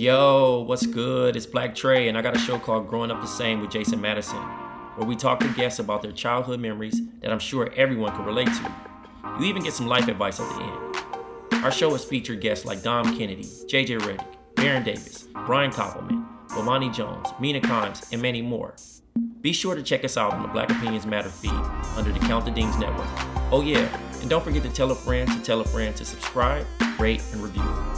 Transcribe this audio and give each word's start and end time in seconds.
Yo, 0.00 0.62
what's 0.62 0.86
good? 0.86 1.36
It's 1.36 1.44
Black 1.44 1.74
Trey, 1.74 2.08
and 2.08 2.16
I 2.16 2.22
got 2.22 2.34
a 2.34 2.38
show 2.38 2.58
called 2.58 2.88
Growing 2.88 3.10
Up 3.10 3.20
the 3.20 3.26
Same 3.26 3.60
with 3.60 3.70
Jason 3.70 4.00
Madison, 4.00 4.38
where 4.96 5.06
we 5.06 5.14
talk 5.14 5.40
to 5.40 5.48
guests 5.52 5.78
about 5.78 6.00
their 6.00 6.10
childhood 6.10 6.58
memories 6.58 7.02
that 7.20 7.30
I'm 7.30 7.38
sure 7.38 7.70
everyone 7.76 8.16
can 8.16 8.24
relate 8.24 8.46
to. 8.46 8.74
You 9.38 9.44
even 9.44 9.62
get 9.62 9.74
some 9.74 9.86
life 9.86 10.08
advice 10.08 10.40
at 10.40 10.48
the 10.56 10.62
end. 10.62 11.62
Our 11.62 11.70
show 11.70 11.90
has 11.90 12.02
featured 12.02 12.40
guests 12.40 12.64
like 12.64 12.82
Dom 12.82 13.14
Kennedy, 13.18 13.42
JJ 13.42 14.00
Redick, 14.00 14.24
Baron 14.54 14.84
Davis, 14.84 15.28
Brian 15.44 15.70
Koppelman, 15.70 16.26
Bomani 16.48 16.90
Jones, 16.94 17.28
Mina 17.38 17.60
Kimes, 17.60 18.10
and 18.10 18.22
many 18.22 18.40
more. 18.40 18.74
Be 19.42 19.52
sure 19.52 19.74
to 19.74 19.82
check 19.82 20.02
us 20.02 20.16
out 20.16 20.32
on 20.32 20.40
the 20.40 20.48
Black 20.48 20.70
Opinions 20.70 21.04
Matter 21.04 21.28
feed 21.28 21.50
under 21.98 22.10
the 22.10 22.20
Count 22.20 22.46
the 22.46 22.52
Dings 22.52 22.78
Network. 22.78 23.06
Oh 23.52 23.60
yeah, 23.60 23.86
and 24.22 24.30
don't 24.30 24.42
forget 24.42 24.62
to 24.62 24.70
tell 24.70 24.92
a 24.92 24.94
friend 24.94 25.30
to 25.30 25.42
tell 25.42 25.60
a 25.60 25.64
friend 25.64 25.94
to 25.96 26.06
subscribe, 26.06 26.66
rate, 26.98 27.22
and 27.34 27.42
review. 27.42 27.89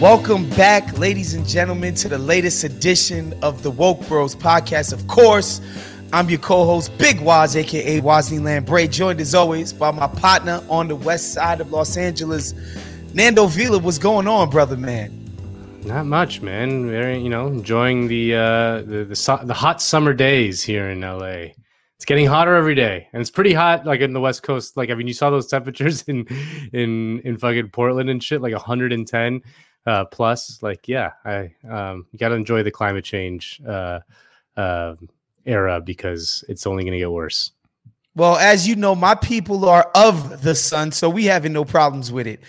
Welcome 0.00 0.48
back, 0.48 0.98
ladies 0.98 1.34
and 1.34 1.46
gentlemen, 1.46 1.94
to 1.96 2.08
the 2.08 2.16
latest 2.16 2.64
edition 2.64 3.34
of 3.42 3.62
the 3.62 3.70
Woke 3.70 4.08
Bros 4.08 4.34
podcast. 4.34 4.94
Of 4.94 5.06
course, 5.08 5.60
I'm 6.10 6.30
your 6.30 6.38
co-host, 6.38 6.96
Big 6.96 7.20
Waz, 7.20 7.54
aka 7.54 8.00
Wosny 8.00 8.38
Lambre, 8.38 8.88
joined 8.88 9.20
as 9.20 9.34
always 9.34 9.74
by 9.74 9.90
my 9.90 10.06
partner 10.06 10.64
on 10.70 10.88
the 10.88 10.96
west 10.96 11.34
side 11.34 11.60
of 11.60 11.70
Los 11.70 11.98
Angeles, 11.98 12.54
Nando 13.12 13.44
Vila. 13.44 13.78
What's 13.78 13.98
going 13.98 14.26
on, 14.26 14.48
brother 14.48 14.78
man? 14.78 15.30
Not 15.84 16.06
much, 16.06 16.40
man. 16.40 16.88
Very, 16.90 17.18
you 17.20 17.28
know, 17.28 17.48
enjoying 17.48 18.08
the 18.08 18.36
uh, 18.36 18.76
the 18.80 19.04
the, 19.04 19.40
the 19.44 19.54
hot 19.54 19.82
summer 19.82 20.14
days 20.14 20.62
here 20.62 20.88
in 20.88 21.02
LA. 21.02 21.52
It's 21.96 22.06
getting 22.06 22.24
hotter 22.24 22.54
every 22.54 22.74
day, 22.74 23.06
and 23.12 23.20
it's 23.20 23.30
pretty 23.30 23.52
hot, 23.52 23.84
like 23.84 24.00
in 24.00 24.14
the 24.14 24.20
West 24.20 24.42
Coast. 24.42 24.78
Like, 24.78 24.88
I 24.88 24.94
mean, 24.94 25.08
you 25.08 25.12
saw 25.12 25.28
those 25.28 25.48
temperatures 25.48 26.00
in 26.08 26.26
in 26.72 27.20
in 27.20 27.36
fucking 27.36 27.68
Portland 27.68 28.08
and 28.08 28.24
shit, 28.24 28.40
like 28.40 28.54
110 28.54 29.42
uh, 29.86 30.04
plus. 30.06 30.62
Like, 30.62 30.88
yeah, 30.88 31.12
I 31.24 31.52
um, 31.68 32.06
you 32.12 32.18
got 32.18 32.30
to 32.30 32.34
enjoy 32.34 32.62
the 32.62 32.70
climate 32.70 33.04
change 33.04 33.60
uh, 33.66 34.00
uh, 34.56 34.94
era 35.44 35.80
because 35.80 36.44
it's 36.48 36.66
only 36.66 36.84
going 36.84 36.92
to 36.92 36.98
get 36.98 37.10
worse. 37.10 37.52
Well, 38.16 38.36
as 38.36 38.66
you 38.66 38.76
know, 38.76 38.94
my 38.94 39.14
people 39.14 39.68
are 39.68 39.90
of 39.94 40.42
the 40.42 40.54
sun, 40.54 40.92
so 40.92 41.08
we 41.08 41.24
having 41.24 41.52
no 41.52 41.64
problems 41.64 42.10
with 42.10 42.26
it. 42.26 42.40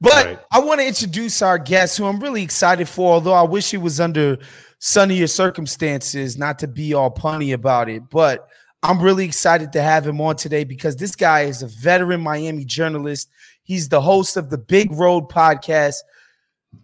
But 0.00 0.26
right. 0.26 0.38
I 0.50 0.60
want 0.60 0.80
to 0.80 0.86
introduce 0.86 1.42
our 1.42 1.58
guest, 1.58 1.98
who 1.98 2.06
I'm 2.06 2.20
really 2.20 2.42
excited 2.42 2.88
for. 2.88 3.14
Although 3.14 3.34
I 3.34 3.42
wish 3.42 3.70
he 3.70 3.76
was 3.76 4.00
under 4.00 4.38
sunnier 4.78 5.26
circumstances, 5.26 6.38
not 6.38 6.58
to 6.60 6.68
be 6.68 6.94
all 6.94 7.10
punny 7.10 7.52
about 7.52 7.88
it, 7.90 8.08
but 8.08 8.48
I'm 8.82 9.00
really 9.00 9.26
excited 9.26 9.72
to 9.72 9.82
have 9.82 10.06
him 10.06 10.20
on 10.22 10.36
today 10.36 10.64
because 10.64 10.96
this 10.96 11.14
guy 11.14 11.42
is 11.42 11.62
a 11.62 11.66
veteran 11.66 12.22
Miami 12.22 12.64
journalist. 12.64 13.28
He's 13.62 13.90
the 13.90 14.00
host 14.00 14.38
of 14.38 14.48
the 14.48 14.56
Big 14.56 14.90
Road 14.92 15.28
podcast, 15.28 15.96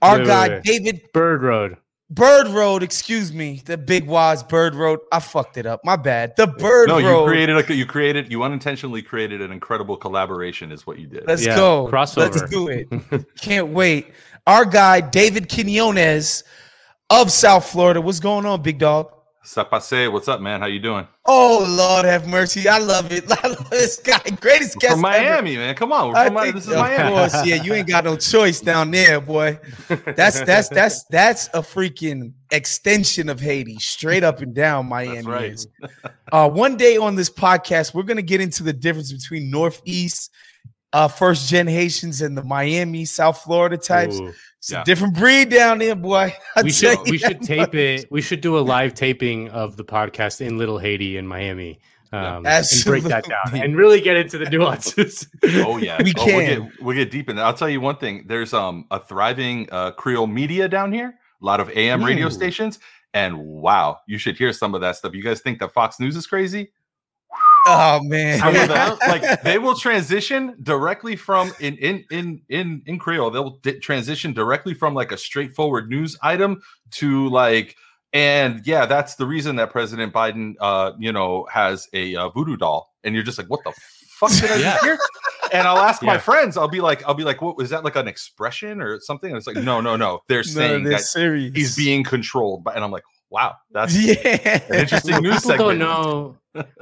our 0.02 0.19
wait, 0.19 0.26
guy 0.26 0.48
wait, 0.48 0.54
wait. 0.54 0.64
David 0.64 1.12
Bird 1.12 1.42
Road. 1.42 1.76
Bird 2.08 2.47
Road, 2.48 2.84
excuse 2.84 3.32
me, 3.32 3.62
the 3.64 3.76
Big 3.76 4.06
Waz 4.06 4.44
Bird 4.44 4.76
Road. 4.76 5.00
I 5.10 5.19
fucked 5.19 5.56
it 5.56 5.66
up. 5.66 5.80
My 5.84 5.97
bad. 5.97 6.34
The 6.36 6.47
Bird 6.47 6.88
no, 6.88 6.97
Road. 6.97 7.02
No, 7.02 7.20
you 7.20 7.26
created 7.26 7.70
a, 7.70 7.74
you 7.74 7.86
created 7.86 8.30
you 8.30 8.42
unintentionally 8.44 9.02
created 9.02 9.41
an 9.41 9.50
incredible 9.50 9.96
collaboration. 9.96 10.70
Is 10.70 10.86
what 10.86 10.98
you 11.00 11.08
did. 11.08 11.25
Let's 11.26 11.44
yeah, 11.44 11.56
go. 11.56 11.88
Crossover. 11.88 12.32
Let's 12.32 12.48
do 12.48 12.69
it. 12.69 13.26
Can't 13.41 13.69
wait. 13.69 14.12
Our 14.46 14.64
guy 14.64 15.00
David 15.00 15.48
Quinones 15.48 16.44
of 17.10 17.32
South 17.32 17.69
Florida. 17.69 18.00
What's 18.00 18.20
going 18.20 18.46
on, 18.46 18.62
big 18.62 18.78
dog? 18.78 19.12
Sapase, 19.46 20.10
what's 20.10 20.26
up, 20.26 20.40
man? 20.40 20.60
How 20.60 20.66
you 20.66 20.80
doing? 20.80 21.06
Oh 21.24 21.64
Lord, 21.78 22.04
have 22.04 22.26
mercy! 22.26 22.68
I 22.68 22.78
love 22.78 23.12
it. 23.12 23.30
I 23.44 23.46
love 23.46 23.70
this 23.70 24.00
guy. 24.00 24.18
Greatest 24.40 24.76
guest 24.80 24.94
from 24.94 25.02
Miami, 25.02 25.52
ever. 25.52 25.66
man. 25.66 25.74
Come 25.76 25.92
on, 25.92 26.08
we're 26.08 26.24
from 26.24 26.34
Miami. 26.34 26.50
This 26.50 26.66
is 26.66 26.74
Miami. 26.74 27.14
Course, 27.14 27.46
yeah. 27.46 27.62
You 27.62 27.74
ain't 27.74 27.86
got 27.86 28.02
no 28.02 28.16
choice 28.16 28.60
down 28.60 28.90
there, 28.90 29.20
boy. 29.20 29.60
That's 30.16 30.40
that's 30.40 30.68
that's 30.68 31.04
that's 31.10 31.46
a 31.54 31.60
freaking 31.60 32.32
extension 32.50 33.28
of 33.28 33.38
Haiti, 33.38 33.76
straight 33.76 34.24
up 34.24 34.40
and 34.40 34.52
down. 34.52 34.86
Miami 34.86 35.22
right. 35.22 35.52
is. 35.52 35.68
Uh, 36.32 36.50
one 36.50 36.76
day 36.76 36.96
on 36.96 37.14
this 37.14 37.30
podcast, 37.30 37.94
we're 37.94 38.02
gonna 38.02 38.22
get 38.22 38.40
into 38.40 38.64
the 38.64 38.72
difference 38.72 39.12
between 39.12 39.48
Northeast, 39.48 40.32
uh, 40.92 41.06
first 41.06 41.48
gen 41.48 41.68
Haitians, 41.68 42.20
and 42.20 42.36
the 42.36 42.42
Miami, 42.42 43.04
South 43.04 43.42
Florida 43.42 43.76
types. 43.76 44.18
Ooh. 44.18 44.34
It's 44.66 44.72
yeah. 44.72 44.82
a 44.82 44.84
different 44.84 45.15
breed 45.15 45.49
down 45.49 45.78
there, 45.78 45.94
boy. 45.94 46.34
i 46.56 46.62
we 46.62 46.72
should 46.72 46.99
we 47.09 47.19
should 47.19 47.41
tape 47.41 47.72
it. 47.77 48.10
We 48.10 48.21
should 48.21 48.41
do 48.41 48.59
a 48.59 48.62
live 48.66 48.94
taping 48.94 49.49
of 49.50 49.77
the 49.77 49.84
podcast 49.84 50.41
in 50.41 50.59
Little 50.59 50.78
Haiti 50.78 51.16
in 51.16 51.25
Miami. 51.25 51.78
Um, 52.10 52.44
and 52.44 52.66
break 52.84 53.05
that 53.05 53.28
down 53.28 53.60
and 53.60 53.76
really 53.76 54.00
get 54.00 54.16
into 54.16 54.38
the 54.38 54.50
nuances. 54.50 55.28
oh 55.44 55.76
yeah, 55.76 56.03
we 56.03 56.12
oh, 56.16 56.25
can. 56.25 56.34
We'll 56.34 56.47
get, 56.47 56.82
we'll 56.82 56.97
get, 56.97 57.10
deep 57.12 57.31
in. 57.31 57.38
I'll 57.38 57.55
tell 57.55 57.69
you 57.69 57.81
one 57.81 57.99
thing. 57.99 58.25
There's 58.26 58.53
um 58.53 58.87
a 58.91 58.99
thriving 58.99 59.69
uh, 59.71 59.93
Creole 59.93 60.26
media 60.26 60.69
down 60.69 60.93
here. 60.93 61.15
A 61.41 61.44
lot 61.44 61.60
of 61.60 61.71
AM 61.71 62.03
Ooh. 62.03 62.06
radio 62.06 62.28
stations, 62.28 62.81
and 63.15 63.38
wow, 63.38 63.99
you 64.09 64.19
should 64.19 64.37
hear 64.37 64.53
some 64.53 64.75
of 64.75 64.81
that 64.81 64.97
stuff. 64.97 65.15
You 65.15 65.22
guys 65.22 65.43
think 65.43 65.60
that 65.60 65.75
Fox 65.75 66.00
News 66.00 66.16
is 66.16 66.26
crazy? 66.26 66.72
Oh 67.69 68.00
man, 68.04 68.38
like 69.09 69.43
they 69.43 69.59
will 69.59 69.75
transition 69.75 70.56
directly 70.62 71.16
from 71.16 71.53
in 71.59 71.77
in 71.78 72.04
in 72.10 72.41
in 72.49 72.82
in 72.87 72.99
Creole. 72.99 73.31
They'll 73.31 73.59
di- 73.59 73.81
transition 73.81 74.32
directly 74.32 74.72
from 74.72 74.94
like 74.94 75.10
a 75.10 75.19
straightforward 75.19 75.91
news 75.91 76.16
item 76.22 76.62
to 76.93 77.28
like, 77.28 77.75
and 78.12 78.65
yeah, 78.65 78.87
that's 78.87 79.16
the 79.16 79.26
reason 79.26 79.56
that 79.56 79.71
President 79.71 80.12
Biden, 80.12 80.55
uh, 80.60 80.93
you 80.99 81.10
know, 81.10 81.44
has 81.53 81.88
a 81.93 82.15
uh, 82.15 82.28
voodoo 82.28 82.56
doll, 82.56 82.94
and 83.03 83.16
you're 83.16 83.25
just 83.25 83.37
like, 83.37 83.49
what 83.49 83.60
the 83.65 83.72
fuck 84.21 84.31
did 84.31 84.50
I 84.50 84.56
yeah. 84.60 84.78
hear? 84.81 84.99
And 85.53 85.66
I'll 85.66 85.78
ask 85.78 86.03
yeah. 86.03 86.06
my 86.06 86.19
friends. 86.19 86.56
I'll 86.56 86.69
be 86.69 86.81
like, 86.81 87.05
I'll 87.05 87.15
be 87.15 87.25
like, 87.25 87.43
what 87.43 87.56
was 87.56 87.71
that 87.71 87.84
like 87.84 87.97
an 87.97 88.06
expression 88.06 88.81
or 88.81 89.00
something? 89.00 89.31
And 89.31 89.37
it's 89.37 89.47
like, 89.47 89.56
no, 89.56 89.81
no, 89.81 89.97
no. 89.97 90.21
They're 90.28 90.43
saying 90.44 90.84
no, 90.84 90.91
that 90.91 91.00
serious. 91.00 91.55
he's 91.55 91.76
being 91.76 92.05
controlled, 92.05 92.62
by, 92.62 92.75
and 92.75 92.84
I'm 92.84 92.91
like, 92.91 93.05
wow, 93.31 93.56
that's 93.70 93.97
yeah, 93.98 94.62
an 94.69 94.81
interesting 94.81 95.16
news 95.22 95.42
People 95.42 95.50
segment. 95.50 95.59
Don't 95.59 95.78
know 95.78 96.37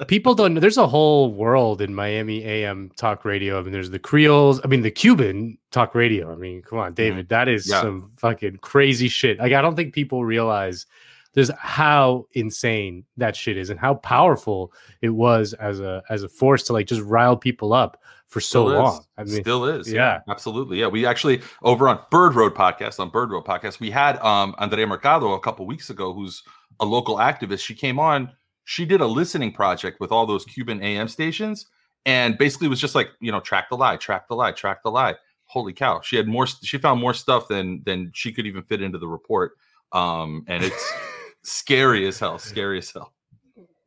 people 0.07 0.35
don't 0.35 0.55
know 0.55 0.61
there's 0.61 0.77
a 0.77 0.87
whole 0.87 1.33
world 1.33 1.81
in 1.81 1.95
Miami 1.95 2.45
AM 2.45 2.91
talk 2.97 3.25
radio. 3.25 3.59
I 3.59 3.63
mean, 3.63 3.73
there's 3.73 3.91
the 3.91 3.99
Creoles, 3.99 4.61
I 4.65 4.69
mean, 4.69 4.83
the 4.83 4.91
Cuban 4.91 5.59
talk 5.71 5.95
radio. 5.95 6.33
I 6.33 6.37
mean, 6.37 6.63
come 6.63 6.79
on, 6.79 6.87
mm-hmm. 6.89 6.95
David, 6.95 7.29
that 7.31 7.49
is 7.49 7.69
yeah. 7.69 7.81
some 7.81 8.13
fucking 8.17 8.59
crazy 8.59 9.09
shit. 9.09 9.39
Like, 9.39 9.53
I 9.53 9.63
don't 9.63 9.77
think 9.77 9.95
people 9.95 10.25
realize 10.25 10.87
there's 11.35 11.51
how 11.59 12.27
insane 12.33 13.05
that 13.17 13.37
shit 13.37 13.57
is 13.57 13.71
and 13.71 13.79
how 13.79 13.95
powerful 13.95 14.73
it 15.03 15.11
was 15.11 15.53
as 15.55 15.81
a 15.81 16.03
as 16.11 16.23
a 16.23 16.29
force 16.29 16.63
to 16.65 16.73
like 16.73 16.87
just 16.87 17.03
rile 17.03 17.37
people 17.37 17.73
up 17.73 18.01
for 18.27 18.41
so 18.41 18.69
still 18.69 18.83
long. 18.83 19.05
I 19.19 19.25
mean, 19.25 19.43
still 19.43 19.65
is. 19.67 19.93
Yeah. 19.93 20.01
yeah. 20.01 20.21
absolutely. 20.33 20.81
Yeah, 20.81 20.89
we 20.89 21.07
actually 21.07 21.43
over 21.63 21.89
on 21.89 22.01
Bird 22.11 22.35
Road 22.35 22.55
podcast 22.55 22.99
on 22.99 23.11
Bird 23.11 23.31
Road 23.31 23.45
podcast, 23.45 23.81
we 23.81 23.91
had 23.91 24.19
um 24.19 24.55
Andrea 24.59 24.87
Mercado 24.87 25.33
a 25.33 25.41
couple 25.41 25.67
weeks 25.67 25.91
ago, 25.91 26.13
who's 26.13 26.43
a 26.81 26.85
local 26.85 27.17
activist. 27.17 27.61
She 27.61 27.75
came 27.75 27.99
on 27.99 28.31
she 28.65 28.85
did 28.85 29.01
a 29.01 29.07
listening 29.07 29.53
project 29.53 30.01
with 30.01 30.11
all 30.11 30.27
those 30.27 30.45
Cuban 30.45 30.83
AM 30.83 31.09
stations 31.09 31.67
and 32.07 32.37
basically 32.37 32.69
was 32.69 32.81
just 32.81 32.95
like, 32.95 33.11
you 33.21 33.31
know, 33.31 33.41
track 33.41 33.69
the 33.69 33.77
lie, 33.77 33.97
track 33.97 34.29
the 34.29 34.35
lie, 34.35 34.53
track 34.53 34.83
the 34.83 34.91
lie. 34.91 35.15
Holy 35.47 35.73
cow. 35.73 36.01
She 36.01 36.17
had 36.17 36.27
more 36.27 36.47
she 36.47 36.79
found 36.79 37.01
more 37.01 37.15
stuff 37.15 37.49
than 37.49 37.83
than 37.85 38.11
she 38.15 38.33
could 38.33 38.47
even 38.47 38.63
fit 38.63 38.83
into 38.83 38.99
the 38.99 39.07
report. 39.07 39.53
Um 39.93 40.45
and 40.49 40.65
it's 40.65 40.93
scary 41.45 42.07
as 42.07 42.19
hell, 42.19 42.39
scary 42.39 42.79
as 42.79 42.91
hell. 42.91 43.13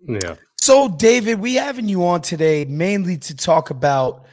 Yeah. 0.07 0.35
So 0.59 0.87
David, 0.87 1.39
we 1.39 1.55
having 1.55 1.89
you 1.89 2.05
on 2.05 2.21
today 2.21 2.65
mainly 2.65 3.17
to 3.17 3.35
talk 3.35 3.69
about 3.69 4.25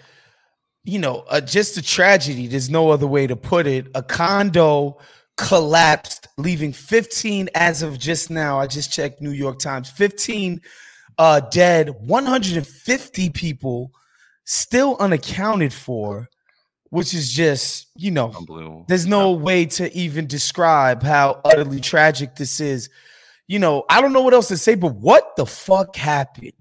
you 0.85 0.99
know, 0.99 1.25
uh, 1.31 1.41
just 1.41 1.77
a 1.77 1.83
tragedy. 1.83 2.47
There's 2.47 2.71
no 2.71 2.91
other 2.91 3.07
way 3.07 3.27
to 3.27 3.37
put 3.37 3.67
it. 3.67 3.87
A 3.95 4.03
condo 4.03 4.99
collapsed, 5.37 6.29
leaving 6.37 6.73
15 6.73 7.49
as 7.55 7.83
of 7.83 7.99
just 7.99 8.31
now. 8.31 8.61
I 8.61 8.67
just 8.67 8.93
checked 8.93 9.21
New 9.21 9.31
York 9.31 9.59
Times 9.59 9.91
15 9.91 10.61
uh, 11.17 11.41
dead, 11.41 11.91
150 12.07 13.31
people 13.31 13.93
still 14.45 14.97
unaccounted 15.01 15.73
for, 15.73 16.29
which 16.91 17.15
is 17.15 17.33
just, 17.33 17.87
you 17.97 18.11
know, 18.11 18.85
there's 18.89 19.07
no 19.07 19.33
way 19.33 19.65
to 19.65 19.93
even 19.97 20.27
describe 20.27 21.03
how 21.03 21.41
utterly 21.45 21.81
tragic 21.81 22.37
this 22.37 22.61
is. 22.61 22.91
You 23.47 23.59
know, 23.59 23.85
I 23.91 24.01
don't 24.01 24.13
know 24.13 24.23
what 24.23 24.35
else 24.35 24.49
to 24.49 24.57
say, 24.57 24.75
but 24.75 24.95
what 24.95 25.37
the 25.37 25.47
fuck 25.47 25.97
happened? 25.97 26.55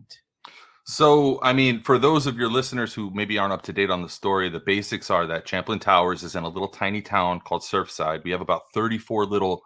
So, 0.85 1.39
I 1.41 1.53
mean, 1.53 1.81
for 1.81 1.97
those 1.97 2.27
of 2.27 2.37
your 2.37 2.49
listeners 2.49 2.93
who 2.93 3.09
maybe 3.11 3.37
aren't 3.37 3.53
up 3.53 3.61
to 3.63 3.73
date 3.73 3.89
on 3.89 4.01
the 4.01 4.09
story, 4.09 4.49
the 4.49 4.59
basics 4.59 5.09
are 5.09 5.25
that 5.27 5.47
Champlain 5.47 5.79
Towers 5.79 6.23
is 6.23 6.35
in 6.35 6.43
a 6.43 6.49
little 6.49 6.67
tiny 6.67 7.01
town 7.01 7.39
called 7.39 7.61
Surfside. 7.61 8.23
We 8.25 8.31
have 8.31 8.41
about 8.41 8.63
34 8.73 9.25
little, 9.25 9.63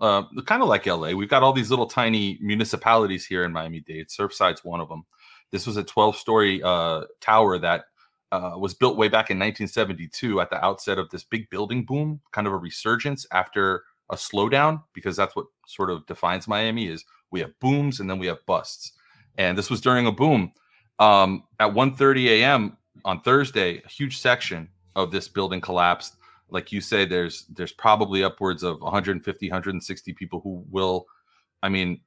uh, 0.00 0.22
kind 0.46 0.62
of 0.62 0.68
like 0.68 0.86
LA. 0.86 1.10
We've 1.10 1.28
got 1.28 1.42
all 1.42 1.52
these 1.52 1.70
little 1.70 1.88
tiny 1.88 2.38
municipalities 2.40 3.26
here 3.26 3.42
in 3.42 3.52
Miami 3.52 3.80
Dade. 3.80 4.08
Surfside's 4.08 4.64
one 4.64 4.80
of 4.80 4.88
them. 4.88 5.04
This 5.50 5.66
was 5.66 5.76
a 5.76 5.82
12 5.82 6.14
story 6.16 6.62
uh, 6.62 7.02
tower 7.20 7.58
that 7.58 7.86
uh, 8.30 8.52
was 8.56 8.74
built 8.74 8.96
way 8.96 9.08
back 9.08 9.30
in 9.30 9.38
1972 9.40 10.40
at 10.40 10.50
the 10.50 10.64
outset 10.64 10.98
of 10.98 11.10
this 11.10 11.24
big 11.24 11.50
building 11.50 11.84
boom, 11.84 12.20
kind 12.30 12.46
of 12.46 12.52
a 12.52 12.56
resurgence 12.56 13.26
after 13.32 13.82
a 14.10 14.16
slowdown, 14.16 14.82
because 14.92 15.16
that's 15.16 15.34
what 15.34 15.46
sort 15.66 15.90
of 15.90 16.06
defines 16.06 16.48
Miami 16.48 16.88
is 16.88 17.04
we 17.30 17.40
have 17.40 17.58
booms 17.60 18.00
and 18.00 18.10
then 18.10 18.18
we 18.18 18.26
have 18.26 18.44
busts. 18.46 18.92
And 19.38 19.56
this 19.56 19.70
was 19.70 19.80
during 19.80 20.06
a 20.06 20.12
boom. 20.12 20.52
Um, 20.98 21.44
at 21.58 21.72
1:30 21.72 22.26
a.m. 22.26 22.76
on 23.04 23.20
Thursday, 23.22 23.82
a 23.84 23.88
huge 23.88 24.18
section 24.18 24.68
of 24.96 25.10
this 25.10 25.28
building 25.28 25.60
collapsed. 25.60 26.16
Like 26.50 26.72
you 26.72 26.80
say, 26.80 27.04
there's 27.04 27.46
there's 27.46 27.72
probably 27.72 28.22
upwards 28.24 28.62
of 28.62 28.80
150, 28.80 29.48
160 29.48 30.12
people 30.14 30.40
who 30.40 30.64
will, 30.70 31.06
I 31.62 31.68
mean, 31.68 32.00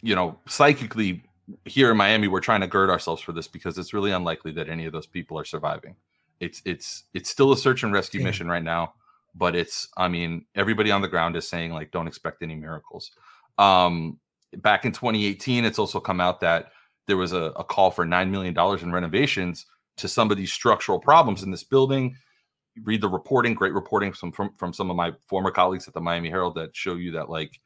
you 0.00 0.14
know, 0.14 0.38
psychically 0.46 1.24
here 1.64 1.90
in 1.90 1.96
Miami, 1.96 2.28
we're 2.28 2.40
trying 2.40 2.60
to 2.60 2.66
gird 2.66 2.90
ourselves 2.90 3.20
for 3.20 3.32
this 3.32 3.48
because 3.48 3.76
it's 3.76 3.92
really 3.92 4.12
unlikely 4.12 4.52
that 4.52 4.68
any 4.68 4.86
of 4.86 4.92
those 4.92 5.06
people 5.06 5.38
are 5.38 5.44
surviving. 5.44 5.96
It's 6.38 6.62
it's 6.64 7.04
it's 7.12 7.28
still 7.28 7.52
a 7.52 7.56
search 7.56 7.82
and 7.82 7.92
rescue 7.92 8.22
mission 8.22 8.48
right 8.48 8.62
now, 8.62 8.94
but 9.34 9.54
it's 9.54 9.88
I 9.96 10.08
mean 10.08 10.46
everybody 10.54 10.90
on 10.90 11.02
the 11.02 11.08
ground 11.08 11.36
is 11.36 11.48
saying 11.48 11.72
like 11.72 11.90
don't 11.90 12.08
expect 12.08 12.42
any 12.42 12.54
miracles. 12.54 13.10
Um, 13.58 14.18
back 14.58 14.84
in 14.84 14.92
2018, 14.92 15.64
it's 15.64 15.78
also 15.78 16.00
come 16.00 16.20
out 16.20 16.40
that 16.40 16.70
there 17.06 17.16
was 17.16 17.32
a, 17.32 17.52
a 17.56 17.64
call 17.64 17.90
for 17.90 18.04
nine 18.04 18.30
million 18.30 18.54
dollars 18.54 18.82
in 18.82 18.92
renovations 18.92 19.66
to 19.96 20.08
some 20.08 20.30
of 20.30 20.36
these 20.36 20.52
structural 20.52 20.98
problems 20.98 21.42
in 21.42 21.50
this 21.50 21.64
building. 21.64 22.16
Read 22.84 23.00
the 23.00 23.08
reporting, 23.08 23.54
great 23.54 23.74
reporting 23.74 24.12
from 24.12 24.32
from, 24.32 24.50
from 24.56 24.72
some 24.72 24.90
of 24.90 24.96
my 24.96 25.12
former 25.26 25.50
colleagues 25.50 25.88
at 25.88 25.94
the 25.94 26.00
Miami 26.00 26.30
Herald 26.30 26.54
that 26.54 26.74
show 26.74 26.94
you 26.94 27.12
that 27.12 27.28
like 27.28 27.60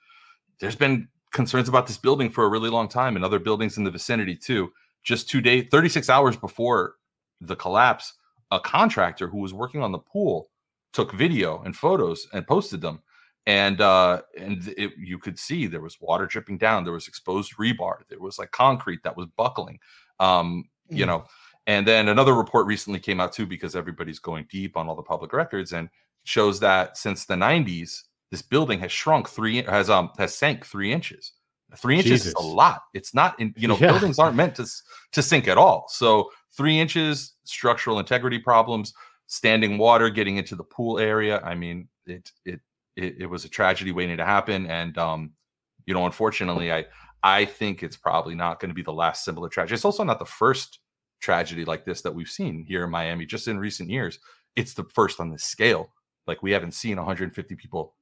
there's 0.61 0.77
been 0.77 1.09
concerns 1.33 1.69
about 1.69 1.87
this 1.87 1.99
building 1.99 2.31
for 2.31 2.45
a 2.45 2.49
really 2.49 2.71
long 2.71 2.89
time 2.89 3.17
and 3.17 3.25
other 3.25 3.39
buildings 3.39 3.77
in 3.77 3.85
the 3.85 3.91
vicinity 3.91 4.37
too. 4.37 4.73
Just 5.03 5.29
two 5.29 5.41
days, 5.43 5.67
36 5.71 6.09
hours 6.09 6.37
before 6.37 6.95
the 7.41 7.57
collapse, 7.57 8.15
a 8.51 8.61
contractor 8.61 9.29
who 9.29 9.39
was 9.39 9.53
working 9.53 9.83
on 9.83 9.93
the 9.93 9.99
pool 9.99 10.49
took 10.95 11.13
video 11.13 11.63
and 11.63 11.77
photos 11.77 12.27
and 12.33 12.47
posted 12.47 12.81
them. 12.81 13.03
And 13.47 13.83
uh, 13.83 14.23
and 14.39 14.73
it, 14.79 14.93
you 14.97 15.19
could 15.19 15.39
see 15.39 15.67
there 15.67 15.83
was 15.83 16.01
water 16.01 16.25
dripping 16.25 16.57
down. 16.57 16.85
There 16.85 16.95
was 16.95 17.09
exposed 17.09 17.59
rebar. 17.59 17.97
There 18.09 18.19
was 18.19 18.39
like 18.39 18.53
concrete 18.53 19.03
that 19.03 19.17
was 19.17 19.27
buckling. 19.37 19.81
Um. 20.19 20.65
You 20.91 21.07
know, 21.07 21.25
and 21.67 21.89
then 21.89 22.09
another 22.09 22.35
report 22.35 22.67
recently 22.67 23.01
came 23.01 23.19
out 23.19 23.33
too 23.33 23.47
because 23.47 23.75
everybody's 23.75 24.19
going 24.19 24.47
deep 24.51 24.77
on 24.77 24.87
all 24.87 24.95
the 24.95 25.03
public 25.03 25.33
records 25.33 25.73
and 25.73 25.89
shows 26.25 26.61
that 26.61 26.99
since 26.99 27.25
the 27.25 27.35
90s 27.35 28.03
this 28.31 28.43
building 28.43 28.81
has 28.81 28.91
shrunk 28.91 29.29
three 29.29 29.63
has 29.63 29.89
um 29.89 30.11
has 30.19 30.35
sank 30.35 30.67
three 30.67 30.93
inches. 30.93 31.33
Three 31.77 31.97
inches 31.97 32.11
Jesus. 32.11 32.27
is 32.29 32.35
a 32.35 32.43
lot. 32.43 32.83
It's 32.93 33.15
not 33.15 33.39
in 33.41 33.55
you 33.57 33.69
know 33.69 33.77
yeah. 33.77 33.93
buildings 33.93 34.19
aren't 34.19 34.37
meant 34.37 34.57
to 34.57 34.67
to 35.13 35.23
sink 35.23 35.49
at 35.49 35.57
all. 35.57 35.87
So 35.89 36.31
three 36.57 36.79
inches, 36.79 37.35
structural 37.45 37.99
integrity 37.99 38.39
problems, 38.39 38.93
standing 39.27 39.79
water 39.79 40.11
getting 40.11 40.37
into 40.37 40.57
the 40.57 40.65
pool 40.65 40.99
area. 40.99 41.41
I 41.41 41.55
mean, 41.55 41.89
it 42.07 42.31
it 42.45 42.61
it, 42.97 43.17
it 43.21 43.27
was 43.27 43.45
a 43.45 43.49
tragedy 43.49 43.93
waiting 43.93 44.17
to 44.17 44.25
happen, 44.25 44.67
and 44.67 44.97
um, 44.99 45.33
you 45.87 45.95
know, 45.95 46.07
unfortunately, 46.07 46.73
I 46.73 46.87
I 47.23 47.45
think 47.45 47.83
it's 47.83 47.97
probably 47.97 48.35
not 48.35 48.61
going 48.61 48.69
to 48.71 48.75
be 48.75 48.83
the 48.83 48.93
last 48.93 49.25
similar 49.25 49.49
tragedy. 49.49 49.75
It's 49.75 49.85
also 49.85 50.05
not 50.05 50.19
the 50.19 50.27
first 50.27 50.81
tragedy 51.21 51.65
like 51.65 51.85
this 51.85 52.03
that 52.03 52.15
we've 52.15 52.29
seen 52.29 52.65
here 52.69 52.85
in 52.85 52.91
Miami 52.91 53.25
just 53.25 53.49
in 53.49 53.59
recent 53.59 53.89
years. 53.89 54.19
It's 54.57 54.75
the 54.75 54.85
first 54.85 55.21
on 55.21 55.31
this 55.31 55.43
scale. 55.43 55.91
Like 56.27 56.43
we 56.43 56.53
haven't 56.53 56.73
seen 56.73 56.97
150 56.97 57.55
people 57.57 57.95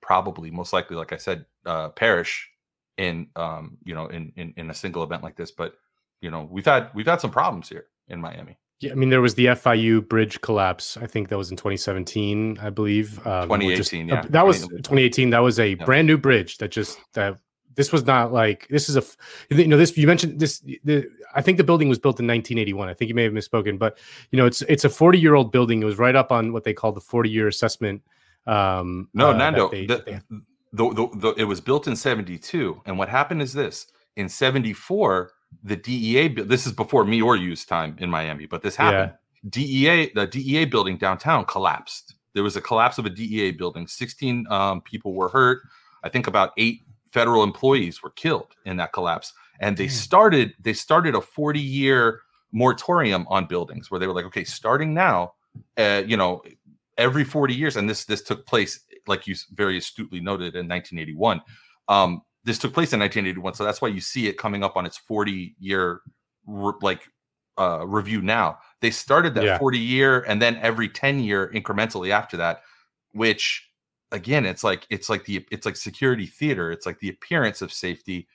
probably 0.00 0.50
most 0.50 0.72
likely, 0.72 0.96
like 0.96 1.12
I 1.12 1.16
said, 1.16 1.46
uh, 1.64 1.90
perish 1.90 2.50
in 2.96 3.28
um, 3.36 3.78
you 3.84 3.94
know 3.94 4.06
in, 4.06 4.32
in 4.36 4.54
in 4.56 4.70
a 4.70 4.74
single 4.74 5.02
event 5.02 5.22
like 5.22 5.36
this. 5.36 5.50
But 5.50 5.74
you 6.20 6.30
know 6.30 6.48
we've 6.50 6.66
had 6.66 6.90
we've 6.94 7.06
had 7.06 7.20
some 7.20 7.30
problems 7.30 7.68
here 7.68 7.86
in 8.08 8.20
Miami. 8.20 8.58
Yeah, 8.80 8.92
I 8.92 8.94
mean 8.94 9.10
there 9.10 9.20
was 9.20 9.34
the 9.34 9.46
FIU 9.46 10.06
bridge 10.06 10.40
collapse. 10.40 10.96
I 10.96 11.06
think 11.06 11.28
that 11.28 11.38
was 11.38 11.50
in 11.50 11.56
2017, 11.56 12.58
I 12.60 12.70
believe. 12.70 13.18
Um, 13.26 13.48
2018, 13.48 13.76
just, 13.76 13.92
yeah. 13.92 14.20
Uh, 14.20 14.26
that 14.30 14.46
was 14.46 14.62
2018. 14.62 15.30
That 15.30 15.38
was 15.38 15.58
a 15.58 15.70
yeah. 15.70 15.84
brand 15.84 16.06
new 16.06 16.18
bridge 16.18 16.58
that 16.58 16.70
just 16.70 16.98
that 17.14 17.38
this 17.76 17.92
was 17.92 18.04
not 18.04 18.32
like 18.32 18.68
this 18.68 18.88
is 18.88 18.96
a 18.96 19.02
you 19.54 19.66
know 19.66 19.76
this 19.76 19.96
you 19.96 20.06
mentioned 20.06 20.38
this 20.38 20.60
the 20.84 21.08
I 21.34 21.42
think 21.42 21.58
the 21.58 21.64
building 21.64 21.88
was 21.88 21.98
built 21.98 22.20
in 22.20 22.26
1981. 22.26 22.88
I 22.88 22.94
think 22.94 23.08
you 23.08 23.14
may 23.14 23.24
have 23.24 23.32
misspoken, 23.32 23.78
but 23.78 23.98
you 24.30 24.36
know 24.36 24.46
it's 24.46 24.62
it's 24.62 24.84
a 24.84 24.90
40 24.90 25.18
year 25.18 25.34
old 25.34 25.52
building. 25.52 25.82
It 25.82 25.86
was 25.86 25.98
right 25.98 26.16
up 26.16 26.30
on 26.30 26.52
what 26.52 26.64
they 26.64 26.72
call 26.72 26.92
the 26.92 27.00
40 27.00 27.30
year 27.30 27.48
assessment 27.48 28.02
um, 28.46 29.08
no, 29.14 29.30
uh, 29.30 29.36
Nando, 29.36 29.70
they, 29.70 29.86
the, 29.86 30.02
they 30.04 30.20
the, 30.72 30.90
the, 30.90 31.08
the, 31.16 31.34
it 31.38 31.44
was 31.44 31.60
built 31.60 31.86
in 31.86 31.96
72. 31.96 32.82
And 32.84 32.98
what 32.98 33.08
happened 33.08 33.42
is 33.42 33.52
this 33.52 33.86
in 34.16 34.28
74, 34.28 35.32
the 35.62 35.76
DEA, 35.76 36.28
this 36.28 36.66
is 36.66 36.72
before 36.72 37.04
me 37.04 37.22
or 37.22 37.36
you's 37.36 37.64
time 37.64 37.96
in 37.98 38.10
Miami, 38.10 38.46
but 38.46 38.62
this 38.62 38.76
happened. 38.76 39.12
Yeah. 39.12 39.50
DEA, 39.50 40.12
the 40.14 40.26
DEA 40.26 40.64
building 40.64 40.96
downtown 40.96 41.44
collapsed. 41.44 42.14
There 42.32 42.42
was 42.42 42.56
a 42.56 42.60
collapse 42.60 42.98
of 42.98 43.06
a 43.06 43.10
DEA 43.10 43.52
building. 43.52 43.86
16 43.86 44.46
um, 44.50 44.80
people 44.80 45.14
were 45.14 45.28
hurt. 45.28 45.62
I 46.02 46.08
think 46.08 46.26
about 46.26 46.52
eight 46.56 46.82
federal 47.12 47.44
employees 47.44 48.02
were 48.02 48.10
killed 48.10 48.56
in 48.64 48.76
that 48.78 48.92
collapse. 48.92 49.32
And 49.60 49.76
they 49.76 49.88
started, 49.88 50.54
they 50.60 50.72
started 50.72 51.14
a 51.14 51.20
40 51.20 51.60
year 51.60 52.22
moratorium 52.52 53.26
on 53.28 53.46
buildings 53.46 53.90
where 53.90 54.00
they 54.00 54.06
were 54.06 54.14
like, 54.14 54.24
okay, 54.24 54.44
starting 54.44 54.94
now, 54.94 55.34
uh, 55.76 56.02
you 56.06 56.16
know, 56.16 56.42
every 56.98 57.24
40 57.24 57.54
years, 57.54 57.76
and 57.76 57.88
this 57.88 58.04
this 58.04 58.22
took 58.22 58.46
place, 58.46 58.80
like 59.06 59.26
you 59.26 59.34
very 59.52 59.78
astutely 59.78 60.20
noted, 60.20 60.54
in 60.54 60.68
1981. 60.68 61.40
Um, 61.88 62.22
this 62.44 62.58
took 62.58 62.72
place 62.72 62.92
in 62.92 63.00
1981, 63.00 63.54
so 63.54 63.64
that's 63.64 63.80
why 63.80 63.88
you 63.88 64.00
see 64.00 64.26
it 64.28 64.38
coming 64.38 64.62
up 64.62 64.76
on 64.76 64.86
its 64.86 64.96
40 64.96 65.56
year 65.58 66.00
re- 66.46 66.72
like 66.82 67.08
uh, 67.58 67.86
review 67.86 68.20
now. 68.20 68.58
They 68.80 68.90
started 68.90 69.34
that 69.34 69.44
yeah. 69.44 69.58
40 69.58 69.78
year, 69.78 70.20
and 70.22 70.40
then 70.40 70.58
every 70.62 70.88
10 70.88 71.20
year 71.20 71.50
incrementally 71.54 72.10
after 72.10 72.36
that, 72.36 72.62
which 73.12 73.68
again, 74.12 74.46
it's 74.46 74.64
like 74.64 74.86
it's 74.90 75.08
like 75.08 75.24
the 75.24 75.44
it's 75.50 75.66
like 75.66 75.76
security 75.76 76.26
theater. 76.26 76.70
It's 76.70 76.86
like 76.86 77.00
the 77.00 77.08
appearance 77.08 77.62
of 77.62 77.72
safety, 77.72 78.28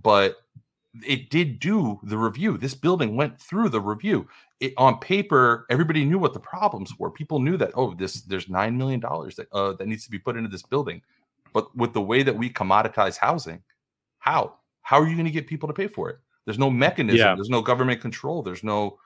but 0.00 0.36
it 1.04 1.30
did 1.30 1.58
do 1.58 1.98
the 2.04 2.16
review. 2.16 2.56
This 2.56 2.74
building 2.74 3.16
went 3.16 3.40
through 3.40 3.68
the 3.70 3.80
review. 3.80 4.28
It, 4.60 4.72
on 4.76 4.98
paper, 5.00 5.66
everybody 5.68 6.04
knew 6.04 6.18
what 6.18 6.34
the 6.34 6.40
problems 6.40 6.92
were. 6.98 7.10
People 7.10 7.40
knew 7.40 7.56
that 7.56 7.72
oh, 7.74 7.94
this 7.94 8.22
there's 8.22 8.48
nine 8.48 8.78
million 8.78 9.00
dollars 9.00 9.36
that 9.36 9.52
uh, 9.52 9.72
that 9.74 9.88
needs 9.88 10.04
to 10.04 10.10
be 10.10 10.18
put 10.18 10.36
into 10.36 10.48
this 10.48 10.62
building. 10.62 11.02
But 11.54 11.74
with 11.74 11.94
the 11.94 12.02
way 12.02 12.22
that 12.22 12.36
we 12.36 12.50
commoditize 12.50 13.16
housing, 13.16 13.62
how 14.18 14.56
how 14.82 15.00
are 15.00 15.08
you 15.08 15.14
going 15.14 15.24
to 15.24 15.30
get 15.30 15.46
people 15.46 15.68
to 15.68 15.72
pay 15.72 15.86
for 15.86 16.10
it? 16.10 16.18
There's 16.44 16.58
no 16.58 16.70
mechanism. 16.70 17.18
Yeah. 17.18 17.34
There's 17.34 17.48
no 17.48 17.62
government 17.62 18.02
control. 18.02 18.42
There's 18.42 18.62
no 18.62 18.98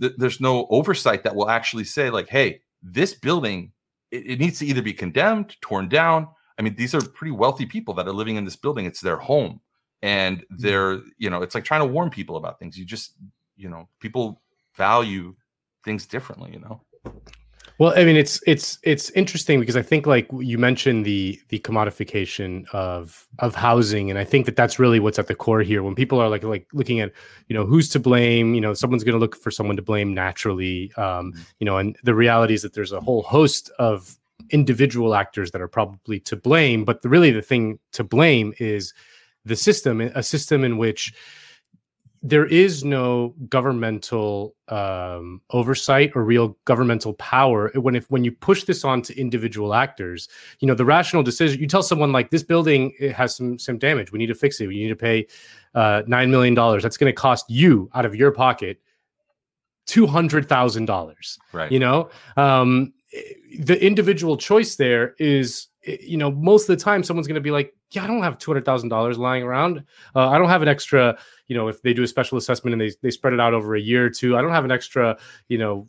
th- 0.00 0.14
there's 0.16 0.40
no 0.40 0.68
oversight 0.70 1.24
that 1.24 1.34
will 1.34 1.50
actually 1.50 1.84
say 1.84 2.10
like, 2.10 2.28
hey, 2.28 2.60
this 2.82 3.14
building 3.14 3.72
it, 4.12 4.26
it 4.26 4.38
needs 4.38 4.60
to 4.60 4.66
either 4.66 4.82
be 4.82 4.92
condemned, 4.92 5.56
torn 5.60 5.88
down. 5.88 6.28
I 6.58 6.62
mean, 6.62 6.76
these 6.76 6.94
are 6.94 7.00
pretty 7.00 7.32
wealthy 7.32 7.66
people 7.66 7.94
that 7.94 8.06
are 8.06 8.12
living 8.12 8.36
in 8.36 8.44
this 8.44 8.56
building. 8.56 8.86
It's 8.86 9.00
their 9.00 9.16
home 9.16 9.60
and 10.02 10.38
mm-hmm. 10.38 10.56
they're 10.58 11.00
you 11.16 11.30
know 11.30 11.42
it's 11.42 11.54
like 11.54 11.64
trying 11.64 11.80
to 11.80 11.86
warn 11.86 12.10
people 12.10 12.36
about 12.36 12.58
things 12.58 12.78
you 12.78 12.84
just 12.84 13.14
you 13.56 13.68
know 13.68 13.88
people 14.00 14.40
value 14.76 15.34
things 15.84 16.06
differently 16.06 16.50
you 16.52 16.60
know 16.60 16.80
well 17.78 17.92
i 17.96 18.04
mean 18.04 18.16
it's 18.16 18.40
it's 18.46 18.78
it's 18.82 19.10
interesting 19.10 19.58
because 19.58 19.76
i 19.76 19.82
think 19.82 20.06
like 20.06 20.28
you 20.38 20.58
mentioned 20.58 21.04
the 21.04 21.40
the 21.48 21.58
commodification 21.60 22.66
of 22.72 23.26
of 23.38 23.54
housing 23.54 24.10
and 24.10 24.18
i 24.18 24.24
think 24.24 24.46
that 24.46 24.56
that's 24.56 24.78
really 24.78 25.00
what's 25.00 25.18
at 25.18 25.26
the 25.26 25.34
core 25.34 25.62
here 25.62 25.82
when 25.82 25.94
people 25.94 26.20
are 26.20 26.28
like 26.28 26.42
like 26.44 26.66
looking 26.72 27.00
at 27.00 27.12
you 27.48 27.54
know 27.54 27.64
who's 27.64 27.88
to 27.88 27.98
blame 27.98 28.54
you 28.54 28.60
know 28.60 28.74
someone's 28.74 29.04
going 29.04 29.14
to 29.14 29.18
look 29.18 29.36
for 29.36 29.50
someone 29.50 29.76
to 29.76 29.82
blame 29.82 30.12
naturally 30.12 30.92
um 30.96 31.32
mm-hmm. 31.32 31.40
you 31.58 31.64
know 31.64 31.78
and 31.78 31.96
the 32.02 32.14
reality 32.14 32.54
is 32.54 32.62
that 32.62 32.74
there's 32.74 32.92
a 32.92 33.00
whole 33.00 33.22
host 33.22 33.70
of 33.78 34.16
individual 34.50 35.14
actors 35.14 35.50
that 35.50 35.60
are 35.60 35.68
probably 35.68 36.18
to 36.20 36.36
blame 36.36 36.84
but 36.84 37.02
the, 37.02 37.08
really 37.08 37.30
the 37.30 37.42
thing 37.42 37.78
to 37.92 38.02
blame 38.02 38.54
is 38.58 38.94
the 39.48 39.56
system, 39.56 40.00
a 40.00 40.22
system 40.22 40.62
in 40.62 40.78
which 40.78 41.12
there 42.22 42.46
is 42.46 42.84
no 42.84 43.34
governmental 43.48 44.54
um, 44.68 45.40
oversight 45.50 46.12
or 46.14 46.24
real 46.24 46.56
governmental 46.64 47.14
power. 47.14 47.70
When 47.74 47.94
if 47.94 48.10
when 48.10 48.24
you 48.24 48.32
push 48.32 48.64
this 48.64 48.84
on 48.84 49.02
to 49.02 49.18
individual 49.18 49.74
actors 49.74 50.28
you 50.60 50.68
know 50.68 50.74
the 50.74 50.84
rational 50.84 51.22
decision 51.22 51.60
you 51.60 51.66
tell 51.66 51.82
someone 51.82 52.12
like 52.12 52.30
this 52.30 52.42
building 52.42 52.92
it 52.98 53.12
has 53.12 53.36
some 53.36 53.58
some 53.58 53.78
damage. 53.78 54.12
We 54.12 54.18
need 54.18 54.26
to 54.26 54.34
fix 54.34 54.60
it. 54.60 54.66
We 54.66 54.76
need 54.76 54.88
to 54.88 54.96
pay 54.96 55.26
uh, 55.74 56.02
nine 56.06 56.30
million 56.30 56.54
dollars. 56.54 56.82
That's 56.82 56.96
going 56.96 57.12
to 57.12 57.16
cost 57.16 57.48
you 57.48 57.90
out 57.94 58.04
of 58.04 58.14
your 58.14 58.32
pocket 58.32 58.80
two 59.86 60.06
hundred 60.06 60.48
thousand 60.48 60.84
dollars. 60.84 61.38
Right. 61.52 61.72
You 61.72 61.80
know, 61.80 62.10
um, 62.36 62.92
the 63.58 63.84
individual 63.84 64.36
choice 64.36 64.76
there 64.76 65.14
is, 65.18 65.68
you 66.00 66.16
know, 66.16 66.30
most 66.30 66.68
of 66.68 66.76
the 66.76 66.82
time 66.82 67.02
someone's 67.02 67.26
going 67.26 67.36
to 67.36 67.40
be 67.40 67.50
like, 67.50 67.74
yeah, 67.90 68.04
I 68.04 68.06
don't 68.06 68.22
have 68.22 68.38
two 68.38 68.50
hundred 68.50 68.64
thousand 68.64 68.88
dollars 68.90 69.18
lying 69.18 69.42
around. 69.42 69.84
Uh, 70.14 70.28
I 70.28 70.38
don't 70.38 70.48
have 70.48 70.62
an 70.62 70.68
extra. 70.68 71.18
You 71.46 71.56
know, 71.56 71.68
if 71.68 71.82
they 71.82 71.94
do 71.94 72.02
a 72.02 72.06
special 72.06 72.38
assessment 72.38 72.72
and 72.74 72.80
they 72.80 72.92
they 73.02 73.10
spread 73.10 73.32
it 73.32 73.40
out 73.40 73.54
over 73.54 73.74
a 73.74 73.80
year 73.80 74.06
or 74.06 74.10
two, 74.10 74.36
I 74.36 74.42
don't 74.42 74.52
have 74.52 74.64
an 74.64 74.72
extra. 74.72 75.18
You 75.48 75.58
know, 75.58 75.86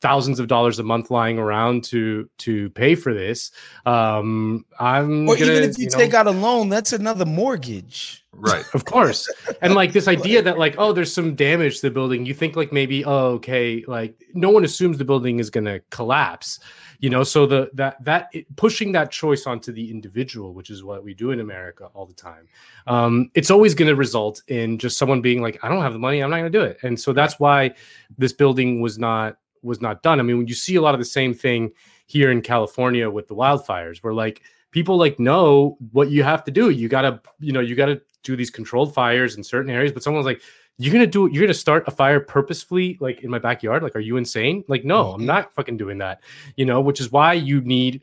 thousands 0.00 0.38
of 0.38 0.46
dollars 0.46 0.78
a 0.78 0.82
month 0.82 1.10
lying 1.10 1.38
around 1.38 1.84
to 1.84 2.28
to 2.38 2.70
pay 2.70 2.94
for 2.94 3.12
this. 3.12 3.50
Um, 3.86 4.64
I'm 4.78 5.28
or 5.28 5.36
gonna, 5.36 5.52
even 5.52 5.70
if 5.70 5.78
you, 5.78 5.84
you 5.84 5.90
know, 5.90 5.98
take 5.98 6.14
out 6.14 6.26
a 6.26 6.30
loan, 6.30 6.68
that's 6.68 6.92
another 6.92 7.24
mortgage. 7.24 8.24
Right. 8.32 8.64
of 8.74 8.84
course. 8.84 9.28
And 9.62 9.74
like 9.74 9.92
this 9.92 10.08
idea 10.16 10.42
that 10.42 10.58
like, 10.58 10.76
oh, 10.78 10.92
there's 10.92 11.12
some 11.12 11.34
damage 11.34 11.80
to 11.80 11.88
the 11.88 11.90
building. 11.90 12.26
You 12.26 12.34
think 12.34 12.56
like 12.56 12.72
maybe, 12.72 13.04
oh, 13.04 13.34
okay, 13.34 13.84
like 13.86 14.22
no 14.34 14.50
one 14.50 14.64
assumes 14.64 14.98
the 14.98 15.04
building 15.04 15.40
is 15.40 15.50
gonna 15.50 15.80
collapse, 15.90 16.60
you 16.98 17.10
know. 17.10 17.22
So 17.22 17.46
the 17.46 17.70
that 17.74 18.02
that 18.04 18.28
it, 18.32 18.54
pushing 18.56 18.92
that 18.92 19.10
choice 19.10 19.46
onto 19.46 19.72
the 19.72 19.90
individual, 19.90 20.54
which 20.54 20.70
is 20.70 20.84
what 20.84 21.04
we 21.04 21.14
do 21.14 21.30
in 21.30 21.40
America 21.40 21.88
all 21.94 22.06
the 22.06 22.14
time, 22.14 22.48
um, 22.86 23.30
it's 23.34 23.50
always 23.50 23.74
gonna 23.74 23.94
result 23.94 24.42
in 24.48 24.78
just 24.78 24.98
someone 24.98 25.20
being 25.20 25.42
like, 25.42 25.58
I 25.62 25.68
don't 25.68 25.82
have 25.82 25.92
the 25.92 25.98
money, 25.98 26.20
I'm 26.20 26.30
not 26.30 26.36
gonna 26.38 26.50
do 26.50 26.62
it. 26.62 26.78
And 26.82 26.98
so 26.98 27.12
that's 27.12 27.38
why 27.38 27.74
this 28.16 28.32
building 28.32 28.80
was 28.80 28.98
not 28.98 29.38
was 29.62 29.80
not 29.80 30.02
done. 30.02 30.20
I 30.20 30.22
mean, 30.22 30.38
when 30.38 30.46
you 30.46 30.54
see 30.54 30.76
a 30.76 30.82
lot 30.82 30.94
of 30.94 31.00
the 31.00 31.06
same 31.06 31.34
thing 31.34 31.72
here 32.06 32.30
in 32.30 32.40
California 32.42 33.08
with 33.10 33.28
the 33.28 33.34
wildfires, 33.34 33.98
where 33.98 34.14
like 34.14 34.42
people 34.70 34.96
like 34.96 35.18
know 35.18 35.76
what 35.92 36.10
you 36.10 36.22
have 36.22 36.44
to 36.44 36.50
do. 36.50 36.70
You 36.70 36.88
gotta, 36.88 37.20
you 37.38 37.52
know, 37.52 37.60
you 37.60 37.74
gotta 37.74 38.00
do 38.22 38.36
these 38.36 38.50
controlled 38.50 38.94
fires 38.94 39.36
in 39.36 39.44
certain 39.44 39.70
areas. 39.70 39.92
But 39.92 40.02
someone's 40.02 40.26
like, 40.26 40.42
you're 40.78 40.92
gonna 40.92 41.06
do 41.06 41.28
you're 41.32 41.42
gonna 41.42 41.54
start 41.54 41.84
a 41.86 41.90
fire 41.90 42.20
purposefully, 42.20 42.96
like 43.00 43.22
in 43.22 43.30
my 43.30 43.38
backyard. 43.38 43.82
Like, 43.82 43.96
are 43.96 44.00
you 44.00 44.16
insane? 44.16 44.64
Like, 44.68 44.84
no, 44.84 45.12
I'm 45.12 45.18
mm-hmm. 45.18 45.26
not 45.26 45.52
fucking 45.52 45.76
doing 45.76 45.98
that. 45.98 46.22
You 46.56 46.66
know, 46.66 46.80
which 46.80 47.00
is 47.00 47.10
why 47.10 47.32
you 47.34 47.60
need 47.60 48.00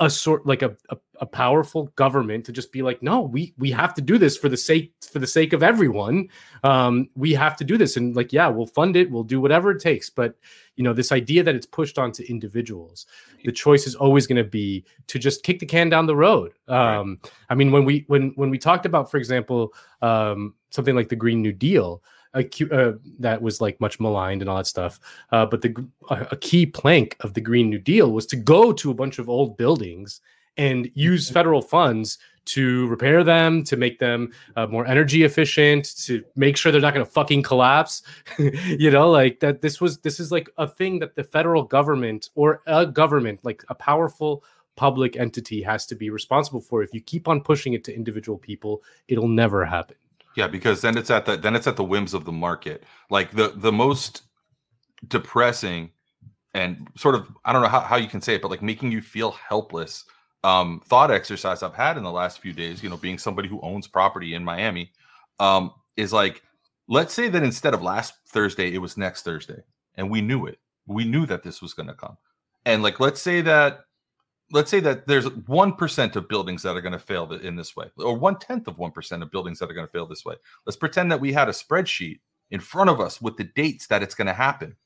a 0.00 0.08
sort 0.08 0.46
like 0.46 0.62
a, 0.62 0.74
a, 0.88 0.96
a 1.20 1.26
powerful 1.26 1.84
government 1.94 2.46
to 2.46 2.52
just 2.52 2.72
be 2.72 2.80
like 2.80 3.02
no 3.02 3.20
we 3.20 3.54
we 3.58 3.70
have 3.70 3.92
to 3.92 4.00
do 4.00 4.16
this 4.16 4.36
for 4.36 4.48
the 4.48 4.56
sake 4.56 4.94
for 5.02 5.18
the 5.18 5.26
sake 5.26 5.52
of 5.52 5.62
everyone. 5.62 6.28
Um 6.64 7.10
we 7.14 7.34
have 7.34 7.56
to 7.58 7.64
do 7.64 7.76
this. 7.76 7.96
And 7.96 8.16
like 8.16 8.32
yeah 8.32 8.48
we'll 8.48 8.66
fund 8.66 8.96
it 8.96 9.10
we'll 9.10 9.24
do 9.24 9.40
whatever 9.40 9.70
it 9.70 9.80
takes. 9.80 10.08
But 10.08 10.36
you 10.76 10.82
know 10.82 10.94
this 10.94 11.12
idea 11.12 11.42
that 11.42 11.54
it's 11.54 11.66
pushed 11.66 11.98
onto 11.98 12.22
individuals 12.24 13.06
the 13.44 13.52
choice 13.52 13.86
is 13.86 13.94
always 13.94 14.26
going 14.26 14.42
to 14.42 14.50
be 14.50 14.84
to 15.06 15.18
just 15.18 15.42
kick 15.42 15.58
the 15.58 15.66
can 15.66 15.90
down 15.90 16.06
the 16.06 16.16
road. 16.16 16.52
Um 16.66 17.20
i 17.50 17.54
mean 17.54 17.70
when 17.70 17.84
we 17.84 18.04
when 18.08 18.32
when 18.36 18.48
we 18.48 18.58
talked 18.58 18.86
about 18.86 19.10
for 19.10 19.18
example 19.18 19.74
um 20.00 20.54
something 20.70 20.96
like 20.96 21.10
the 21.10 21.16
green 21.16 21.42
new 21.42 21.52
deal 21.52 22.02
uh, 22.34 22.92
that 23.18 23.42
was 23.42 23.60
like 23.60 23.80
much 23.80 23.98
maligned 24.00 24.42
and 24.42 24.48
all 24.48 24.56
that 24.56 24.66
stuff. 24.66 25.00
Uh, 25.32 25.46
but 25.46 25.62
the 25.62 25.74
a, 26.10 26.36
key 26.36 26.66
plank 26.66 27.16
of 27.20 27.34
the 27.34 27.40
Green 27.40 27.68
New 27.68 27.78
Deal 27.78 28.12
was 28.12 28.26
to 28.26 28.36
go 28.36 28.72
to 28.72 28.90
a 28.90 28.94
bunch 28.94 29.18
of 29.18 29.28
old 29.28 29.56
buildings 29.56 30.20
and 30.56 30.90
use 30.94 31.30
federal 31.30 31.62
funds 31.62 32.18
to 32.44 32.86
repair 32.88 33.22
them, 33.22 33.62
to 33.64 33.76
make 33.76 33.98
them 33.98 34.32
uh, 34.56 34.66
more 34.66 34.86
energy 34.86 35.24
efficient, 35.24 35.96
to 36.04 36.24
make 36.36 36.56
sure 36.56 36.72
they're 36.72 36.80
not 36.80 36.94
going 36.94 37.04
to 37.04 37.10
fucking 37.10 37.42
collapse. 37.42 38.02
you 38.38 38.90
know, 38.90 39.10
like 39.10 39.40
that. 39.40 39.62
This 39.62 39.80
was 39.80 39.98
this 39.98 40.18
is 40.18 40.32
like 40.32 40.48
a 40.56 40.66
thing 40.66 40.98
that 41.00 41.14
the 41.14 41.24
federal 41.24 41.62
government 41.62 42.30
or 42.34 42.62
a 42.66 42.86
government, 42.86 43.40
like 43.42 43.62
a 43.68 43.74
powerful 43.74 44.44
public 44.76 45.16
entity, 45.16 45.62
has 45.62 45.86
to 45.86 45.94
be 45.94 46.10
responsible 46.10 46.60
for. 46.60 46.82
If 46.82 46.94
you 46.94 47.00
keep 47.00 47.28
on 47.28 47.40
pushing 47.40 47.74
it 47.74 47.84
to 47.84 47.94
individual 47.94 48.38
people, 48.38 48.82
it'll 49.08 49.28
never 49.28 49.64
happen. 49.64 49.96
Yeah, 50.36 50.46
because 50.46 50.80
then 50.80 50.96
it's 50.96 51.10
at 51.10 51.26
the 51.26 51.36
then 51.36 51.56
it's 51.56 51.66
at 51.66 51.76
the 51.76 51.84
whims 51.84 52.14
of 52.14 52.24
the 52.24 52.32
market. 52.32 52.84
Like 53.10 53.32
the 53.32 53.52
the 53.56 53.72
most 53.72 54.22
depressing 55.08 55.90
and 56.54 56.88
sort 56.96 57.14
of 57.14 57.28
I 57.44 57.52
don't 57.52 57.62
know 57.62 57.68
how, 57.68 57.80
how 57.80 57.96
you 57.96 58.08
can 58.08 58.20
say 58.20 58.34
it, 58.34 58.42
but 58.42 58.50
like 58.50 58.62
making 58.62 58.92
you 58.92 59.02
feel 59.02 59.32
helpless 59.32 60.04
um 60.42 60.80
thought 60.86 61.10
exercise 61.10 61.62
I've 61.62 61.74
had 61.74 61.96
in 61.96 62.04
the 62.04 62.12
last 62.12 62.40
few 62.40 62.52
days, 62.52 62.82
you 62.82 62.88
know, 62.88 62.96
being 62.96 63.18
somebody 63.18 63.48
who 63.48 63.60
owns 63.62 63.86
property 63.86 64.34
in 64.34 64.44
Miami, 64.44 64.92
um, 65.38 65.72
is 65.96 66.12
like 66.12 66.42
let's 66.88 67.14
say 67.14 67.28
that 67.28 67.42
instead 67.42 67.74
of 67.74 67.82
last 67.82 68.14
Thursday, 68.28 68.72
it 68.72 68.78
was 68.78 68.96
next 68.96 69.22
Thursday, 69.22 69.62
and 69.96 70.10
we 70.10 70.20
knew 70.20 70.46
it. 70.46 70.58
We 70.86 71.04
knew 71.04 71.26
that 71.26 71.42
this 71.42 71.60
was 71.60 71.74
gonna 71.74 71.94
come. 71.94 72.16
And 72.66 72.82
like 72.82 73.00
let's 73.00 73.20
say 73.20 73.40
that 73.42 73.80
let's 74.52 74.70
say 74.70 74.80
that 74.80 75.06
there's 75.06 75.26
one 75.46 75.72
percent 75.74 76.16
of 76.16 76.28
buildings 76.28 76.62
that 76.62 76.76
are 76.76 76.80
going 76.80 76.92
to 76.92 76.98
fail 76.98 77.30
in 77.32 77.56
this 77.56 77.76
way, 77.76 77.90
or 77.96 78.16
one 78.16 78.38
tenth 78.38 78.68
of 78.68 78.78
one 78.78 78.90
percent 78.90 79.22
of 79.22 79.30
buildings 79.30 79.58
that 79.58 79.70
are 79.70 79.74
going 79.74 79.86
to 79.86 79.92
fail 79.92 80.06
this 80.06 80.24
way. 80.24 80.34
Let's 80.66 80.76
pretend 80.76 81.10
that 81.12 81.20
we 81.20 81.32
had 81.32 81.48
a 81.48 81.52
spreadsheet 81.52 82.20
in 82.50 82.60
front 82.60 82.90
of 82.90 83.00
us 83.00 83.20
with 83.20 83.36
the 83.36 83.44
dates 83.44 83.86
that 83.88 84.02
it's 84.02 84.14
going 84.14 84.26
to 84.26 84.34
happen. 84.34 84.76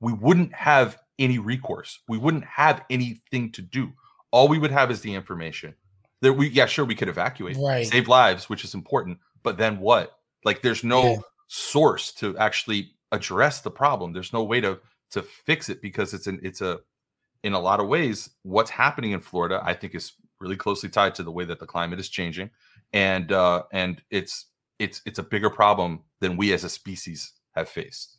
We 0.00 0.12
wouldn't 0.12 0.54
have 0.54 0.98
any 1.18 1.38
recourse. 1.38 2.00
We 2.08 2.18
wouldn't 2.18 2.44
have 2.44 2.84
anything 2.90 3.52
to 3.52 3.62
do. 3.62 3.92
All 4.30 4.48
we 4.48 4.58
would 4.58 4.70
have 4.70 4.90
is 4.90 5.00
the 5.00 5.14
information. 5.14 5.74
That 6.20 6.32
we, 6.32 6.48
yeah, 6.48 6.66
sure, 6.66 6.84
we 6.84 6.94
could 6.96 7.08
evacuate, 7.08 7.56
Right. 7.56 7.86
save 7.86 8.08
lives, 8.08 8.48
which 8.48 8.64
is 8.64 8.74
important. 8.74 9.18
But 9.42 9.56
then 9.58 9.78
what? 9.78 10.18
Like, 10.44 10.62
there's 10.62 10.82
no 10.84 11.02
Yeah. 11.02 11.18
source 11.46 12.12
to 12.14 12.36
actually 12.38 12.92
address 13.12 13.60
the 13.60 13.70
problem. 13.70 14.12
There's 14.12 14.32
no 14.32 14.44
way 14.44 14.60
to 14.60 14.80
to 15.10 15.22
fix 15.22 15.70
it 15.70 15.80
because 15.80 16.12
it's 16.12 16.26
an 16.26 16.38
it's 16.42 16.60
a 16.60 16.80
in 17.44 17.52
a 17.52 17.60
lot 17.60 17.80
of 17.80 17.88
ways, 17.88 18.30
what's 18.42 18.70
happening 18.70 19.12
in 19.12 19.20
Florida, 19.20 19.60
I 19.64 19.74
think, 19.74 19.94
is 19.94 20.12
really 20.40 20.56
closely 20.56 20.88
tied 20.88 21.14
to 21.16 21.22
the 21.22 21.30
way 21.30 21.44
that 21.44 21.60
the 21.60 21.66
climate 21.66 22.00
is 22.00 22.08
changing, 22.08 22.50
and 22.92 23.32
uh, 23.32 23.64
and 23.72 24.02
it's 24.10 24.46
it's 24.78 25.02
it's 25.06 25.18
a 25.18 25.22
bigger 25.22 25.50
problem 25.50 26.00
than 26.20 26.36
we 26.36 26.52
as 26.52 26.64
a 26.64 26.68
species 26.68 27.32
have 27.54 27.68
faced. 27.68 28.18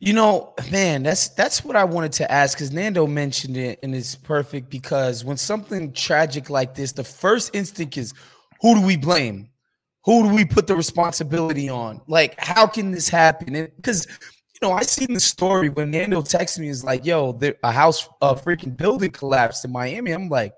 You 0.00 0.14
know, 0.14 0.54
man, 0.70 1.04
that's 1.04 1.28
that's 1.28 1.64
what 1.64 1.76
I 1.76 1.84
wanted 1.84 2.12
to 2.14 2.30
ask 2.30 2.58
because 2.58 2.72
Nando 2.72 3.06
mentioned 3.06 3.56
it, 3.56 3.78
and 3.82 3.94
it's 3.94 4.16
perfect 4.16 4.68
because 4.68 5.24
when 5.24 5.36
something 5.36 5.92
tragic 5.92 6.50
like 6.50 6.74
this, 6.74 6.92
the 6.92 7.04
first 7.04 7.54
instinct 7.54 7.96
is, 7.96 8.12
who 8.60 8.74
do 8.74 8.80
we 8.80 8.96
blame? 8.96 9.48
Who 10.04 10.24
do 10.24 10.34
we 10.34 10.44
put 10.44 10.66
the 10.66 10.74
responsibility 10.74 11.68
on? 11.68 12.00
Like, 12.08 12.34
how 12.40 12.66
can 12.66 12.90
this 12.90 13.08
happen? 13.08 13.52
Because 13.76 14.08
know, 14.62 14.72
I 14.72 14.82
seen 14.82 15.12
the 15.12 15.20
story 15.20 15.68
when 15.68 15.90
Nando 15.90 16.22
texted 16.22 16.60
me, 16.60 16.68
is 16.68 16.84
like, 16.84 17.04
"Yo, 17.04 17.32
there, 17.32 17.56
a 17.62 17.72
house, 17.72 18.08
a 18.20 18.34
freaking 18.34 18.76
building 18.76 19.10
collapsed 19.10 19.64
in 19.64 19.72
Miami." 19.72 20.12
I'm 20.12 20.28
like, 20.28 20.54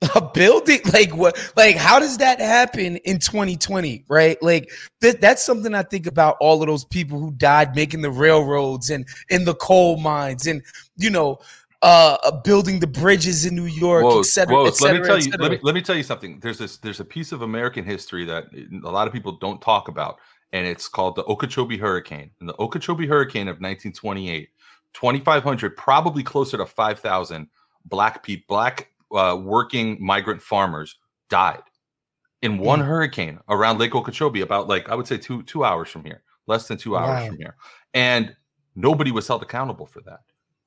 a 0.14 0.20
building 0.20 0.78
like 0.92 1.14
what 1.16 1.36
like 1.56 1.74
how 1.74 1.98
does 1.98 2.18
that 2.18 2.38
happen 2.38 2.98
in 2.98 3.18
2020 3.18 4.04
right 4.08 4.40
like 4.40 4.70
that, 5.00 5.20
that's 5.20 5.44
something 5.44 5.74
i 5.74 5.82
think 5.82 6.06
about 6.06 6.36
all 6.40 6.62
of 6.62 6.68
those 6.68 6.84
people 6.84 7.18
who 7.18 7.32
died 7.32 7.74
making 7.74 8.00
the 8.00 8.10
railroads 8.10 8.90
and 8.90 9.04
in 9.30 9.44
the 9.44 9.54
coal 9.56 9.96
mines 9.96 10.46
and 10.46 10.62
you 10.96 11.10
know 11.10 11.36
uh 11.82 12.16
uh, 12.22 12.30
building 12.42 12.78
the 12.78 12.86
bridges 12.86 13.44
in 13.44 13.56
new 13.56 13.64
york 13.64 14.04
Whoa, 14.04 14.20
et 14.20 14.26
cetera, 14.26 14.54
whoa, 14.54 14.66
et 14.66 14.76
cetera, 14.76 14.94
let 14.94 15.02
me 15.02 15.08
tell 15.08 15.18
you. 15.18 15.32
Let 15.38 15.50
me, 15.50 15.58
let 15.62 15.74
me 15.74 15.82
tell 15.82 15.96
you 15.96 16.02
something. 16.04 16.38
There's 16.40 16.58
this. 16.58 16.76
There's 16.78 16.98
a 16.98 17.04
piece 17.04 17.30
of 17.30 17.42
American 17.42 17.84
history 17.84 18.24
that 18.24 18.46
a 18.84 18.90
lot 18.90 19.06
of 19.06 19.12
people 19.12 19.32
don't 19.32 19.60
talk 19.60 19.86
about, 19.86 20.18
and 20.52 20.66
it's 20.66 20.88
called 20.88 21.16
the 21.16 21.24
Okeechobee 21.24 21.76
Hurricane. 21.78 22.30
And 22.40 22.48
the 22.48 22.56
Okeechobee 22.58 23.06
Hurricane 23.06 23.48
of 23.48 23.56
1928, 23.60 24.48
2,500, 24.94 25.76
probably 25.76 26.22
closer 26.22 26.56
to 26.56 26.66
5,000 26.66 27.48
black 27.84 28.22
people, 28.22 28.44
black 28.48 28.90
uh, 29.14 29.38
working 29.40 29.96
migrant 30.00 30.42
farmers 30.42 30.96
died 31.30 31.62
in 32.42 32.58
one 32.58 32.80
hurricane 32.80 33.38
around 33.48 33.78
Lake 33.78 33.94
Okeechobee. 33.94 34.42
About 34.42 34.68
like 34.68 34.88
I 34.88 34.94
would 34.94 35.06
say 35.06 35.16
two 35.18 35.42
two 35.44 35.64
hours 35.64 35.88
from 35.88 36.04
here, 36.04 36.22
less 36.46 36.68
than 36.68 36.78
two 36.78 36.96
hours 36.96 37.22
Wow. 37.22 37.26
from 37.28 37.38
here, 37.38 37.56
and 37.94 38.36
nobody 38.76 39.10
was 39.10 39.26
held 39.26 39.42
accountable 39.42 39.86
for 39.86 40.00
that. 40.02 40.20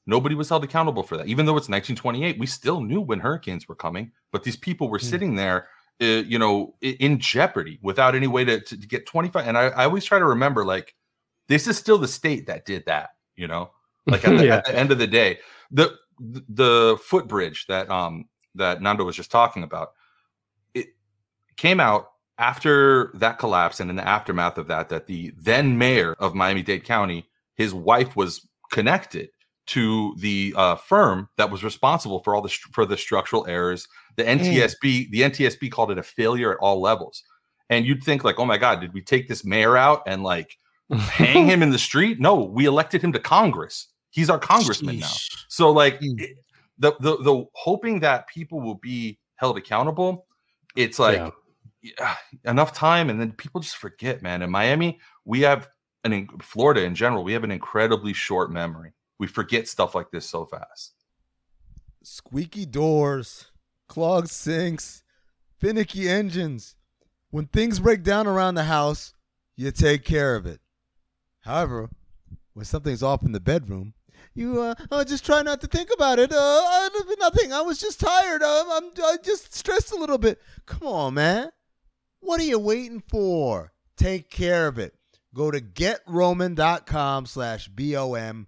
Nobody 0.08 0.34
was 0.36 0.50
held 0.50 0.64
accountable 0.64 1.04
for 1.04 1.16
that. 1.18 1.28
Even 1.28 1.46
though 1.46 1.56
it's 1.58 1.70
1928, 1.70 2.40
we 2.40 2.48
still 2.48 2.82
knew 2.82 3.00
when 3.00 3.20
hurricanes 3.20 3.68
were 3.68 3.76
coming, 3.76 4.12
but 4.32 4.44
these 4.44 4.58
people 4.58 4.90
were 4.90 4.98
Mm. 5.00 5.10
sitting 5.10 5.36
there, 5.36 5.68
uh, 6.02 6.06
you 6.06 6.40
know, 6.40 6.74
in 6.82 7.20
jeopardy 7.20 7.80
without 7.82 8.16
any 8.16 8.28
way 8.28 8.44
to, 8.44 8.60
to, 8.60 8.76
get 8.76 9.06
25. 9.06 9.48
And 9.48 9.58
I, 9.58 9.68
I 9.68 9.86
always 9.86 10.04
try 10.04 10.18
to 10.20 10.26
remember, 10.26 10.66
like, 10.66 10.96
this 11.48 11.68
is 11.68 11.78
still 11.78 11.98
the 11.98 12.08
state 12.08 12.48
that 12.48 12.66
did 12.66 12.86
that, 12.86 13.12
you 13.36 13.48
know, 13.48 13.72
like 14.08 14.26
at 14.26 14.38
the, 14.38 14.46
Yeah. 14.46 14.56
at 14.58 14.66
the 14.66 14.78
end 14.78 14.92
of 14.92 14.98
the 14.98 15.08
day, 15.08 15.40
the 15.70 15.96
the 16.20 16.98
footbridge 17.04 17.66
that 17.68 17.90
um 17.90 18.26
that 18.56 18.82
Nando 18.82 19.04
was 19.04 19.16
just 19.16 19.32
talking 19.32 19.64
about, 19.64 19.92
it 20.74 20.88
came 21.58 21.80
out 21.80 22.12
after 22.38 23.12
that 23.16 23.38
collapse 23.38 23.80
and 23.80 23.90
in 23.90 23.96
the 23.96 24.08
aftermath 24.08 24.58
of 24.58 24.68
that, 24.68 24.90
that 24.90 25.08
the 25.08 25.32
then 25.38 25.78
mayor 25.78 26.16
of 26.20 26.34
Miami 26.34 26.64
Dade 26.64 26.84
County, 26.84 27.30
his 27.56 27.74
wife 27.74 28.16
was 28.16 28.48
connected 28.72 29.30
to 29.68 30.16
the 30.18 30.54
uh, 30.58 30.76
firm 30.76 31.30
that 31.38 31.50
was 31.52 31.64
responsible 31.64 32.22
for 32.24 32.36
all 32.36 32.42
the 32.42 32.50
for 32.74 32.86
the 32.86 32.98
structural 32.98 33.46
errors. 33.48 33.88
The 34.18 34.24
NTSB, 34.24 35.10
the 35.12 35.22
NTSB 35.22 35.72
called 35.72 35.92
it 35.92 35.98
a 35.98 36.04
failure 36.04 36.52
at 36.52 36.58
all 36.60 36.82
levels. 36.82 37.24
And 37.70 37.86
you'd 37.86 38.04
think 38.04 38.24
like, 38.24 38.40
oh 38.40 38.46
my 38.46 38.58
God, 38.58 38.82
did 38.82 38.94
we 38.94 39.02
take 39.02 39.28
this 39.30 39.46
mayor 39.46 39.78
out 39.78 40.04
and 40.06 40.24
like 40.24 40.58
hang 40.92 41.48
him 41.50 41.64
in 41.64 41.70
the 41.70 41.80
street? 41.80 42.20
No, 42.20 42.36
we 42.36 42.66
elected 42.66 43.02
him 43.02 43.14
to 43.14 43.20
Congress. 43.20 43.88
He's 44.10 44.30
our 44.30 44.40
congressman 44.40 45.00
now. 45.00 45.14
So 45.48 45.72
like 45.72 46.00
Mm. 46.02 46.20
it- 46.22 46.38
the, 46.78 46.94
the 47.00 47.18
the 47.22 47.46
hoping 47.54 48.00
that 48.00 48.28
people 48.28 48.60
will 48.60 48.76
be 48.82 49.20
held 49.36 49.56
accountable, 49.56 50.26
it's 50.76 50.98
like 50.98 51.20
yeah, 51.84 52.16
enough 52.46 52.74
time 52.74 53.10
and 53.12 53.22
then 53.22 53.32
people 53.34 53.62
just 53.62 53.78
forget, 53.78 54.24
man. 54.24 54.42
In 54.42 54.50
Miami, 54.50 55.00
we 55.24 55.42
have 55.42 55.70
and 56.04 56.12
in 56.14 56.28
Florida 56.42 56.82
in 56.84 56.96
general, 56.96 57.24
we 57.24 57.34
have 57.34 57.44
an 57.44 57.52
incredibly 57.52 58.14
short 58.14 58.52
memory. 58.52 58.94
We 59.22 59.28
forget 59.28 59.68
stuff 59.68 59.94
like 59.94 60.10
this 60.10 60.28
so 60.28 60.48
fast. 60.48 60.96
Squeaky 62.02 62.66
doors, 62.66 63.52
clogged 63.88 64.32
sinks, 64.32 65.04
finicky 65.60 66.10
engines. 66.10 66.76
When 67.30 67.46
things 67.46 67.80
break 67.80 68.02
down 68.02 68.26
around 68.26 68.56
the 68.56 68.64
house, 68.64 69.14
you 69.56 69.70
take 69.70 70.06
care 70.06 70.36
of 70.36 70.48
it. 70.48 70.60
However, 71.42 71.92
when 72.54 72.66
something's 72.66 73.04
off 73.04 73.22
in 73.22 73.32
the 73.32 73.40
bedroom, 73.40 73.94
you 74.34 74.60
uh, 74.60 74.74
uh, 74.90 75.04
just 75.04 75.24
try 75.24 75.44
not 75.44 75.62
to 75.62 75.68
think 75.68 75.90
about 75.94 76.18
it. 76.18 76.34
Uh, 76.34 76.90
nothing. 77.20 77.54
I 77.54 77.62
was 77.62 77.78
just 77.78 78.00
tired. 78.00 78.42
Uh, 78.42 78.64
I'm, 78.72 78.86
I 79.04 79.18
just 79.24 79.54
stressed 79.54 79.92
a 79.92 79.98
little 79.98 80.18
bit. 80.18 80.42
Come 80.66 80.88
on, 80.88 81.14
man. 81.14 81.52
What 82.22 82.42
are 82.42 82.46
you 82.46 82.58
waiting 82.58 83.04
for? 83.08 83.72
Take 83.96 84.32
care 84.32 84.66
of 84.66 84.80
it. 84.80 84.96
Go 85.36 85.52
to 85.52 85.62
getroman.com 85.62 87.28
slash 87.28 87.68
BOM 87.68 88.48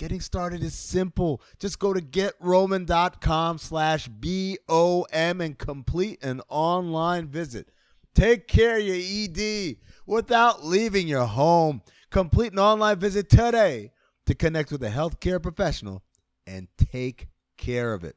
Getting 0.00 0.22
started 0.22 0.62
is 0.62 0.72
simple. 0.72 1.42
Just 1.58 1.78
go 1.78 1.92
to 1.92 2.00
getroman.com 2.00 3.58
slash 3.58 4.08
B-O-M 4.08 5.40
and 5.42 5.58
complete 5.58 6.24
an 6.24 6.40
online 6.48 7.28
visit. 7.28 7.68
Take 8.14 8.48
care 8.48 8.78
of 8.78 8.82
your 8.82 8.96
ED 8.96 9.76
without 10.06 10.64
leaving 10.64 11.06
your 11.06 11.26
home. 11.26 11.82
Complete 12.08 12.52
an 12.52 12.58
online 12.58 12.98
visit 12.98 13.28
today 13.28 13.92
to 14.24 14.34
connect 14.34 14.72
with 14.72 14.82
a 14.84 14.88
healthcare 14.88 15.42
professional 15.42 16.02
and 16.46 16.68
take 16.78 17.28
care 17.58 17.92
of 17.92 18.02
it. 18.02 18.16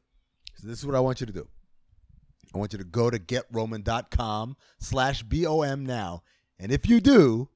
So 0.54 0.66
this 0.66 0.78
is 0.78 0.86
what 0.86 0.96
I 0.96 1.00
want 1.00 1.20
you 1.20 1.26
to 1.26 1.34
do. 1.34 1.46
I 2.54 2.56
want 2.56 2.72
you 2.72 2.78
to 2.78 2.84
go 2.86 3.10
to 3.10 3.18
getroman.com 3.18 4.56
slash 4.78 5.22
BOM 5.22 5.84
now. 5.84 6.22
And 6.58 6.72
if 6.72 6.88
you 6.88 7.02
do, 7.02 7.50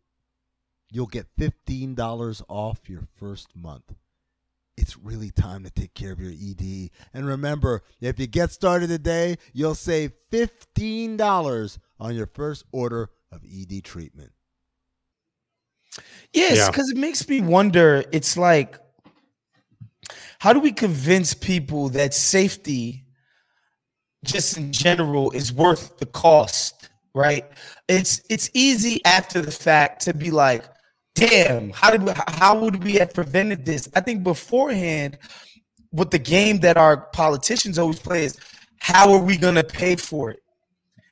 you'll 0.93 1.07
get 1.07 1.35
$15 1.41 2.43
off 2.47 2.91
your 2.91 3.09
first 3.19 3.57
month. 3.57 3.95
It's 4.79 4.97
really 4.97 5.33
time 5.33 5.65
to 5.65 5.71
take 5.71 5.93
care 5.95 6.13
of 6.13 6.21
your 6.21 6.31
ED. 6.31 6.91
And 7.13 7.27
remember, 7.27 7.83
if 8.01 8.21
you 8.21 8.29
get 8.29 8.53
started 8.53 8.89
today, 8.89 9.37
you'll 9.53 9.75
save 9.75 10.13
$15 10.31 11.79
on 11.99 12.15
your 12.15 12.27
first 12.27 12.65
order 12.71 13.11
of 13.33 13.43
ED 13.45 13.83
treatment. 13.83 14.31
Yes, 16.33 16.69
because 16.69 16.93
yeah. 16.93 16.99
it 16.99 17.01
makes 17.01 17.29
me 17.29 17.41
wonder. 17.41 18.05
It's 18.13 18.37
like, 18.37 18.79
how 20.39 20.53
do 20.53 20.61
we 20.61 20.71
convince 20.71 21.35
people 21.35 21.89
that 21.91 22.15
safety 22.15 23.05
just 24.25 24.57
in 24.57 24.73
general 24.73 25.33
is 25.33 25.53
worth 25.53 25.99
the 25.99 26.07
cost, 26.07 26.89
right? 27.15 27.45
It's 27.89 28.23
it's 28.31 28.49
easy 28.55 29.05
after 29.05 29.41
the 29.41 29.51
fact 29.51 30.03
to 30.03 30.15
be 30.15 30.31
like, 30.31 30.65
damn, 31.19 31.71
how 31.71 31.91
did 31.91 32.03
we, 32.03 32.13
how 32.29 32.59
would 32.59 32.83
we 32.83 32.95
have 32.95 33.13
prevented 33.13 33.65
this? 33.65 33.89
I 33.95 34.01
think 34.01 34.23
beforehand, 34.23 35.19
what 35.91 36.11
the 36.11 36.19
game 36.19 36.61
that 36.61 36.77
our 36.77 37.09
politicians 37.13 37.79
always 37.79 37.99
play 37.99 38.25
is, 38.25 38.39
how 38.79 39.13
are 39.13 39.23
we 39.23 39.37
gonna 39.37 39.65
pay 39.65 39.97
for 39.97 40.31
it? 40.31 40.41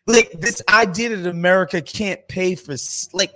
Like 0.06 0.32
this 0.32 0.62
idea 0.68 1.16
that 1.16 1.28
America 1.28 1.82
can't 1.82 2.26
pay 2.28 2.54
for 2.54 2.76
like 3.12 3.32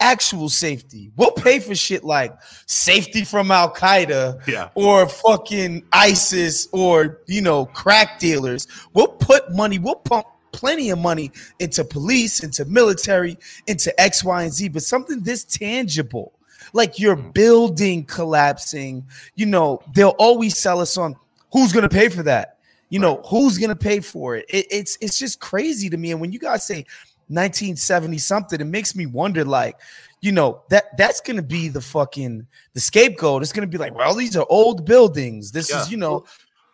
actual 0.00 0.48
safety. 0.48 1.10
We'll 1.16 1.32
pay 1.32 1.60
for 1.60 1.74
shit 1.74 2.04
like 2.04 2.34
safety 2.66 3.24
from 3.24 3.50
Al 3.50 3.72
Qaeda 3.72 4.46
yeah. 4.46 4.70
or 4.74 5.08
fucking 5.08 5.84
ISIS 5.92 6.68
or, 6.72 7.20
you 7.26 7.42
know, 7.42 7.66
crack 7.66 8.18
dealers. 8.18 8.66
We'll 8.94 9.08
put 9.08 9.52
money, 9.52 9.78
we'll 9.78 9.96
pump 9.96 10.26
plenty 10.54 10.90
of 10.90 10.98
money 10.98 11.32
into 11.58 11.84
police, 11.84 12.44
into 12.44 12.64
military, 12.64 13.36
into 13.66 13.98
X, 14.00 14.22
Y, 14.22 14.44
and 14.44 14.52
Z, 14.52 14.68
but 14.68 14.82
something 14.82 15.20
this 15.20 15.44
tangible, 15.44 16.32
like 16.72 16.98
your 16.98 17.16
mm. 17.16 17.34
building 17.34 18.04
collapsing, 18.04 19.04
you 19.34 19.46
know, 19.46 19.82
they'll 19.94 20.16
always 20.18 20.56
sell 20.56 20.80
us 20.80 20.96
on 20.96 21.16
who's 21.52 21.72
going 21.72 21.82
to 21.82 21.94
pay 21.94 22.08
for 22.08 22.22
that. 22.22 22.58
You 22.88 23.00
know, 23.00 23.22
who's 23.26 23.58
going 23.58 23.70
to 23.70 23.76
pay 23.76 23.98
for 23.98 24.36
it? 24.36 24.46
it? 24.48 24.66
It's 24.70 24.96
it's 25.00 25.18
just 25.18 25.40
crazy 25.40 25.90
to 25.90 25.96
me. 25.96 26.12
And 26.12 26.20
when 26.20 26.32
you 26.32 26.38
guys 26.38 26.64
say 26.64 26.86
1970 27.28 28.18
something, 28.18 28.60
it 28.60 28.66
makes 28.66 28.94
me 28.94 29.06
wonder 29.06 29.44
like, 29.44 29.76
you 30.20 30.30
know, 30.32 30.62
that 30.70 30.96
that's 30.96 31.20
gonna 31.20 31.42
be 31.42 31.68
the 31.68 31.80
fucking 31.80 32.46
the 32.72 32.80
scapegoat. 32.80 33.42
It's 33.42 33.52
gonna 33.52 33.66
be 33.66 33.78
like, 33.78 33.94
well, 33.94 34.14
these 34.14 34.36
are 34.36 34.46
old 34.48 34.84
buildings. 34.86 35.50
This 35.50 35.70
yeah. 35.70 35.82
is, 35.82 35.90
you 35.90 35.96
know, 35.96 36.24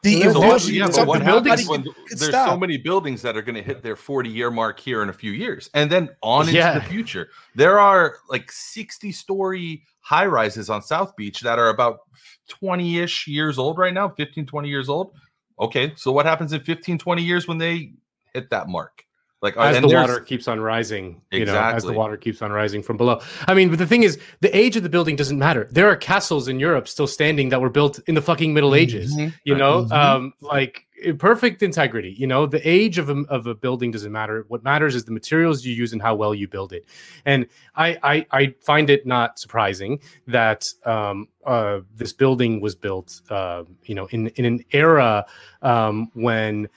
the 0.02 0.22
erosion. 0.22 0.74
Yeah, 0.74 0.88
but 0.88 1.06
what 1.06 1.22
happens 1.22 1.68
when 1.68 1.84
there's 2.08 2.28
stop. 2.28 2.50
so 2.50 2.56
many 2.56 2.76
buildings 2.76 3.22
that 3.22 3.36
are 3.36 3.42
going 3.42 3.54
to 3.54 3.62
hit 3.62 3.82
their 3.82 3.96
40 3.96 4.30
year 4.30 4.50
mark 4.50 4.80
here 4.80 5.02
in 5.02 5.08
a 5.08 5.12
few 5.12 5.32
years 5.32 5.68
and 5.74 5.90
then 5.90 6.10
on 6.22 6.42
into 6.42 6.58
yeah. 6.58 6.78
the 6.78 6.84
future? 6.84 7.28
There 7.54 7.78
are 7.78 8.16
like 8.28 8.50
60 8.50 9.12
story 9.12 9.84
high 10.00 10.26
rises 10.26 10.70
on 10.70 10.82
South 10.82 11.14
Beach 11.16 11.40
that 11.40 11.58
are 11.58 11.68
about 11.68 12.00
20 12.48 12.98
ish 12.98 13.26
years 13.26 13.58
old 13.58 13.78
right 13.78 13.94
now, 13.94 14.08
15, 14.08 14.46
20 14.46 14.68
years 14.68 14.88
old. 14.88 15.12
Okay, 15.58 15.92
so 15.96 16.10
what 16.10 16.24
happens 16.24 16.52
in 16.52 16.60
15, 16.60 16.98
20 16.98 17.22
years 17.22 17.46
when 17.46 17.58
they 17.58 17.92
hit 18.32 18.48
that 18.50 18.68
mark? 18.68 19.04
Like 19.42 19.56
as 19.56 19.80
the 19.80 19.88
water 19.88 20.20
keeps 20.20 20.48
on 20.48 20.60
rising, 20.60 21.22
you 21.32 21.46
know, 21.46 21.58
as 21.58 21.82
the 21.82 21.94
water 21.94 22.18
keeps 22.18 22.42
on 22.42 22.52
rising 22.52 22.82
from 22.82 22.98
below. 22.98 23.20
I 23.48 23.54
mean, 23.54 23.70
but 23.70 23.78
the 23.78 23.86
thing 23.86 24.02
is, 24.02 24.18
the 24.40 24.54
age 24.54 24.76
of 24.76 24.82
the 24.82 24.90
building 24.90 25.16
doesn't 25.16 25.38
matter. 25.38 25.66
There 25.70 25.88
are 25.88 25.96
castles 25.96 26.46
in 26.48 26.60
Europe 26.60 26.86
still 26.86 27.06
standing 27.06 27.48
that 27.48 27.60
were 27.60 27.70
built 27.70 28.00
in 28.06 28.14
the 28.14 28.20
fucking 28.20 28.52
Middle 28.52 28.74
Ages. 28.74 29.16
Mm-hmm. 29.16 29.34
You 29.44 29.54
know, 29.54 29.84
mm-hmm. 29.84 29.92
um, 29.92 30.34
like 30.42 30.84
perfect 31.16 31.62
integrity. 31.62 32.14
You 32.18 32.26
know, 32.26 32.44
the 32.44 32.60
age 32.68 32.98
of 32.98 33.08
a, 33.08 33.22
of 33.30 33.46
a 33.46 33.54
building 33.54 33.90
doesn't 33.90 34.12
matter. 34.12 34.44
What 34.48 34.62
matters 34.62 34.94
is 34.94 35.06
the 35.06 35.12
materials 35.12 35.64
you 35.64 35.72
use 35.72 35.94
and 35.94 36.02
how 36.02 36.14
well 36.14 36.34
you 36.34 36.46
build 36.46 36.74
it. 36.74 36.84
And 37.24 37.46
I 37.76 37.98
I, 38.02 38.26
I 38.32 38.54
find 38.60 38.90
it 38.90 39.06
not 39.06 39.38
surprising 39.38 40.00
that 40.26 40.68
um, 40.84 41.28
uh, 41.46 41.80
this 41.94 42.12
building 42.12 42.60
was 42.60 42.74
built, 42.74 43.22
uh, 43.30 43.64
you 43.84 43.94
know, 43.94 44.06
in 44.10 44.28
in 44.36 44.44
an 44.44 44.64
era 44.72 45.24
um, 45.62 46.10
when 46.12 46.68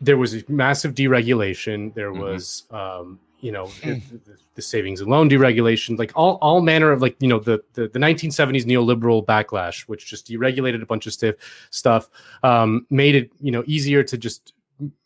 there 0.00 0.16
was 0.16 0.34
a 0.34 0.44
massive 0.48 0.94
deregulation. 0.94 1.94
There 1.94 2.12
mm-hmm. 2.12 2.22
was, 2.22 2.64
um, 2.70 3.18
you 3.40 3.52
know, 3.52 3.66
the, 3.66 3.94
hmm. 3.94 4.16
the, 4.26 4.36
the, 4.54 4.62
savings 4.62 5.00
and 5.00 5.10
loan 5.10 5.30
deregulation, 5.30 5.98
like 5.98 6.12
all, 6.16 6.38
all 6.42 6.60
manner 6.60 6.90
of 6.90 7.00
like, 7.00 7.16
you 7.20 7.28
know, 7.28 7.38
the, 7.38 7.62
the, 7.74 7.88
the 7.88 7.98
1970s 7.98 8.64
neoliberal 8.64 9.24
backlash, 9.24 9.82
which 9.82 10.06
just 10.06 10.26
deregulated 10.26 10.82
a 10.82 10.86
bunch 10.86 11.06
of 11.06 11.12
stiff 11.12 11.36
stuff, 11.70 12.10
um, 12.42 12.86
made 12.90 13.14
it, 13.14 13.30
you 13.40 13.52
know, 13.52 13.62
easier 13.66 14.02
to 14.02 14.18
just 14.18 14.54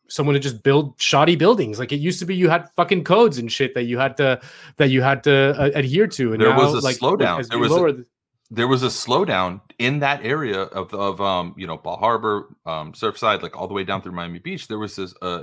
someone 0.08 0.34
to 0.34 0.40
just 0.40 0.62
build 0.62 0.94
shoddy 0.98 1.36
buildings. 1.36 1.78
Like 1.78 1.92
it 1.92 1.96
used 1.96 2.18
to 2.20 2.26
be, 2.26 2.36
you 2.36 2.48
had 2.48 2.68
fucking 2.76 3.04
codes 3.04 3.38
and 3.38 3.50
shit 3.50 3.74
that 3.74 3.84
you 3.84 3.98
had 3.98 4.16
to 4.18 4.40
that 4.76 4.90
you 4.90 5.02
had 5.02 5.24
to 5.24 5.54
uh, 5.58 5.70
adhere 5.74 6.06
to. 6.06 6.32
And 6.32 6.40
there 6.40 6.50
now, 6.50 6.58
was 6.58 6.74
a 6.74 6.80
like, 6.80 6.98
slowdown. 6.98 7.46
There 7.48 7.58
was 7.58 7.72
a, 7.72 8.04
there 8.50 8.68
was 8.68 8.82
a 8.82 8.88
slowdown 8.88 9.60
in 9.82 9.98
that 9.98 10.24
area 10.24 10.62
of, 10.62 10.94
of 10.94 11.20
um 11.20 11.54
you 11.56 11.66
know 11.66 11.76
Bal 11.76 11.96
Harbour, 11.96 12.54
um, 12.66 12.92
Surfside, 12.92 13.42
like 13.42 13.56
all 13.56 13.68
the 13.68 13.74
way 13.74 13.84
down 13.84 14.00
through 14.00 14.12
Miami 14.12 14.38
Beach. 14.38 14.68
There 14.68 14.78
was 14.78 14.96
this 14.96 15.14
uh 15.22 15.42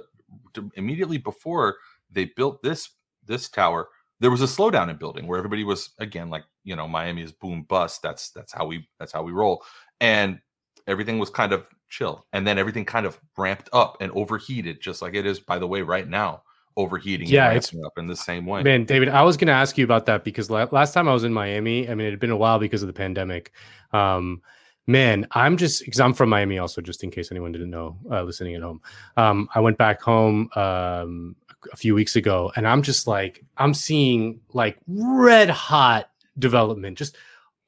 immediately 0.76 1.18
before 1.18 1.76
they 2.12 2.26
built 2.26 2.64
this 2.64 2.90
this 3.26 3.50
tower. 3.50 3.90
There 4.22 4.32
was 4.32 4.42
a 4.42 4.46
slowdown 4.46 4.90
in 4.90 4.98
building 4.98 5.28
where 5.28 5.38
everybody 5.38 5.64
was 5.64 5.92
again 6.00 6.30
like 6.30 6.44
you 6.64 6.76
know 6.76 6.88
Miami 6.88 7.22
is 7.24 7.32
boom 7.34 7.64
bust. 7.64 8.02
That's 8.02 8.32
that's 8.32 8.54
how 8.54 8.66
we 8.66 8.88
that's 8.98 9.12
how 9.12 9.24
we 9.24 9.32
roll, 9.32 9.64
and 10.00 10.40
everything 10.88 11.20
was 11.20 11.30
kind 11.30 11.52
of 11.52 11.66
chill, 11.90 12.26
and 12.34 12.48
then 12.48 12.58
everything 12.58 12.86
kind 12.86 13.06
of 13.06 13.20
ramped 13.38 13.70
up 13.74 13.98
and 14.00 14.12
overheated, 14.14 14.82
just 14.82 15.02
like 15.02 15.16
it 15.16 15.26
is 15.26 15.40
by 15.40 15.60
the 15.60 15.68
way 15.68 15.82
right 15.82 16.08
now 16.08 16.44
overheating 16.80 17.28
yeah 17.28 17.52
it's 17.52 17.74
up 17.86 17.98
in 17.98 18.08
the 18.08 18.16
same 18.16 18.46
way. 18.46 18.64
Man 18.64 18.86
david 18.86 19.10
i 19.10 19.22
was 19.22 19.38
going 19.38 19.48
to 19.48 19.54
ask 19.54 19.78
you 19.78 19.84
about 19.84 20.06
that 20.06 20.24
because 20.24 20.50
last 20.50 20.94
time 20.94 21.08
i 21.08 21.14
was 21.14 21.24
in 21.26 21.34
miami 21.34 21.90
i 21.90 21.94
mean 21.94 22.08
it 22.08 22.12
had 22.12 22.20
been 22.20 22.32
a 22.32 22.38
while 22.38 22.58
because 22.60 22.82
of 22.82 22.88
the 22.88 22.94
pandemic. 22.94 23.52
Um, 23.92 24.42
man 24.88 25.28
i'm 25.32 25.58
just 25.58 25.84
because 25.84 26.00
i'm 26.00 26.14
from 26.14 26.30
miami 26.30 26.58
also 26.58 26.82
just 26.82 27.04
in 27.04 27.12
case 27.12 27.32
anyone 27.32 27.52
didn't 27.52 27.70
know 27.70 27.98
uh, 28.12 28.24
listening 28.24 28.56
at 28.56 28.62
home. 28.62 28.82
Um, 29.18 29.50
i 29.54 29.60
went 29.60 29.78
back 29.78 30.02
home 30.02 30.50
um, 30.56 31.36
a 31.74 31.76
few 31.76 31.94
weeks 31.94 32.16
ago 32.16 32.52
and 32.56 32.68
i'm 32.68 32.82
just 32.82 33.08
like 33.08 33.44
i'm 33.58 33.74
seeing 33.74 34.40
like 34.54 34.78
red 34.88 35.50
hot 35.50 36.10
development 36.40 36.98
just 36.98 37.18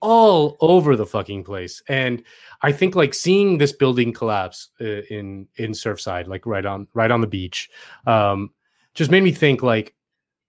all 0.02 0.58
over 0.62 0.96
the 0.96 1.06
fucking 1.06 1.44
place. 1.44 1.84
And 1.88 2.24
i 2.64 2.72
think 2.72 2.96
like 2.96 3.14
seeing 3.14 3.58
this 3.58 3.72
building 3.72 4.14
collapse 4.14 4.70
uh, 4.80 5.02
in 5.10 5.48
in 5.58 5.72
surfside 5.72 6.28
like 6.28 6.46
right 6.46 6.66
on 6.66 6.88
right 6.94 7.12
on 7.12 7.22
the 7.22 7.28
beach 7.28 7.70
um 8.08 8.52
just 8.94 9.12
made 9.12 9.24
me 9.24 9.32
think 9.32 9.64
like 9.64 9.94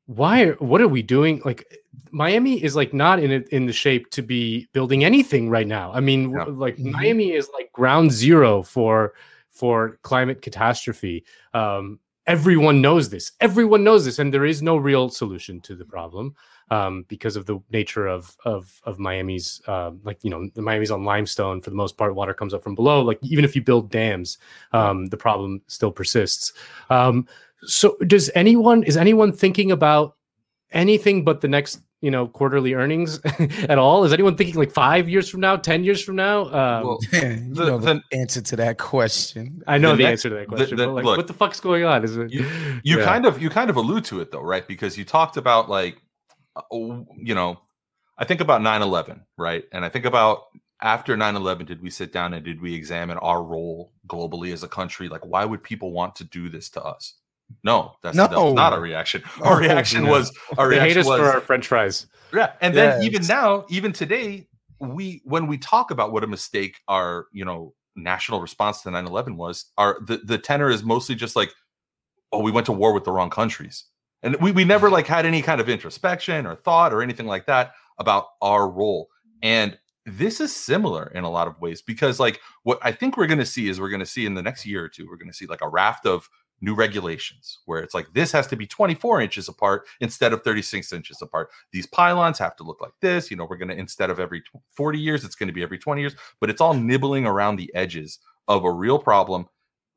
why 0.06 0.50
what 0.52 0.80
are 0.80 0.88
we 0.88 1.02
doing 1.02 1.40
like 1.44 1.64
miami 2.10 2.62
is 2.62 2.74
like 2.74 2.92
not 2.92 3.18
in 3.18 3.30
it 3.30 3.48
in 3.48 3.66
the 3.66 3.72
shape 3.72 4.10
to 4.10 4.22
be 4.22 4.66
building 4.72 5.04
anything 5.04 5.48
right 5.48 5.66
now 5.66 5.92
i 5.92 6.00
mean 6.00 6.30
yeah. 6.30 6.44
like 6.44 6.76
mm-hmm. 6.76 6.90
miami 6.90 7.32
is 7.32 7.48
like 7.54 7.70
ground 7.72 8.10
zero 8.10 8.62
for 8.62 9.14
for 9.52 9.98
climate 10.02 10.42
catastrophe. 10.42 11.24
Um, 11.54 12.00
everyone 12.26 12.80
knows 12.80 13.10
this. 13.10 13.32
Everyone 13.40 13.84
knows 13.84 14.04
this, 14.04 14.18
and 14.18 14.32
there 14.32 14.46
is 14.46 14.62
no 14.62 14.76
real 14.76 15.08
solution 15.08 15.60
to 15.60 15.76
the 15.76 15.84
problem 15.84 16.34
um, 16.70 17.04
because 17.08 17.36
of 17.36 17.46
the 17.46 17.60
nature 17.70 18.06
of 18.06 18.34
of 18.44 18.80
of 18.84 18.98
Miami's 18.98 19.60
uh, 19.68 19.92
like 20.02 20.18
you 20.24 20.30
know 20.30 20.48
the 20.54 20.62
Miami's 20.62 20.90
on 20.90 21.04
limestone 21.04 21.60
for 21.60 21.70
the 21.70 21.76
most 21.76 21.96
part. 21.96 22.14
Water 22.14 22.34
comes 22.34 22.54
up 22.54 22.64
from 22.64 22.74
below. 22.74 23.02
Like 23.02 23.18
even 23.22 23.44
if 23.44 23.54
you 23.54 23.62
build 23.62 23.90
dams, 23.90 24.38
um, 24.72 25.06
the 25.06 25.16
problem 25.16 25.60
still 25.66 25.92
persists. 25.92 26.52
So 27.64 27.96
does 28.06 28.30
anyone 28.34 28.82
is 28.84 28.96
anyone 28.96 29.32
thinking 29.32 29.70
about 29.70 30.16
anything 30.72 31.24
but 31.24 31.40
the 31.40 31.48
next 31.48 31.80
you 32.00 32.10
know 32.10 32.26
quarterly 32.26 32.74
earnings 32.74 33.20
at 33.68 33.78
all? 33.78 34.04
Is 34.04 34.12
anyone 34.12 34.36
thinking 34.36 34.56
like 34.56 34.72
five 34.72 35.08
years 35.08 35.28
from 35.28 35.40
now, 35.40 35.56
ten 35.56 35.84
years 35.84 36.02
from 36.02 36.16
now? 36.16 36.44
Um, 36.46 36.84
well, 36.84 36.98
you 37.12 37.20
the, 37.54 37.64
know 37.66 37.78
the, 37.78 37.94
the, 37.94 38.18
answer 38.18 38.40
to 38.42 38.56
that 38.56 38.78
question. 38.78 39.62
I 39.66 39.78
know 39.78 39.96
the, 39.96 40.02
next, 40.02 40.24
answer 40.24 40.30
to 40.30 40.34
that 40.36 40.48
question. 40.48 40.76
but 40.76 40.88
like, 40.90 41.04
look, 41.04 41.16
what 41.16 41.26
the 41.28 41.34
fuck's 41.34 41.60
going 41.60 41.84
on? 41.84 42.04
Is 42.04 42.16
it 42.16 42.32
you, 42.32 42.46
you 42.82 42.98
yeah. 42.98 43.04
kind 43.04 43.24
of 43.24 43.40
you 43.40 43.48
kind 43.48 43.70
of 43.70 43.76
allude 43.76 44.04
to 44.06 44.20
it 44.20 44.32
though, 44.32 44.42
right? 44.42 44.66
Because 44.66 44.98
you 44.98 45.04
talked 45.04 45.36
about 45.36 45.70
like 45.70 46.02
uh, 46.56 46.62
you 47.16 47.34
know, 47.34 47.60
I 48.18 48.24
think 48.24 48.40
about 48.40 48.60
9/11, 48.60 49.20
right? 49.38 49.64
And 49.72 49.84
I 49.84 49.88
think 49.88 50.04
about 50.04 50.44
after 50.80 51.16
9/11 51.16 51.66
did 51.66 51.80
we 51.80 51.90
sit 51.90 52.12
down 52.12 52.34
and 52.34 52.44
did 52.44 52.60
we 52.60 52.74
examine 52.74 53.18
our 53.18 53.42
role 53.42 53.92
globally 54.08 54.52
as 54.52 54.64
a 54.64 54.68
country? 54.68 55.08
Like 55.08 55.24
why 55.24 55.44
would 55.44 55.62
people 55.62 55.92
want 55.92 56.16
to 56.16 56.24
do 56.24 56.48
this 56.48 56.68
to 56.70 56.82
us? 56.82 57.14
No, 57.64 57.94
that's, 58.02 58.16
no. 58.16 58.26
that's 58.26 58.54
not 58.54 58.72
a 58.72 58.80
reaction. 58.80 59.22
Our 59.42 59.56
oh, 59.56 59.60
reaction 59.60 60.06
was 60.06 60.32
our 60.58 60.68
they 60.68 60.76
reaction 60.76 60.88
hate 60.88 61.00
us 61.00 61.06
was, 61.06 61.20
for 61.20 61.26
our 61.26 61.40
French 61.40 61.66
fries. 61.66 62.06
Yeah, 62.32 62.52
and 62.60 62.74
then 62.74 63.02
even 63.02 63.26
now, 63.26 63.66
even 63.68 63.92
today, 63.92 64.48
we 64.80 65.22
when 65.24 65.46
we 65.46 65.58
talk 65.58 65.90
about 65.90 66.12
what 66.12 66.24
a 66.24 66.26
mistake 66.26 66.80
our 66.88 67.26
you 67.32 67.44
know 67.44 67.74
national 67.96 68.40
response 68.40 68.82
to 68.82 68.88
9-11 68.88 69.36
was, 69.36 69.66
our 69.78 69.98
the, 70.06 70.18
the 70.18 70.38
tenor 70.38 70.70
is 70.70 70.82
mostly 70.82 71.14
just 71.14 71.36
like, 71.36 71.52
oh, 72.32 72.40
we 72.40 72.50
went 72.50 72.66
to 72.66 72.72
war 72.72 72.92
with 72.92 73.04
the 73.04 73.12
wrong 73.12 73.30
countries. 73.30 73.84
And 74.22 74.36
we, 74.36 74.52
we 74.52 74.64
never 74.64 74.88
like 74.88 75.06
had 75.06 75.26
any 75.26 75.42
kind 75.42 75.60
of 75.60 75.68
introspection 75.68 76.46
or 76.46 76.54
thought 76.54 76.92
or 76.92 77.02
anything 77.02 77.26
like 77.26 77.46
that 77.46 77.72
about 77.98 78.26
our 78.40 78.68
role. 78.68 79.08
And 79.42 79.76
this 80.06 80.40
is 80.40 80.54
similar 80.54 81.10
in 81.14 81.24
a 81.24 81.30
lot 81.30 81.48
of 81.48 81.60
ways 81.60 81.82
because 81.82 82.18
like 82.18 82.40
what 82.62 82.78
I 82.82 82.92
think 82.92 83.16
we're 83.16 83.26
going 83.26 83.38
to 83.38 83.46
see 83.46 83.68
is 83.68 83.80
we're 83.80 83.88
going 83.88 84.00
to 84.00 84.06
see 84.06 84.26
in 84.26 84.34
the 84.34 84.42
next 84.42 84.64
year 84.64 84.84
or 84.84 84.88
two, 84.88 85.06
we're 85.08 85.16
going 85.16 85.30
to 85.30 85.36
see 85.36 85.46
like 85.46 85.60
a 85.60 85.68
raft 85.68 86.06
of 86.06 86.28
new 86.62 86.74
regulations 86.74 87.58
where 87.66 87.80
it's 87.80 87.92
like 87.92 88.06
this 88.14 88.32
has 88.32 88.46
to 88.46 88.56
be 88.56 88.66
24 88.66 89.20
inches 89.20 89.48
apart 89.48 89.86
instead 90.00 90.32
of 90.32 90.42
36 90.42 90.92
inches 90.92 91.20
apart. 91.20 91.50
These 91.72 91.86
pylons 91.86 92.38
have 92.38 92.56
to 92.56 92.62
look 92.62 92.80
like 92.80 92.92
this. 93.00 93.30
You 93.30 93.36
know, 93.36 93.46
we're 93.50 93.56
going 93.56 93.68
to, 93.68 93.76
instead 93.76 94.08
of 94.08 94.20
every 94.20 94.42
40 94.70 94.98
years, 94.98 95.24
it's 95.24 95.34
going 95.34 95.48
to 95.48 95.52
be 95.52 95.62
every 95.62 95.78
20 95.78 96.00
years, 96.00 96.14
but 96.40 96.48
it's 96.48 96.60
all 96.60 96.72
nibbling 96.72 97.26
around 97.26 97.56
the 97.56 97.70
edges 97.74 98.20
of 98.48 98.64
a 98.64 98.70
real 98.70 98.98
problem. 98.98 99.46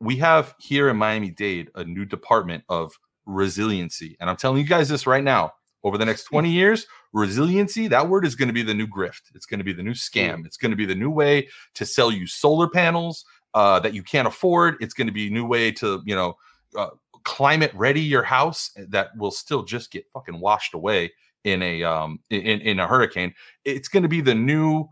We 0.02 0.18
have 0.18 0.56
here 0.58 0.90
in 0.90 0.98
Miami 0.98 1.30
Dade 1.30 1.70
a 1.76 1.86
new 1.86 2.04
department 2.04 2.64
of 2.68 2.92
resiliency. 3.26 4.18
And 4.20 4.30
I'm 4.30 4.36
telling 4.36 4.58
you 4.58 4.68
guys 4.68 4.90
this 4.90 5.08
right 5.08 5.24
now 5.24 5.54
over 5.84 5.98
the 5.98 6.06
next 6.06 6.24
20 6.26 6.50
years, 6.50 6.88
resiliency, 7.14 7.88
that 7.88 8.10
word 8.10 8.26
is 8.26 8.36
going 8.36 8.50
to 8.50 8.54
be 8.54 8.64
the 8.64 8.74
new 8.74 8.88
grift. 8.88 9.22
It's 9.36 9.46
going 9.46 9.60
to 9.60 9.64
be 9.64 9.74
the 9.74 9.84
new 9.84 9.94
scam. 9.94 10.46
It's 10.46 10.58
going 10.58 10.72
to 10.72 10.76
be 10.76 10.86
the 10.86 10.96
new 10.96 11.12
way 11.12 11.48
to 11.76 11.86
sell 11.86 12.12
you 12.12 12.26
solar 12.26 12.68
panels 12.68 13.24
uh, 13.54 13.80
that 13.80 13.94
you 13.94 14.04
can't 14.04 14.28
afford. 14.28 14.76
It's 14.82 14.94
going 14.94 15.08
to 15.08 15.14
be 15.14 15.28
a 15.28 15.32
new 15.32 15.46
way 15.46 15.72
to, 15.74 16.02
you 16.06 16.16
know, 16.16 16.36
uh, 16.76 16.90
climate 17.24 17.72
ready 17.74 18.02
your 18.02 18.24
house 18.24 18.72
that 18.78 19.10
will 19.18 19.32
still 19.32 19.64
just 19.64 19.92
get 19.92 20.06
fucking 20.14 20.40
washed 20.40 20.74
away 20.74 21.12
in 21.44 21.62
a 21.62 21.84
um 21.84 22.20
in 22.30 22.62
in 22.62 22.80
a 22.80 22.88
hurricane. 22.88 23.34
It's 23.66 23.88
going 23.88 24.04
to 24.04 24.10
be 24.10 24.22
the 24.22 24.36
new 24.36 24.88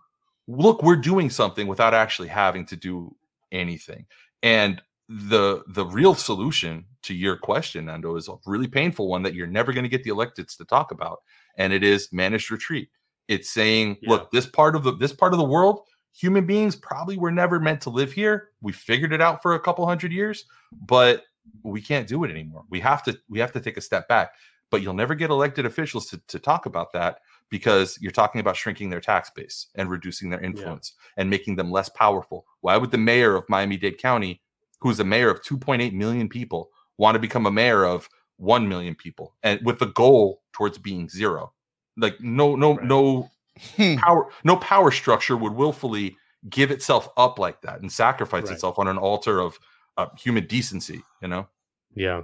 look 0.47 0.83
we're 0.83 0.95
doing 0.95 1.29
something 1.29 1.67
without 1.67 1.93
actually 1.93 2.27
having 2.27 2.65
to 2.67 2.75
do 2.75 3.15
anything. 3.51 4.05
And 4.41 4.81
the 5.07 5.63
the 5.67 5.85
real 5.85 6.15
solution 6.15 6.85
to 7.03 7.13
your 7.13 7.37
question 7.37 7.85
nando 7.85 8.15
is 8.15 8.29
a 8.29 8.35
really 8.45 8.67
painful 8.67 9.07
one 9.09 9.21
that 9.21 9.33
you're 9.33 9.47
never 9.47 9.73
going 9.73 9.83
to 9.83 9.89
get 9.89 10.03
the 10.03 10.09
electeds 10.09 10.55
to 10.57 10.65
talk 10.65 10.91
about 10.91 11.19
and 11.57 11.73
it 11.73 11.83
is 11.83 12.09
managed 12.11 12.49
retreat. 12.49 12.89
It's 13.27 13.49
saying 13.49 13.97
yeah. 14.01 14.09
look 14.09 14.31
this 14.31 14.45
part 14.45 14.75
of 14.75 14.83
the 14.83 14.95
this 14.95 15.13
part 15.13 15.33
of 15.33 15.39
the 15.39 15.45
world 15.45 15.81
human 16.15 16.45
beings 16.45 16.75
probably 16.75 17.17
were 17.17 17.31
never 17.31 17.59
meant 17.59 17.81
to 17.81 17.89
live 17.89 18.11
here. 18.11 18.49
We 18.61 18.71
figured 18.71 19.13
it 19.13 19.21
out 19.21 19.41
for 19.41 19.55
a 19.55 19.59
couple 19.59 19.85
hundred 19.85 20.11
years 20.11 20.45
but 20.87 21.23
we 21.63 21.81
can't 21.81 22.07
do 22.07 22.23
it 22.23 22.31
anymore. 22.31 22.63
We 22.69 22.79
have 22.81 23.03
to 23.03 23.17
we 23.29 23.39
have 23.39 23.51
to 23.53 23.59
take 23.59 23.77
a 23.77 23.81
step 23.81 24.07
back. 24.07 24.33
But 24.69 24.81
you'll 24.81 24.95
never 24.95 25.13
get 25.13 25.29
elected 25.29 25.67
officials 25.67 26.07
to, 26.07 26.21
to 26.29 26.39
talk 26.39 26.65
about 26.65 26.93
that 26.93 27.19
because 27.51 27.99
you're 28.01 28.11
talking 28.11 28.41
about 28.41 28.55
shrinking 28.55 28.89
their 28.89 28.99
tax 28.99 29.29
base 29.29 29.67
and 29.75 29.87
reducing 29.87 30.31
their 30.31 30.41
influence 30.41 30.93
yeah. 30.97 31.21
and 31.21 31.29
making 31.29 31.55
them 31.55 31.69
less 31.69 31.89
powerful. 31.89 32.47
Why 32.61 32.77
would 32.77 32.89
the 32.89 32.97
mayor 32.97 33.35
of 33.35 33.43
Miami 33.49 33.77
Dade 33.77 33.99
County, 33.99 34.41
who's 34.79 34.99
a 34.99 35.03
mayor 35.03 35.29
of 35.29 35.43
2.8 35.43 35.93
million 35.93 36.27
people, 36.27 36.71
want 36.97 37.13
to 37.13 37.19
become 37.19 37.45
a 37.45 37.51
mayor 37.51 37.85
of 37.85 38.09
1 38.37 38.67
million 38.67 38.95
people 38.95 39.35
and 39.43 39.63
with 39.63 39.77
the 39.77 39.85
goal 39.87 40.41
towards 40.53 40.79
being 40.79 41.07
zero? 41.07 41.53
Like 41.95 42.19
no 42.19 42.55
no 42.55 42.75
right. 42.75 42.87
no 42.87 43.29
hmm. 43.75 43.97
power 43.97 44.29
no 44.43 44.55
power 44.55 44.89
structure 44.89 45.37
would 45.37 45.53
willfully 45.53 46.17
give 46.49 46.71
itself 46.71 47.07
up 47.15 47.37
like 47.37 47.61
that 47.61 47.81
and 47.81 47.91
sacrifice 47.91 48.45
right. 48.45 48.53
itself 48.53 48.79
on 48.79 48.87
an 48.87 48.97
altar 48.97 49.39
of 49.39 49.59
uh, 49.97 50.07
human 50.17 50.45
decency, 50.47 51.01
you 51.21 51.27
know? 51.27 51.47
Yeah. 51.95 52.21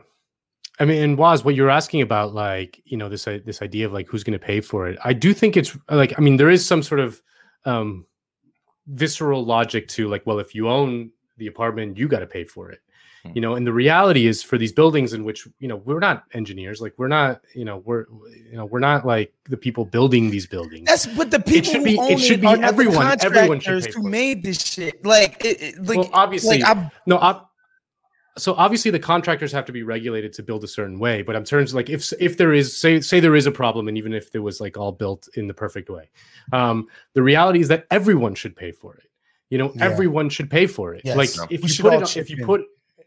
I 0.80 0.86
mean, 0.86 1.04
and 1.04 1.18
Waz, 1.18 1.44
what 1.44 1.56
you're 1.56 1.70
asking 1.70 2.02
about, 2.02 2.34
like, 2.34 2.82
you 2.86 2.96
know, 2.96 3.10
this 3.10 3.28
uh, 3.28 3.40
this 3.46 3.62
idea 3.62 3.86
of 3.86 3.92
like 3.92 4.08
who's 4.08 4.24
going 4.24 4.40
to 4.40 4.44
pay 4.44 4.62
for 4.62 4.88
it. 4.88 4.98
I 5.04 5.12
do 5.12 5.34
think 5.34 5.58
it's 5.58 5.78
like, 5.90 6.14
I 6.18 6.22
mean, 6.22 6.38
there 6.38 6.50
is 6.50 6.66
some 6.66 6.82
sort 6.82 7.02
of 7.02 7.22
um, 7.66 8.06
visceral 8.88 9.44
logic 9.44 9.90
to 9.90 10.08
like, 10.08 10.26
well, 10.26 10.40
if 10.40 10.56
you 10.56 10.70
own 10.70 11.12
the 11.38 11.48
apartment, 11.48 11.98
you 11.98 12.08
got 12.08 12.20
to 12.20 12.26
pay 12.26 12.46
for 12.46 12.72
it, 12.72 12.80
hmm. 13.24 13.32
you 13.36 13.42
know. 13.42 13.56
And 13.56 13.68
the 13.68 13.74
reality 13.74 14.26
is, 14.26 14.42
for 14.42 14.58
these 14.58 14.72
buildings 14.72 15.12
in 15.12 15.26
which 15.26 15.50
you 15.60 15.68
know 15.68 15.76
we're 15.76 16.00
not 16.00 16.24
engineers, 16.34 16.80
like 16.80 16.94
we're 16.98 17.10
not, 17.10 17.42
you 17.54 17.66
know, 17.66 17.80
we're 17.80 18.06
you 18.50 18.56
know 18.56 18.64
we're 18.64 18.80
not 18.80 19.06
like 19.06 19.34
the 19.50 19.58
people 19.58 19.84
building 19.84 20.30
these 20.30 20.48
buildings. 20.48 20.88
That's 20.88 21.08
but 21.08 21.30
the 21.30 21.42
people 21.42 21.58
it 21.58 21.66
should 21.66 21.84
be 21.84 21.96
it 22.00 22.20
should 22.20 22.40
be 22.40 22.48
everyone. 22.48 23.18
Everyone 23.22 23.60
should 23.60 23.86
who 23.94 24.04
made 24.04 24.44
this 24.44 24.64
shit. 24.64 25.06
Like, 25.06 25.44
it, 25.44 25.62
it, 25.62 25.86
like 25.86 25.98
well, 25.98 26.10
obviously, 26.14 26.60
like, 26.60 26.92
no. 27.06 27.18
I, 27.18 27.42
so 28.40 28.54
obviously 28.56 28.92
the 28.92 29.00
contractors 29.00 29.52
have 29.52 29.66
to 29.66 29.72
be 29.72 29.84
regulated 29.84 30.34
to 30.34 30.44
build 30.44 30.64
a 30.64 30.68
certain 30.68 31.00
way 31.00 31.22
but 31.22 31.36
in 31.36 31.44
terms 31.44 31.72
of 31.72 31.76
like 31.76 31.90
if 31.90 32.12
if 32.20 32.38
there 32.38 32.54
is 32.54 32.76
say 32.76 33.00
say 33.02 33.20
there 33.20 33.36
is 33.36 33.46
a 33.46 33.52
problem 33.52 33.88
and 33.88 33.98
even 33.98 34.14
if 34.14 34.34
it 34.34 34.40
was 34.40 34.60
like 34.60 34.78
all 34.78 34.92
built 34.92 35.28
in 35.36 35.48
the 35.48 35.54
perfect 35.54 35.90
way 35.90 36.10
um 36.54 36.88
the 37.14 37.24
reality 37.24 37.60
is 37.60 37.68
that 37.68 37.86
everyone 37.92 38.36
should 38.36 38.56
pay 38.56 38.72
for 38.72 38.96
it 38.96 39.10
you 39.50 39.58
know 39.58 39.72
yeah. 39.76 39.86
everyone 39.86 40.30
should 40.30 40.50
pay 40.50 40.66
for 40.66 40.94
it 40.94 41.02
yes. 41.04 41.18
like 41.18 41.30
if 41.52 41.62
we 41.62 41.70
you 41.70 41.84
put 41.84 42.02
it 42.02 42.18
if 42.18 42.30
you 42.30 42.46
put 42.46 42.66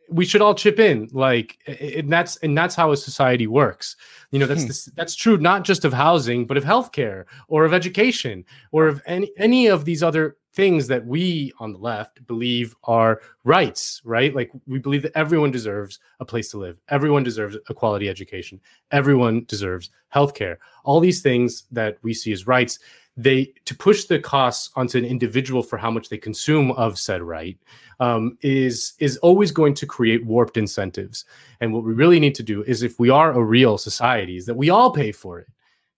we 0.09 0.25
should 0.25 0.43
all 0.43 0.55
chip 0.55 0.79
in 0.79 1.09
like 1.13 1.59
and 1.67 2.13
that's 2.13 2.37
and 2.39 2.57
that's 2.57 2.75
how 2.75 2.93
a 2.93 2.97
society 2.97 3.47
works 3.47 3.97
you 4.31 4.39
know 4.39 4.47
that's 4.47 4.63
hmm. 4.63 4.69
this, 4.69 4.85
that's 4.95 5.15
true 5.15 5.39
not 5.39 5.65
just 5.65 5.85
of 5.85 5.93
housing 5.93 6.47
but 6.47 6.57
of 6.57 6.65
healthcare 6.65 7.25
or 7.49 7.65
of 7.65 7.73
education 7.73 8.45
or 8.73 8.87
of 8.87 9.03
any 9.07 9.31
any 9.39 9.67
of 9.67 9.85
these 9.85 10.03
other 10.03 10.37
things 10.55 10.87
that 10.87 11.05
we 11.07 11.53
on 11.59 11.73
the 11.73 11.79
left 11.79 12.27
believe 12.27 12.75
are 12.85 13.21
rights, 13.45 14.03
right? 14.05 14.35
Like 14.35 14.51
we 14.67 14.79
believe 14.79 15.03
that 15.03 15.17
everyone 15.17 15.51
deserves 15.51 15.99
a 16.21 16.25
place 16.25 16.51
to 16.51 16.59
live, 16.59 16.79
everyone 16.89 17.23
deserves 17.23 17.57
a 17.69 17.75
quality 17.75 18.09
education, 18.09 18.61
everyone 18.91 19.45
deserves 19.47 19.91
healthcare. 20.15 20.57
All 20.85 21.01
these 21.01 21.23
things 21.23 21.65
that 21.73 21.97
we 22.03 22.13
see 22.13 22.33
as 22.33 22.47
rights, 22.47 22.79
they 23.17 23.53
to 23.67 23.75
push 23.75 24.05
the 24.05 24.19
costs 24.19 24.71
onto 24.75 24.99
an 24.99 25.05
individual 25.05 25.63
for 25.63 25.77
how 25.77 25.91
much 25.91 26.09
they 26.09 26.17
consume 26.17 26.71
of 26.73 26.99
said 26.99 27.23
right 27.23 27.59
um, 28.01 28.39
is 28.41 28.95
is 29.01 29.19
always 29.19 29.51
going 29.51 29.75
to 29.75 29.87
create 29.87 30.25
warped 30.25 30.57
incentives. 30.57 31.27
And 31.61 31.73
what 31.73 31.85
we 31.85 31.93
really 31.93 32.21
need 32.21 32.35
to 32.37 32.43
do 32.43 32.63
is, 32.65 32.83
if 32.83 32.99
we 32.99 33.11
are 33.11 33.33
a 33.33 33.43
real 33.43 33.77
society, 33.77 34.37
is 34.37 34.47
that 34.47 34.55
we 34.55 34.71
all 34.71 34.91
pay 34.91 35.13
for 35.13 35.39
it 35.41 35.49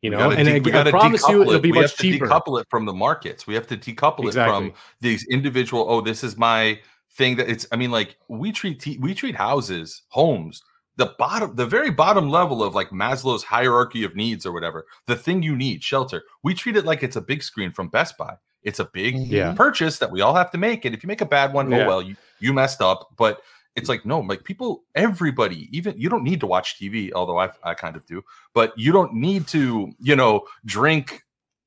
you 0.05 0.11
know, 0.11 0.31
and 0.31 0.63
de- 0.63 0.73
I, 0.73 0.83
I 0.83 0.91
promise 0.91 1.27
you, 1.31 1.41
it'll 1.41 1.61
be 1.61 1.73
we 1.73 1.81
much 1.81 1.97
cheaper. 1.97 2.27
Decouple 2.27 2.61
it 2.61 2.67
from 2.69 2.85
the 2.85 2.93
markets. 2.93 3.47
We 3.47 3.55
have 3.55 3.67
to 3.69 3.77
decouple 3.79 4.27
exactly. 4.27 4.67
it 4.67 4.71
from 4.71 4.73
these 5.01 5.27
individual. 5.29 5.87
Oh, 5.89 6.03
this 6.03 6.23
is 6.23 6.37
my 6.37 6.79
thing. 7.13 7.37
That 7.37 7.49
it's. 7.49 7.67
I 7.73 7.77
mean, 7.77 7.91
like 7.91 8.19
we 8.29 8.53
treat 8.53 8.87
we 9.01 9.15
treat 9.15 9.35
houses, 9.35 10.03
homes, 10.09 10.63
the 10.97 11.15
bottom, 11.19 11.57
the 11.57 11.65
very 11.65 11.91
bottom 11.91 12.29
level 12.29 12.63
of 12.63 12.75
like 12.75 12.91
Maslow's 12.91 13.45
hierarchy 13.45 14.05
of 14.05 14.15
needs 14.15 14.45
or 14.45 14.53
whatever. 14.53 14.85
The 15.07 15.17
thing 15.17 15.43
you 15.43 15.57
need, 15.57 15.83
shelter. 15.83 16.23
We 16.43 16.53
treat 16.53 16.77
it 16.77 16.85
like 16.85 17.03
it's 17.03 17.17
a 17.17 17.23
big 17.23 17.43
screen 17.43 17.73
from 17.73 17.89
Best 17.89 18.19
Buy. 18.19 18.37
It's 18.63 18.81
a 18.81 18.85
big 18.85 19.15
mm-hmm. 19.15 19.33
yeah. 19.33 19.55
purchase 19.55 19.99
that 20.01 20.11
we 20.11 20.21
all 20.21 20.35
have 20.35 20.51
to 20.51 20.59
make, 20.59 20.85
and 20.85 20.95
if 20.95 21.03
you 21.03 21.07
make 21.07 21.23
a 21.23 21.27
bad 21.27 21.55
one, 21.55 21.73
oh 21.73 21.79
yeah. 21.79 21.85
oh 21.85 21.89
well, 21.89 22.03
you 22.03 22.15
you 22.41 22.53
messed 22.53 22.83
up. 22.83 23.09
But 23.17 23.41
it's 23.77 23.89
like 23.89 24.07
no 24.07 24.21
like 24.21 24.45
people 24.45 24.85
everybody 24.95 25.69
even 25.77 25.95
you 25.99 26.09
don't 26.09 26.23
need 26.23 26.41
to 26.41 26.47
watch 26.47 26.79
tv 26.79 27.11
although 27.15 27.39
i 27.39 27.49
i 27.65 27.75
kind 27.75 27.97
of 27.97 28.07
do 28.07 28.23
but 28.55 28.73
you 28.77 28.93
don't 28.93 29.13
need 29.13 29.47
to 29.47 29.93
you 30.01 30.15
know 30.15 30.43
drink 30.65 31.25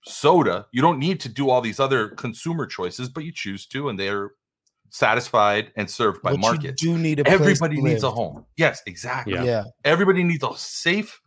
soda. 0.07 0.65
You 0.71 0.81
don't 0.81 0.99
need 0.99 1.19
to 1.21 1.29
do 1.29 1.49
all 1.49 1.61
these 1.61 1.79
other 1.79 2.09
consumer 2.09 2.65
choices 2.65 3.09
but 3.09 3.23
you 3.23 3.31
choose 3.31 3.65
to 3.67 3.89
and 3.89 3.99
they're 3.99 4.31
satisfied 4.89 5.71
and 5.75 5.89
served 5.89 6.21
by 6.21 6.31
but 6.31 6.39
markets. 6.39 6.81
you 6.81 6.93
do 6.93 6.97
need 6.97 7.19
a 7.19 7.27
everybody 7.27 7.81
needs 7.81 8.03
a 8.03 8.11
home. 8.11 8.45
Yes 8.55 8.81
exactly. 8.85 9.33
Yeah. 9.33 9.43
yeah. 9.43 9.63
Everybody 9.83 10.23
needs 10.23 10.43
a 10.43 10.55
safe 10.55 11.19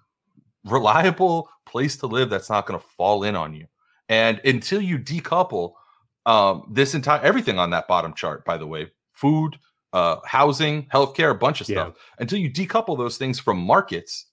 reliable 0.64 1.48
place 1.66 1.96
to 1.98 2.06
live 2.06 2.30
that's 2.30 2.50
not 2.50 2.66
going 2.66 2.80
to 2.80 2.86
fall 2.96 3.22
in 3.24 3.36
on 3.36 3.54
you. 3.54 3.66
And 4.08 4.40
until 4.44 4.80
you 4.80 4.98
decouple 4.98 5.72
um, 6.26 6.66
this 6.70 6.94
entire 6.94 7.20
everything 7.20 7.58
on 7.58 7.70
that 7.70 7.88
bottom 7.88 8.14
chart 8.14 8.44
by 8.44 8.56
the 8.56 8.66
way 8.66 8.90
food 9.12 9.58
uh, 9.92 10.16
housing, 10.24 10.86
healthcare, 10.86 11.30
a 11.30 11.34
bunch 11.34 11.60
of 11.60 11.66
stuff. 11.66 11.94
Yeah. 11.94 12.02
Until 12.18 12.38
you 12.38 12.50
decouple 12.50 12.96
those 12.96 13.16
things 13.16 13.40
from 13.40 13.58
markets, 13.58 14.26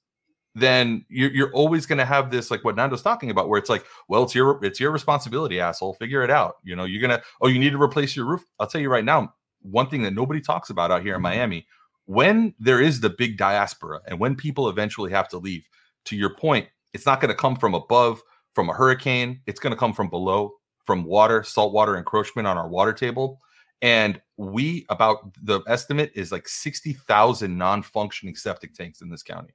then 0.56 1.06
you're, 1.10 1.32
you're 1.32 1.54
always 1.54 1.86
going 1.86 2.00
to 2.00 2.06
have 2.06 2.32
this 2.32 2.50
like 2.50 2.64
what 2.64 2.76
Nando's 2.76 3.02
talking 3.02 3.30
about, 3.30 3.48
where 3.48 3.60
it's 3.60 3.70
like, 3.70 3.86
well, 4.08 4.24
it's 4.24 4.34
your 4.34 4.64
it's 4.64 4.80
your 4.80 4.92
responsibility, 4.92 5.60
asshole. 5.60 5.94
Figure 5.94 6.24
it 6.24 6.32
out. 6.32 6.56
You 6.64 6.76
know, 6.76 6.86
you're 6.86 7.02
gonna 7.02 7.22
oh, 7.42 7.48
you 7.48 7.60
need 7.60 7.72
to 7.72 7.82
replace 7.82 8.16
your 8.16 8.26
roof. 8.26 8.44
I'll 8.60 8.68
tell 8.68 8.82
you 8.82 8.90
right 8.90 9.06
now, 9.06 9.34
one 9.62 9.90
thing 9.90 10.04
that 10.04 10.14
nobody 10.14 10.42
talks 10.42 10.70
about 10.70 10.92
out 10.92 11.04
here 11.04 11.16
in 11.16 11.22
Miami, 11.22 11.68
when 12.06 12.56
there 12.60 12.82
is 12.82 13.02
the 13.02 13.10
big 13.10 13.38
diaspora 13.38 14.00
and 14.08 14.20
when 14.20 14.36
people 14.36 14.70
eventually 14.70 15.12
have 15.12 15.28
to 15.30 15.38
leave, 15.38 15.68
to 16.06 16.16
your 16.16 16.34
point, 16.36 16.68
it's 16.94 17.06
not 17.06 17.22
going 17.22 17.30
to 17.30 17.36
come 17.36 17.56
from 17.56 17.74
above 17.74 18.22
from 18.56 18.70
a 18.70 18.74
hurricane. 18.74 19.42
It's 19.46 19.60
going 19.60 19.72
to 19.72 19.78
come 19.78 19.94
from 19.94 20.10
below, 20.10 20.54
from 20.86 21.04
water, 21.04 21.44
saltwater 21.44 21.98
encroachment 21.98 22.48
on 22.48 22.58
our 22.58 22.68
water 22.68 22.94
table. 22.94 23.40
And 23.82 24.22
we 24.38 24.86
about 24.90 25.34
the 25.44 25.62
estimate 25.68 26.12
is 26.16 26.32
like 26.32 26.48
60,000 26.48 27.58
non-functioning 27.58 28.36
septic 28.36 28.74
tanks 28.74 29.02
in 29.02 29.10
this 29.10 29.24
county. 29.24 29.54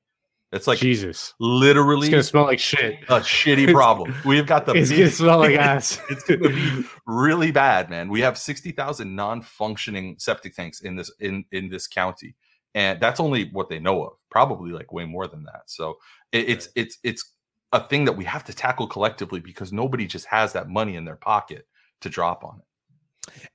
It's 0.52 0.66
like 0.66 0.78
Jesus, 0.78 1.32
literally, 1.40 2.08
it's 2.08 2.12
gonna 2.12 2.22
smell 2.22 2.44
like 2.44 2.58
shit. 2.58 3.02
A 3.08 3.20
shitty 3.20 3.72
problem. 3.72 4.14
We've 4.22 4.46
got 4.46 4.66
the. 4.66 4.74
it's 4.74 4.90
big, 4.90 4.98
gonna 4.98 5.10
smell 5.10 5.38
like 5.38 5.56
ass. 5.56 5.98
it's 6.10 6.24
gonna 6.24 6.50
be 6.50 6.84
really 7.06 7.50
bad, 7.50 7.88
man. 7.88 8.10
We 8.10 8.20
have 8.20 8.36
sixty 8.36 8.70
thousand 8.70 9.16
non-functioning 9.16 10.16
septic 10.18 10.54
tanks 10.54 10.80
in 10.82 10.94
this 10.94 11.10
in 11.20 11.46
in 11.52 11.70
this 11.70 11.86
county, 11.86 12.34
and 12.74 13.00
that's 13.00 13.18
only 13.18 13.48
what 13.52 13.70
they 13.70 13.78
know 13.78 14.04
of. 14.04 14.12
Probably 14.30 14.72
like 14.72 14.92
way 14.92 15.06
more 15.06 15.26
than 15.26 15.44
that. 15.44 15.62
So 15.66 15.96
it, 16.32 16.50
it's 16.50 16.68
it's 16.76 16.98
it's 17.02 17.32
a 17.72 17.80
thing 17.80 18.04
that 18.04 18.12
we 18.12 18.26
have 18.26 18.44
to 18.44 18.52
tackle 18.52 18.86
collectively 18.86 19.40
because 19.40 19.72
nobody 19.72 20.06
just 20.06 20.26
has 20.26 20.52
that 20.52 20.68
money 20.68 20.96
in 20.96 21.06
their 21.06 21.16
pocket 21.16 21.66
to 22.02 22.10
drop 22.10 22.44
on 22.44 22.58
it. 22.58 22.64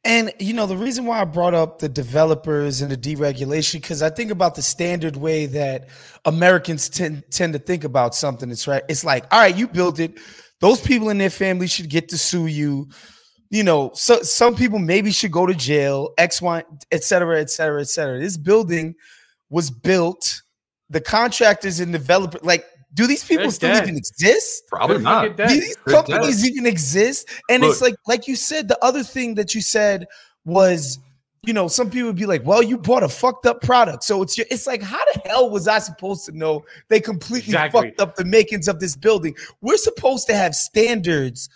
And 0.03 0.31
you 0.39 0.53
know 0.53 0.65
the 0.65 0.77
reason 0.77 1.05
why 1.05 1.19
I 1.19 1.25
brought 1.25 1.53
up 1.53 1.79
the 1.79 1.89
developers 1.89 2.81
and 2.81 2.89
the 2.89 2.97
deregulation 2.97 3.73
because 3.73 4.01
I 4.01 4.09
think 4.09 4.31
about 4.31 4.55
the 4.55 4.61
standard 4.61 5.17
way 5.17 5.45
that 5.47 5.89
Americans 6.23 6.87
tend 6.87 7.23
tend 7.31 7.53
to 7.53 7.59
think 7.59 7.83
about 7.83 8.15
something. 8.15 8.49
It's 8.49 8.67
right. 8.67 8.83
It's 8.87 9.03
like, 9.03 9.25
all 9.31 9.39
right, 9.39 9.55
you 9.55 9.67
built 9.67 9.99
it. 9.99 10.19
Those 10.61 10.79
people 10.79 11.09
in 11.09 11.17
their 11.17 11.29
family 11.29 11.67
should 11.67 11.89
get 11.89 12.09
to 12.09 12.17
sue 12.17 12.47
you. 12.47 12.89
You 13.49 13.63
know, 13.63 13.91
so 13.93 14.21
some 14.23 14.55
people 14.55 14.79
maybe 14.79 15.11
should 15.11 15.31
go 15.31 15.45
to 15.45 15.53
jail. 15.53 16.13
X, 16.17 16.41
Y, 16.41 16.63
et 16.91 17.03
cetera, 17.03 17.39
et 17.39 17.49
cetera, 17.49 17.81
et 17.81 17.87
cetera. 17.89 18.19
This 18.19 18.37
building 18.37 18.95
was 19.49 19.69
built. 19.69 20.41
The 20.89 21.01
contractors 21.01 21.81
and 21.81 21.91
developers, 21.91 22.43
like 22.43 22.65
do 22.97 23.05
these 23.05 23.23
people 23.23 23.43
They're 23.43 23.51
still 23.51 23.73
dead. 23.73 23.83
even 23.83 23.95
exist? 23.97 24.63
Probably 24.67 24.97
not. 24.97 25.37
Do 25.37 25.45
these 25.45 25.77
They're 25.85 25.95
companies 25.95 26.41
dead. 26.41 26.51
even 26.51 26.65
exist? 26.65 27.29
And 27.47 27.61
Look. 27.61 27.71
it's 27.71 27.81
like, 27.81 27.95
like 28.07 28.27
you 28.27 28.35
said, 28.35 28.67
the 28.67 28.83
other 28.83 29.03
thing 29.03 29.35
that 29.35 29.53
you 29.53 29.61
said 29.61 30.07
was, 30.45 30.97
you 31.43 31.53
know, 31.53 31.67
some 31.67 31.91
people 31.91 32.07
would 32.07 32.15
be 32.17 32.25
like, 32.25 32.43
"Well, 32.43 32.63
you 32.63 32.77
bought 32.77 33.03
a 33.03 33.07
fucked 33.07 33.45
up 33.45 33.61
product." 33.61 34.03
So 34.03 34.23
it's 34.23 34.35
your, 34.35 34.47
it's 34.49 34.65
like, 34.65 34.81
how 34.81 34.99
the 35.13 35.21
hell 35.25 35.49
was 35.49 35.67
I 35.67 35.77
supposed 35.77 36.25
to 36.25 36.35
know 36.35 36.65
they 36.89 36.99
completely 36.99 37.53
exactly. 37.53 37.81
fucked 37.89 38.01
up 38.01 38.15
the 38.15 38.25
makings 38.25 38.67
of 38.67 38.79
this 38.79 38.95
building? 38.97 39.35
We're 39.61 39.77
supposed 39.77 40.25
to 40.27 40.35
have 40.35 40.55
standards 40.55 41.47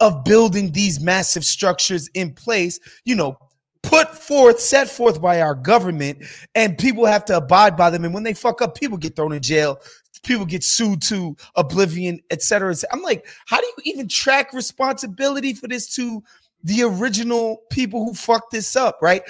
of 0.00 0.22
building 0.24 0.70
these 0.70 1.00
massive 1.00 1.44
structures 1.44 2.08
in 2.12 2.34
place. 2.34 2.78
You 3.04 3.16
know, 3.16 3.38
put 3.82 4.14
forth, 4.14 4.60
set 4.60 4.88
forth 4.88 5.20
by 5.20 5.40
our 5.40 5.54
government, 5.54 6.18
and 6.54 6.76
people 6.76 7.06
have 7.06 7.24
to 7.24 7.38
abide 7.38 7.76
by 7.76 7.88
them. 7.88 8.04
And 8.04 8.12
when 8.12 8.22
they 8.22 8.34
fuck 8.34 8.60
up, 8.60 8.78
people 8.78 8.98
get 8.98 9.16
thrown 9.16 9.32
in 9.32 9.40
jail 9.42 9.80
people 10.22 10.44
get 10.44 10.62
sued 10.62 11.02
to 11.02 11.36
oblivion, 11.56 12.20
et 12.30 12.42
cetera, 12.42 12.72
et. 12.72 12.84
I'm 12.92 13.02
like, 13.02 13.26
how 13.46 13.60
do 13.60 13.66
you 13.66 13.92
even 13.92 14.08
track 14.08 14.52
responsibility 14.52 15.54
for 15.54 15.68
this 15.68 15.94
to 15.96 16.22
the 16.62 16.82
original 16.82 17.62
people 17.70 18.04
who 18.04 18.14
fucked 18.14 18.50
this 18.52 18.76
up, 18.76 18.98
right? 19.00 19.22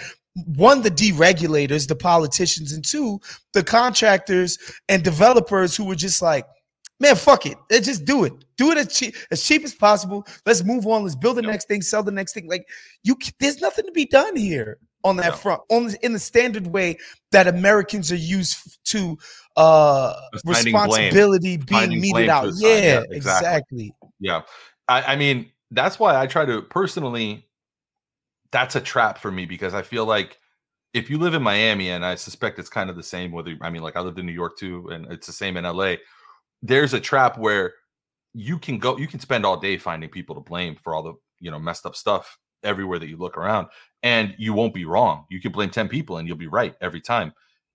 One, 0.46 0.82
the 0.82 0.90
deregulators, 0.90 1.88
the 1.88 1.96
politicians, 1.96 2.72
and 2.72 2.84
two, 2.84 3.20
the 3.52 3.62
contractors 3.62 4.58
and 4.88 5.02
developers 5.02 5.76
who 5.76 5.84
were 5.84 5.94
just 5.96 6.22
like, 6.22 6.46
man, 7.00 7.16
fuck 7.16 7.46
it. 7.46 7.56
Let's 7.70 7.86
just 7.86 8.04
do 8.04 8.24
it. 8.24 8.32
Do 8.56 8.70
it 8.70 8.78
as 8.78 8.94
cheap 8.94 9.16
as 9.30 9.42
cheap 9.42 9.64
as 9.64 9.74
possible. 9.74 10.26
Let's 10.46 10.62
move 10.62 10.86
on. 10.86 11.02
Let's 11.02 11.16
build 11.16 11.36
the 11.38 11.42
next 11.42 11.66
thing, 11.66 11.82
sell 11.82 12.02
the 12.02 12.12
next 12.12 12.34
thing. 12.34 12.48
Like 12.48 12.68
you, 13.02 13.16
there's 13.40 13.60
nothing 13.60 13.86
to 13.86 13.92
be 13.92 14.06
done 14.06 14.36
here 14.36 14.78
on 15.02 15.16
that 15.16 15.30
no. 15.30 15.36
front, 15.36 15.62
on 15.70 15.94
in 16.02 16.12
the 16.12 16.18
standard 16.18 16.66
way 16.66 16.98
that 17.32 17.48
Americans 17.48 18.12
are 18.12 18.16
used 18.16 18.78
to 18.84 19.16
uh 19.56 20.14
responsibility 20.44 21.56
blame. 21.56 21.88
being 21.90 22.00
meted 22.00 22.28
out. 22.28 22.52
Yeah, 22.56 22.68
yeah 22.68 23.02
exactly. 23.10 23.16
exactly. 23.16 23.94
Yeah. 24.20 24.42
I, 24.88 25.12
I 25.12 25.16
mean, 25.16 25.50
that's 25.70 25.98
why 25.98 26.20
I 26.20 26.26
try 26.26 26.44
to 26.44 26.62
personally 26.62 27.46
that's 28.52 28.76
a 28.76 28.80
trap 28.80 29.18
for 29.18 29.30
me 29.30 29.46
because 29.46 29.74
I 29.74 29.82
feel 29.82 30.04
like 30.04 30.38
if 30.92 31.08
you 31.08 31.18
live 31.18 31.34
in 31.34 31.42
Miami, 31.42 31.90
and 31.90 32.04
I 32.04 32.16
suspect 32.16 32.58
it's 32.58 32.68
kind 32.68 32.90
of 32.90 32.96
the 32.96 33.02
same, 33.02 33.30
whether 33.30 33.56
I 33.60 33.70
mean, 33.70 33.82
like 33.82 33.96
I 33.96 34.00
lived 34.00 34.18
in 34.18 34.26
New 34.26 34.32
York 34.32 34.58
too, 34.58 34.88
and 34.88 35.06
it's 35.10 35.26
the 35.26 35.32
same 35.32 35.56
in 35.56 35.64
LA, 35.64 35.94
there's 36.62 36.94
a 36.94 37.00
trap 37.00 37.38
where 37.38 37.74
you 38.34 38.58
can 38.58 38.78
go, 38.78 38.96
you 38.98 39.06
can 39.06 39.20
spend 39.20 39.46
all 39.46 39.56
day 39.56 39.76
finding 39.76 40.10
people 40.10 40.34
to 40.34 40.40
blame 40.40 40.76
for 40.82 40.94
all 40.94 41.02
the 41.02 41.14
you 41.38 41.50
know 41.50 41.58
messed 41.58 41.86
up 41.86 41.94
stuff 41.94 42.38
everywhere 42.62 42.98
that 42.98 43.08
you 43.08 43.16
look 43.16 43.36
around, 43.36 43.68
and 44.02 44.34
you 44.38 44.52
won't 44.52 44.74
be 44.74 44.84
wrong. 44.84 45.26
You 45.30 45.40
can 45.40 45.52
blame 45.52 45.70
ten 45.70 45.88
people 45.88 46.16
and 46.18 46.26
you'll 46.26 46.36
be 46.36 46.48
right 46.48 46.74
every 46.80 47.00
time. 47.00 47.32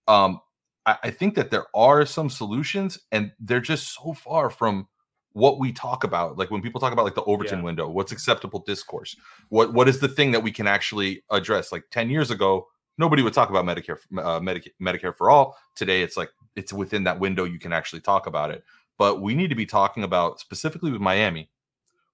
Um, 0.08 0.42
I, 0.86 0.98
I 1.04 1.12
think 1.12 1.36
that 1.36 1.52
there 1.52 1.66
are 1.76 2.06
some 2.06 2.30
solutions, 2.30 3.00
and 3.12 3.32
they're 3.40 3.60
just 3.60 3.94
so 3.94 4.14
far 4.14 4.50
from 4.50 4.88
what 5.34 5.60
we 5.60 5.74
talk 5.74 6.06
about 6.06 6.38
like 6.38 6.50
when 6.50 6.62
people 6.62 6.80
talk 6.80 6.94
about 6.94 7.04
like 7.04 7.14
the 7.14 7.24
overton 7.24 7.60
yeah. 7.60 7.66
window 7.66 7.90
what's 7.90 8.14
acceptable 8.14 8.64
discourse? 8.66 9.18
What 9.50 9.74
what 9.74 9.90
is 9.90 10.00
the 10.00 10.08
thing 10.08 10.32
that 10.32 10.44
we 10.44 10.52
can 10.52 10.66
actually 10.66 11.24
address? 11.30 11.74
Like 11.74 11.84
10 11.92 12.10
years 12.10 12.32
ago 12.32 12.68
nobody 12.98 13.22
would 13.22 13.34
talk 13.34 13.50
about 13.50 13.66
medicare 13.66 13.98
uh, 14.18 14.40
medicare, 14.40 14.72
medicare 14.82 15.14
for 15.14 15.30
all. 15.30 15.58
Today 15.76 16.04
it's 16.04 16.16
like 16.16 16.30
it's 16.56 16.72
within 16.72 17.04
that 17.04 17.20
window 17.20 17.44
you 17.44 17.60
can 17.60 17.74
actually 17.74 18.00
talk 18.00 18.28
about 18.28 18.50
it. 18.50 18.64
But 18.98 19.22
we 19.22 19.36
need 19.36 19.50
to 19.50 19.56
be 19.56 19.66
talking 19.66 20.06
about 20.06 20.40
specifically 20.40 20.90
with 20.90 21.02
miami 21.02 21.50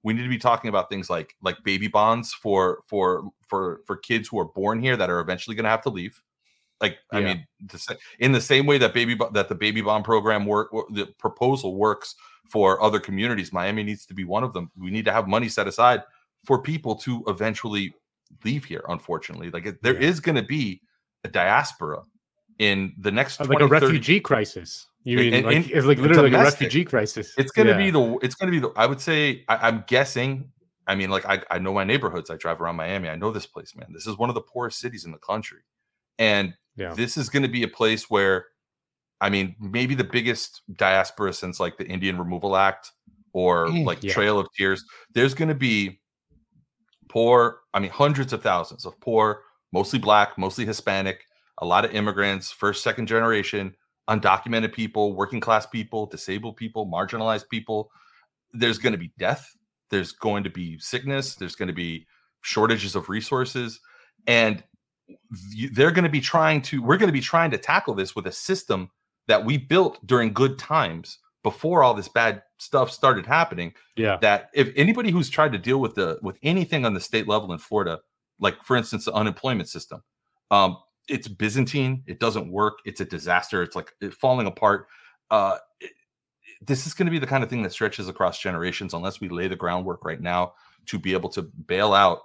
we 0.04 0.14
need 0.14 0.24
to 0.24 0.30
be 0.30 0.38
talking 0.38 0.70
about 0.70 0.90
things 0.90 1.10
like 1.10 1.36
like 1.42 1.64
baby 1.64 1.88
bonds 1.88 2.34
for 2.34 2.80
for 2.88 3.30
for 3.48 3.82
for 3.86 3.98
kids 3.98 4.28
who 4.28 4.40
are 4.40 4.46
born 4.46 4.82
here 4.82 4.98
that 4.98 5.10
are 5.10 5.20
eventually 5.20 5.56
going 5.56 5.64
to 5.66 5.70
have 5.70 5.84
to 5.84 5.90
leave 5.90 6.22
like 6.82 6.98
yeah. 7.14 7.20
I 7.20 7.24
mean, 7.24 7.48
in 8.20 8.32
the 8.32 8.42
same 8.42 8.66
way 8.66 8.78
that 8.80 8.94
baby 8.94 9.18
that 9.34 9.50
the 9.50 9.56
baby 9.56 9.82
bond 9.82 10.04
program 10.04 10.46
work, 10.46 10.72
the 10.92 11.08
proposal 11.20 11.76
works 11.76 12.16
for 12.50 12.82
other 12.82 13.00
communities, 13.00 13.54
Miami 13.54 13.84
needs 13.84 14.06
to 14.08 14.14
be 14.14 14.24
one 14.24 14.44
of 14.44 14.54
them. 14.54 14.72
We 14.78 14.92
need 14.92 15.06
to 15.06 15.12
have 15.12 15.28
money 15.28 15.48
set 15.48 15.68
aside 15.68 16.04
for 16.46 16.62
people 16.62 16.96
to 16.96 17.24
eventually 17.28 17.94
leave 18.44 18.66
here. 18.66 18.84
Unfortunately, 18.90 19.52
like 19.52 19.82
there 19.82 19.94
yeah. 19.94 20.10
is 20.10 20.20
going 20.20 20.36
to 20.36 20.44
be 20.44 20.82
a 21.24 21.28
diaspora 21.28 22.02
in 22.60 22.94
the 22.98 23.12
next 23.12 23.38
20, 23.38 23.54
like 23.54 23.62
a 23.62 23.68
refugee 23.68 24.16
30, 24.16 24.20
crisis. 24.22 24.88
You 25.04 25.18
mean 25.18 25.34
in, 25.34 25.46
like, 25.46 25.56
in, 25.56 25.64
it's 25.64 25.86
like 25.86 25.98
literally 25.98 26.30
domestic. 26.30 26.34
like 26.34 26.42
a 26.42 26.44
refugee 26.44 26.86
crisis? 26.86 27.34
It's 27.38 27.52
going 27.52 27.68
to 27.68 27.74
yeah. 27.74 27.78
be 27.78 27.92
the. 27.92 28.20
It's 28.22 28.36
going 28.36 28.52
to 28.52 28.60
be 28.60 28.60
the. 28.60 28.72
I 28.76 28.86
would 28.86 29.02
say. 29.02 29.44
I, 29.48 29.68
I'm 29.68 29.84
guessing. 29.88 30.52
I 30.88 30.96
mean, 30.96 31.10
like 31.10 31.26
I, 31.26 31.42
I 31.50 31.60
know 31.60 31.74
my 31.74 31.84
neighborhoods. 31.84 32.30
I 32.30 32.36
drive 32.36 32.62
around 32.62 32.76
Miami. 32.76 33.10
I 33.10 33.16
know 33.16 33.32
this 33.32 33.46
place, 33.46 33.76
man. 33.76 33.88
This 33.94 34.06
is 34.06 34.18
one 34.18 34.30
of 34.30 34.36
the 34.36 34.42
poorest 34.42 34.80
cities 34.80 35.06
in 35.06 35.12
the 35.12 35.18
country, 35.18 35.62
and 36.20 36.54
yeah. 36.82 36.94
This 36.94 37.18
is 37.18 37.30
going 37.30 37.44
to 37.44 37.50
be 37.50 37.64
a 37.64 37.68
place 37.68 38.10
where, 38.10 38.48
I 39.22 39.30
mean, 39.30 39.56
maybe 39.60 39.94
the 39.96 40.04
biggest 40.04 40.62
diaspora 40.76 41.34
since 41.34 41.60
like 41.60 41.78
the 41.78 41.86
Indian 41.86 42.18
Removal 42.18 42.56
Act 42.56 42.92
or 43.34 43.68
mm, 43.68 43.86
like 43.86 44.04
yeah. 44.04 44.14
Trail 44.14 44.40
of 44.40 44.48
Tears. 44.58 44.84
There's 45.14 45.34
going 45.34 45.50
to 45.50 45.56
be 45.56 46.02
poor, 47.08 47.60
I 47.74 47.80
mean, 47.80 47.92
hundreds 47.92 48.34
of 48.34 48.42
thousands 48.42 48.86
of 48.86 49.00
poor, 49.00 49.44
mostly 49.72 50.00
black, 50.00 50.38
mostly 50.38 50.66
Hispanic, 50.66 51.24
a 51.60 51.66
lot 51.66 51.86
of 51.86 51.94
immigrants, 51.94 52.52
first, 52.52 52.84
second 52.84 53.08
generation, 53.08 53.76
undocumented 54.10 54.74
people, 54.74 55.14
working 55.16 55.40
class 55.40 55.66
people, 55.66 56.08
disabled 56.08 56.58
people, 56.58 56.88
marginalized 56.88 57.48
people. 57.50 57.92
There's 58.54 58.80
going 58.80 58.94
to 58.94 58.98
be 58.98 59.12
death. 59.20 59.56
There's 59.92 60.14
going 60.14 60.44
to 60.46 60.50
be 60.50 60.80
sickness. 60.80 61.36
There's 61.36 61.56
going 61.56 61.68
to 61.68 61.74
be 61.74 62.08
shortages 62.42 62.96
of 62.96 63.08
resources. 63.08 63.80
And 64.26 64.64
they're 65.72 65.92
going 65.92 66.04
to 66.04 66.10
be 66.10 66.22
trying 66.22 66.62
to 66.64 66.82
we're 66.82 66.98
going 66.98 67.08
to 67.08 67.14
be 67.14 67.22
trying 67.22 67.52
to 67.52 67.58
tackle 67.58 67.94
this 67.94 68.16
with 68.16 68.28
a 68.28 68.32
system 68.32 68.90
that 69.28 69.44
we 69.46 69.58
built 69.58 70.06
during 70.06 70.34
good 70.34 70.58
times 70.60 71.20
before 71.44 71.84
all 71.84 71.94
this 71.94 72.08
bad 72.08 72.44
stuff 72.58 72.92
started 72.92 73.26
happening. 73.26 73.74
Yeah. 73.96 74.18
That 74.22 74.50
if 74.54 74.70
anybody 74.76 75.12
who's 75.12 75.30
tried 75.30 75.52
to 75.54 75.58
deal 75.58 75.80
with 75.80 75.96
the 75.96 76.20
with 76.22 76.38
anything 76.44 76.86
on 76.86 76.94
the 76.94 77.00
state 77.00 77.28
level 77.28 77.52
in 77.54 77.60
florida 77.60 78.00
like 78.40 78.62
for 78.64 78.76
instance 78.76 79.06
the 79.06 79.14
unemployment 79.14 79.70
system 79.70 80.04
um 80.50 80.78
it's 81.08 81.28
byzantine 81.28 82.04
it 82.08 82.20
doesn't 82.20 82.52
work 82.52 82.80
it's 82.86 83.02
a 83.02 83.06
disaster 83.06 83.64
it's 83.64 83.76
like 83.76 83.94
it's 84.02 84.16
falling 84.16 84.48
apart. 84.48 84.88
Uh 85.30 85.58
it, 85.80 85.92
this 86.64 86.86
is 86.86 86.94
going 86.94 87.08
to 87.08 87.12
be 87.12 87.20
the 87.20 87.28
kind 87.28 87.44
of 87.44 87.50
thing 87.50 87.64
that 87.64 87.72
stretches 87.72 88.08
across 88.08 88.40
generations 88.40 88.94
unless 88.94 89.20
we 89.20 89.30
lay 89.30 89.48
the 89.48 89.56
groundwork 89.56 90.06
right 90.06 90.22
now 90.22 90.54
to 90.86 91.00
be 91.00 91.14
able 91.14 91.30
to 91.30 91.42
bail 91.42 91.94
out 91.94 92.20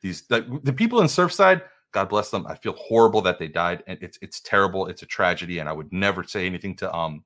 these 0.00 0.22
the, 0.28 0.60
the 0.62 0.72
people 0.72 1.00
in 1.00 1.06
surfside 1.06 1.62
God 1.92 2.08
bless 2.08 2.30
them. 2.30 2.46
I 2.46 2.54
feel 2.54 2.74
horrible 2.74 3.20
that 3.22 3.38
they 3.38 3.48
died, 3.48 3.82
and 3.86 3.98
it's 4.00 4.18
it's 4.22 4.40
terrible. 4.40 4.86
It's 4.86 5.02
a 5.02 5.06
tragedy, 5.06 5.58
and 5.58 5.68
I 5.68 5.72
would 5.72 5.92
never 5.92 6.22
say 6.24 6.46
anything 6.46 6.76
to 6.76 6.94
um 6.94 7.24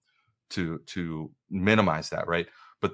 to 0.50 0.78
to 0.86 1.30
minimize 1.50 2.10
that, 2.10 2.26
right? 2.26 2.46
But 2.80 2.92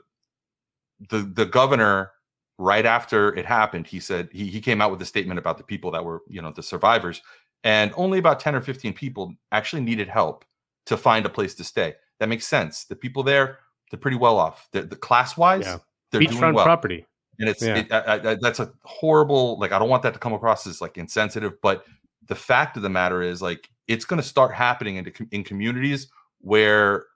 the 1.10 1.18
the 1.18 1.46
governor, 1.46 2.12
right 2.58 2.86
after 2.86 3.34
it 3.34 3.46
happened, 3.46 3.86
he 3.86 4.00
said 4.00 4.28
he 4.32 4.46
he 4.48 4.60
came 4.60 4.80
out 4.80 4.90
with 4.90 5.02
a 5.02 5.06
statement 5.06 5.38
about 5.38 5.58
the 5.58 5.64
people 5.64 5.90
that 5.92 6.04
were 6.04 6.22
you 6.28 6.42
know 6.42 6.52
the 6.52 6.62
survivors, 6.62 7.22
and 7.64 7.92
only 7.96 8.18
about 8.18 8.40
10 8.40 8.54
or 8.54 8.60
15 8.60 8.92
people 8.92 9.34
actually 9.52 9.82
needed 9.82 10.08
help 10.08 10.44
to 10.86 10.96
find 10.96 11.26
a 11.26 11.30
place 11.30 11.54
to 11.54 11.64
stay. 11.64 11.94
That 12.18 12.28
makes 12.28 12.46
sense. 12.46 12.84
The 12.84 12.96
people 12.96 13.22
there, 13.22 13.58
they're 13.90 14.00
pretty 14.00 14.16
well 14.16 14.38
off. 14.38 14.68
the 14.72 14.84
class 14.84 15.36
wise, 15.36 15.66
yeah. 15.66 15.78
they're 16.10 16.20
beachfront 16.20 16.40
doing 16.40 16.54
well. 16.54 16.64
property. 16.64 17.06
And 17.40 17.48
it's 17.48 17.62
yeah. 17.62 17.78
it, 17.78 17.92
I, 17.92 18.32
I, 18.32 18.36
that's 18.40 18.60
a 18.60 18.70
horrible. 18.84 19.58
Like 19.58 19.72
I 19.72 19.78
don't 19.78 19.88
want 19.88 20.02
that 20.04 20.12
to 20.12 20.20
come 20.20 20.34
across 20.34 20.66
as 20.66 20.80
like 20.80 20.98
insensitive, 20.98 21.60
but 21.62 21.84
the 22.28 22.34
fact 22.36 22.76
of 22.76 22.82
the 22.82 22.90
matter 22.90 23.22
is 23.22 23.42
like 23.42 23.68
it's 23.88 24.04
going 24.04 24.20
to 24.22 24.26
start 24.26 24.54
happening 24.54 24.96
in, 24.96 25.12
in 25.32 25.42
communities 25.42 26.08
where 26.40 27.06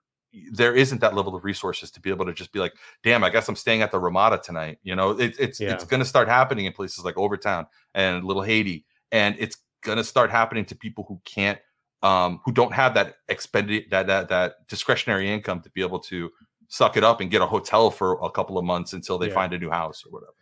there 0.51 0.75
isn't 0.75 0.99
that 1.01 1.15
level 1.15 1.35
of 1.35 1.45
resources 1.45 1.89
to 1.91 2.01
be 2.01 2.09
able 2.09 2.25
to 2.25 2.33
just 2.33 2.51
be 2.51 2.59
like, 2.59 2.73
damn, 3.03 3.23
I 3.23 3.29
guess 3.29 3.47
I'm 3.47 3.55
staying 3.55 3.81
at 3.81 3.91
the 3.91 3.99
Ramada 3.99 4.37
tonight. 4.37 4.79
You 4.83 4.95
know, 4.95 5.11
it, 5.11 5.35
it's 5.39 5.59
yeah. 5.59 5.73
it's 5.73 5.85
going 5.85 6.01
to 6.01 6.05
start 6.05 6.27
happening 6.27 6.65
in 6.65 6.73
places 6.73 7.05
like 7.05 7.17
Overtown 7.17 7.67
and 7.93 8.25
Little 8.25 8.41
Haiti, 8.41 8.83
and 9.11 9.35
it's 9.39 9.57
going 9.83 9.97
to 9.97 10.03
start 10.03 10.31
happening 10.31 10.65
to 10.65 10.75
people 10.75 11.05
who 11.07 11.21
can't, 11.23 11.59
um, 12.01 12.41
who 12.43 12.51
don't 12.51 12.73
have 12.73 12.95
that 12.95 13.15
expended 13.29 13.85
that 13.91 14.07
that 14.07 14.29
that 14.29 14.67
discretionary 14.67 15.31
income 15.31 15.61
to 15.61 15.69
be 15.69 15.81
able 15.81 15.99
to 15.99 16.31
suck 16.67 16.97
it 16.97 17.03
up 17.03 17.21
and 17.21 17.31
get 17.31 17.41
a 17.41 17.45
hotel 17.45 17.91
for 17.91 18.19
a 18.21 18.29
couple 18.29 18.57
of 18.57 18.65
months 18.65 18.93
until 18.93 19.17
they 19.17 19.27
yeah. 19.27 19.33
find 19.33 19.53
a 19.53 19.59
new 19.59 19.69
house 19.69 20.03
or 20.05 20.11
whatever. 20.11 20.33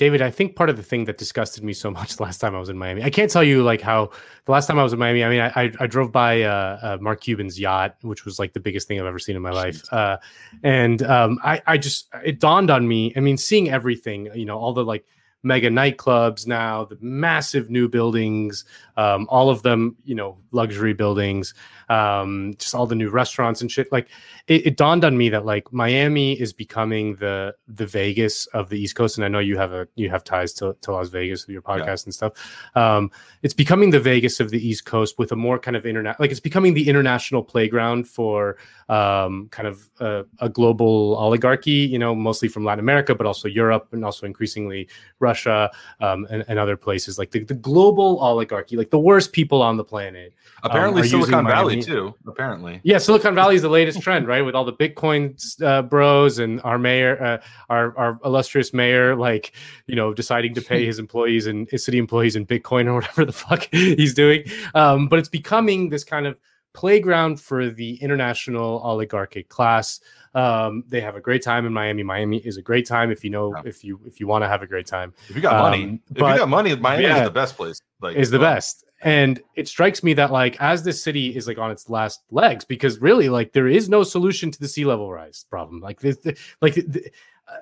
David, 0.00 0.22
I 0.22 0.30
think 0.30 0.56
part 0.56 0.70
of 0.70 0.78
the 0.78 0.82
thing 0.82 1.04
that 1.04 1.18
disgusted 1.18 1.62
me 1.62 1.74
so 1.74 1.90
much 1.98 2.16
the 2.16 2.22
last 2.22 2.38
time 2.38 2.54
I 2.54 2.58
was 2.58 2.70
in 2.70 2.78
Miami, 2.78 3.02
I 3.02 3.10
can't 3.10 3.30
tell 3.30 3.44
you 3.44 3.62
like 3.62 3.82
how 3.82 4.10
the 4.46 4.52
last 4.52 4.66
time 4.66 4.78
I 4.78 4.82
was 4.82 4.94
in 4.94 4.98
Miami. 4.98 5.22
I 5.22 5.28
mean, 5.28 5.40
I 5.40 5.64
I, 5.64 5.72
I 5.80 5.86
drove 5.86 6.10
by 6.10 6.42
uh, 6.42 6.78
uh, 6.82 6.98
Mark 7.02 7.20
Cuban's 7.20 7.60
yacht, 7.60 7.96
which 8.00 8.24
was 8.24 8.38
like 8.38 8.54
the 8.54 8.60
biggest 8.60 8.88
thing 8.88 8.98
I've 8.98 9.04
ever 9.04 9.18
seen 9.18 9.36
in 9.36 9.42
my 9.42 9.50
life, 9.50 9.82
uh, 9.92 10.16
and 10.62 11.02
um, 11.02 11.38
I 11.44 11.60
I 11.66 11.76
just 11.76 12.08
it 12.24 12.40
dawned 12.40 12.70
on 12.70 12.88
me. 12.88 13.12
I 13.14 13.20
mean, 13.20 13.36
seeing 13.36 13.68
everything, 13.68 14.30
you 14.34 14.46
know, 14.46 14.58
all 14.58 14.72
the 14.72 14.84
like 14.84 15.04
mega 15.42 15.68
nightclubs 15.68 16.46
now, 16.46 16.84
the 16.84 16.98
massive 17.00 17.70
new 17.70 17.88
buildings, 17.88 18.64
um, 18.96 19.26
all 19.30 19.50
of 19.50 19.62
them, 19.62 19.96
you 20.04 20.14
know, 20.14 20.38
luxury 20.52 20.92
buildings, 20.92 21.54
um, 21.90 22.54
just 22.56 22.72
all 22.74 22.86
the 22.86 22.94
new 22.94 23.10
restaurants 23.10 23.60
and 23.60 23.70
shit. 23.70 23.90
Like 23.90 24.08
it, 24.46 24.66
it, 24.66 24.76
dawned 24.76 25.04
on 25.04 25.18
me 25.18 25.28
that 25.30 25.44
like 25.44 25.70
Miami 25.72 26.40
is 26.40 26.52
becoming 26.52 27.16
the 27.16 27.54
the 27.66 27.84
Vegas 27.84 28.46
of 28.46 28.68
the 28.68 28.80
East 28.80 28.94
Coast, 28.94 29.18
and 29.18 29.24
I 29.24 29.28
know 29.28 29.40
you 29.40 29.58
have 29.58 29.72
a 29.72 29.88
you 29.96 30.08
have 30.08 30.22
ties 30.22 30.52
to, 30.54 30.76
to 30.82 30.92
Las 30.92 31.08
Vegas 31.08 31.46
with 31.46 31.52
your 31.52 31.62
podcast 31.62 31.84
yeah. 31.84 32.06
and 32.06 32.14
stuff. 32.14 32.32
Um, 32.76 33.10
it's 33.42 33.54
becoming 33.54 33.90
the 33.90 33.98
Vegas 33.98 34.38
of 34.38 34.50
the 34.50 34.66
East 34.66 34.84
Coast 34.84 35.18
with 35.18 35.32
a 35.32 35.36
more 35.36 35.58
kind 35.58 35.76
of 35.76 35.84
internet, 35.84 36.20
like 36.20 36.30
it's 36.30 36.40
becoming 36.40 36.74
the 36.74 36.88
international 36.88 37.42
playground 37.42 38.06
for 38.08 38.56
um, 38.88 39.48
kind 39.50 39.66
of 39.66 39.90
a, 39.98 40.24
a, 40.38 40.48
global 40.48 41.16
oligarchy. 41.16 41.70
You 41.72 41.98
know, 41.98 42.14
mostly 42.14 42.48
from 42.48 42.64
Latin 42.64 42.80
America, 42.80 43.16
but 43.16 43.26
also 43.26 43.48
Europe, 43.48 43.88
and 43.90 44.04
also 44.04 44.26
increasingly 44.26 44.88
Russia 45.18 45.70
um, 46.00 46.26
and, 46.30 46.44
and, 46.46 46.58
other 46.58 46.76
places. 46.76 47.18
Like 47.18 47.30
the, 47.30 47.44
the 47.44 47.54
global 47.54 48.18
oligarchy, 48.18 48.76
like 48.76 48.90
the 48.90 48.98
worst 48.98 49.32
people 49.32 49.60
on 49.62 49.76
the 49.76 49.84
planet. 49.84 50.34
Um, 50.62 50.70
Apparently, 50.70 51.08
Silicon 51.08 51.46
Valley 51.46 51.79
too. 51.82 52.14
Apparently, 52.26 52.80
yeah, 52.82 52.98
Silicon 52.98 53.34
Valley 53.34 53.56
is 53.56 53.62
the 53.62 53.68
latest 53.68 54.00
trend, 54.02 54.26
right? 54.26 54.42
With 54.42 54.54
all 54.54 54.64
the 54.64 54.72
Bitcoin 54.72 55.36
uh, 55.62 55.82
bros 55.82 56.38
and 56.38 56.60
our 56.62 56.78
mayor, 56.78 57.22
uh, 57.22 57.38
our 57.68 57.96
our 57.98 58.20
illustrious 58.24 58.72
mayor, 58.72 59.16
like 59.16 59.52
you 59.86 59.96
know, 59.96 60.14
deciding 60.14 60.54
to 60.54 60.62
pay 60.62 60.84
his 60.90 60.98
employees 60.98 61.46
and 61.46 61.68
his 61.70 61.84
city 61.84 61.98
employees 61.98 62.36
in 62.36 62.46
Bitcoin 62.46 62.86
or 62.86 62.94
whatever 63.00 63.24
the 63.24 63.32
fuck 63.32 63.68
he's 63.70 64.14
doing. 64.14 64.44
Um, 64.74 65.08
but 65.08 65.18
it's 65.18 65.28
becoming 65.28 65.88
this 65.88 66.04
kind 66.04 66.26
of 66.26 66.38
playground 66.72 67.40
for 67.40 67.70
the 67.70 67.94
international 67.96 68.80
oligarchic 68.84 69.48
class. 69.48 70.00
Um, 70.34 70.84
they 70.86 71.00
have 71.00 71.16
a 71.16 71.20
great 71.20 71.42
time 71.42 71.66
in 71.66 71.72
Miami. 71.72 72.02
Miami 72.02 72.38
is 72.38 72.56
a 72.56 72.62
great 72.62 72.86
time 72.86 73.10
if 73.10 73.24
you 73.24 73.30
know 73.30 73.52
yeah. 73.54 73.62
if 73.64 73.82
you 73.82 74.00
if 74.06 74.20
you 74.20 74.26
want 74.26 74.44
to 74.44 74.48
have 74.48 74.62
a 74.62 74.66
great 74.66 74.86
time. 74.86 75.12
If 75.28 75.36
you 75.36 75.42
got 75.42 75.54
um, 75.54 75.62
money, 75.62 76.00
if 76.10 76.16
but, 76.18 76.32
you 76.32 76.38
got 76.38 76.48
money, 76.48 76.76
Miami 76.76 77.04
yeah, 77.04 77.18
is 77.18 77.24
the 77.24 77.32
best 77.32 77.56
place. 77.56 77.80
Like 78.00 78.16
is 78.16 78.30
the 78.30 78.38
best 78.38 78.84
and 79.02 79.40
it 79.54 79.66
strikes 79.66 80.02
me 80.02 80.12
that 80.14 80.30
like 80.30 80.60
as 80.60 80.82
this 80.82 81.02
city 81.02 81.34
is 81.34 81.46
like 81.46 81.58
on 81.58 81.70
its 81.70 81.88
last 81.88 82.22
legs 82.30 82.64
because 82.64 83.00
really 83.00 83.28
like 83.28 83.52
there 83.52 83.68
is 83.68 83.88
no 83.88 84.02
solution 84.02 84.50
to 84.50 84.60
the 84.60 84.68
sea 84.68 84.84
level 84.84 85.10
rise 85.10 85.46
problem. 85.48 85.80
Like 85.80 86.00
this 86.00 86.18
like 86.60 86.78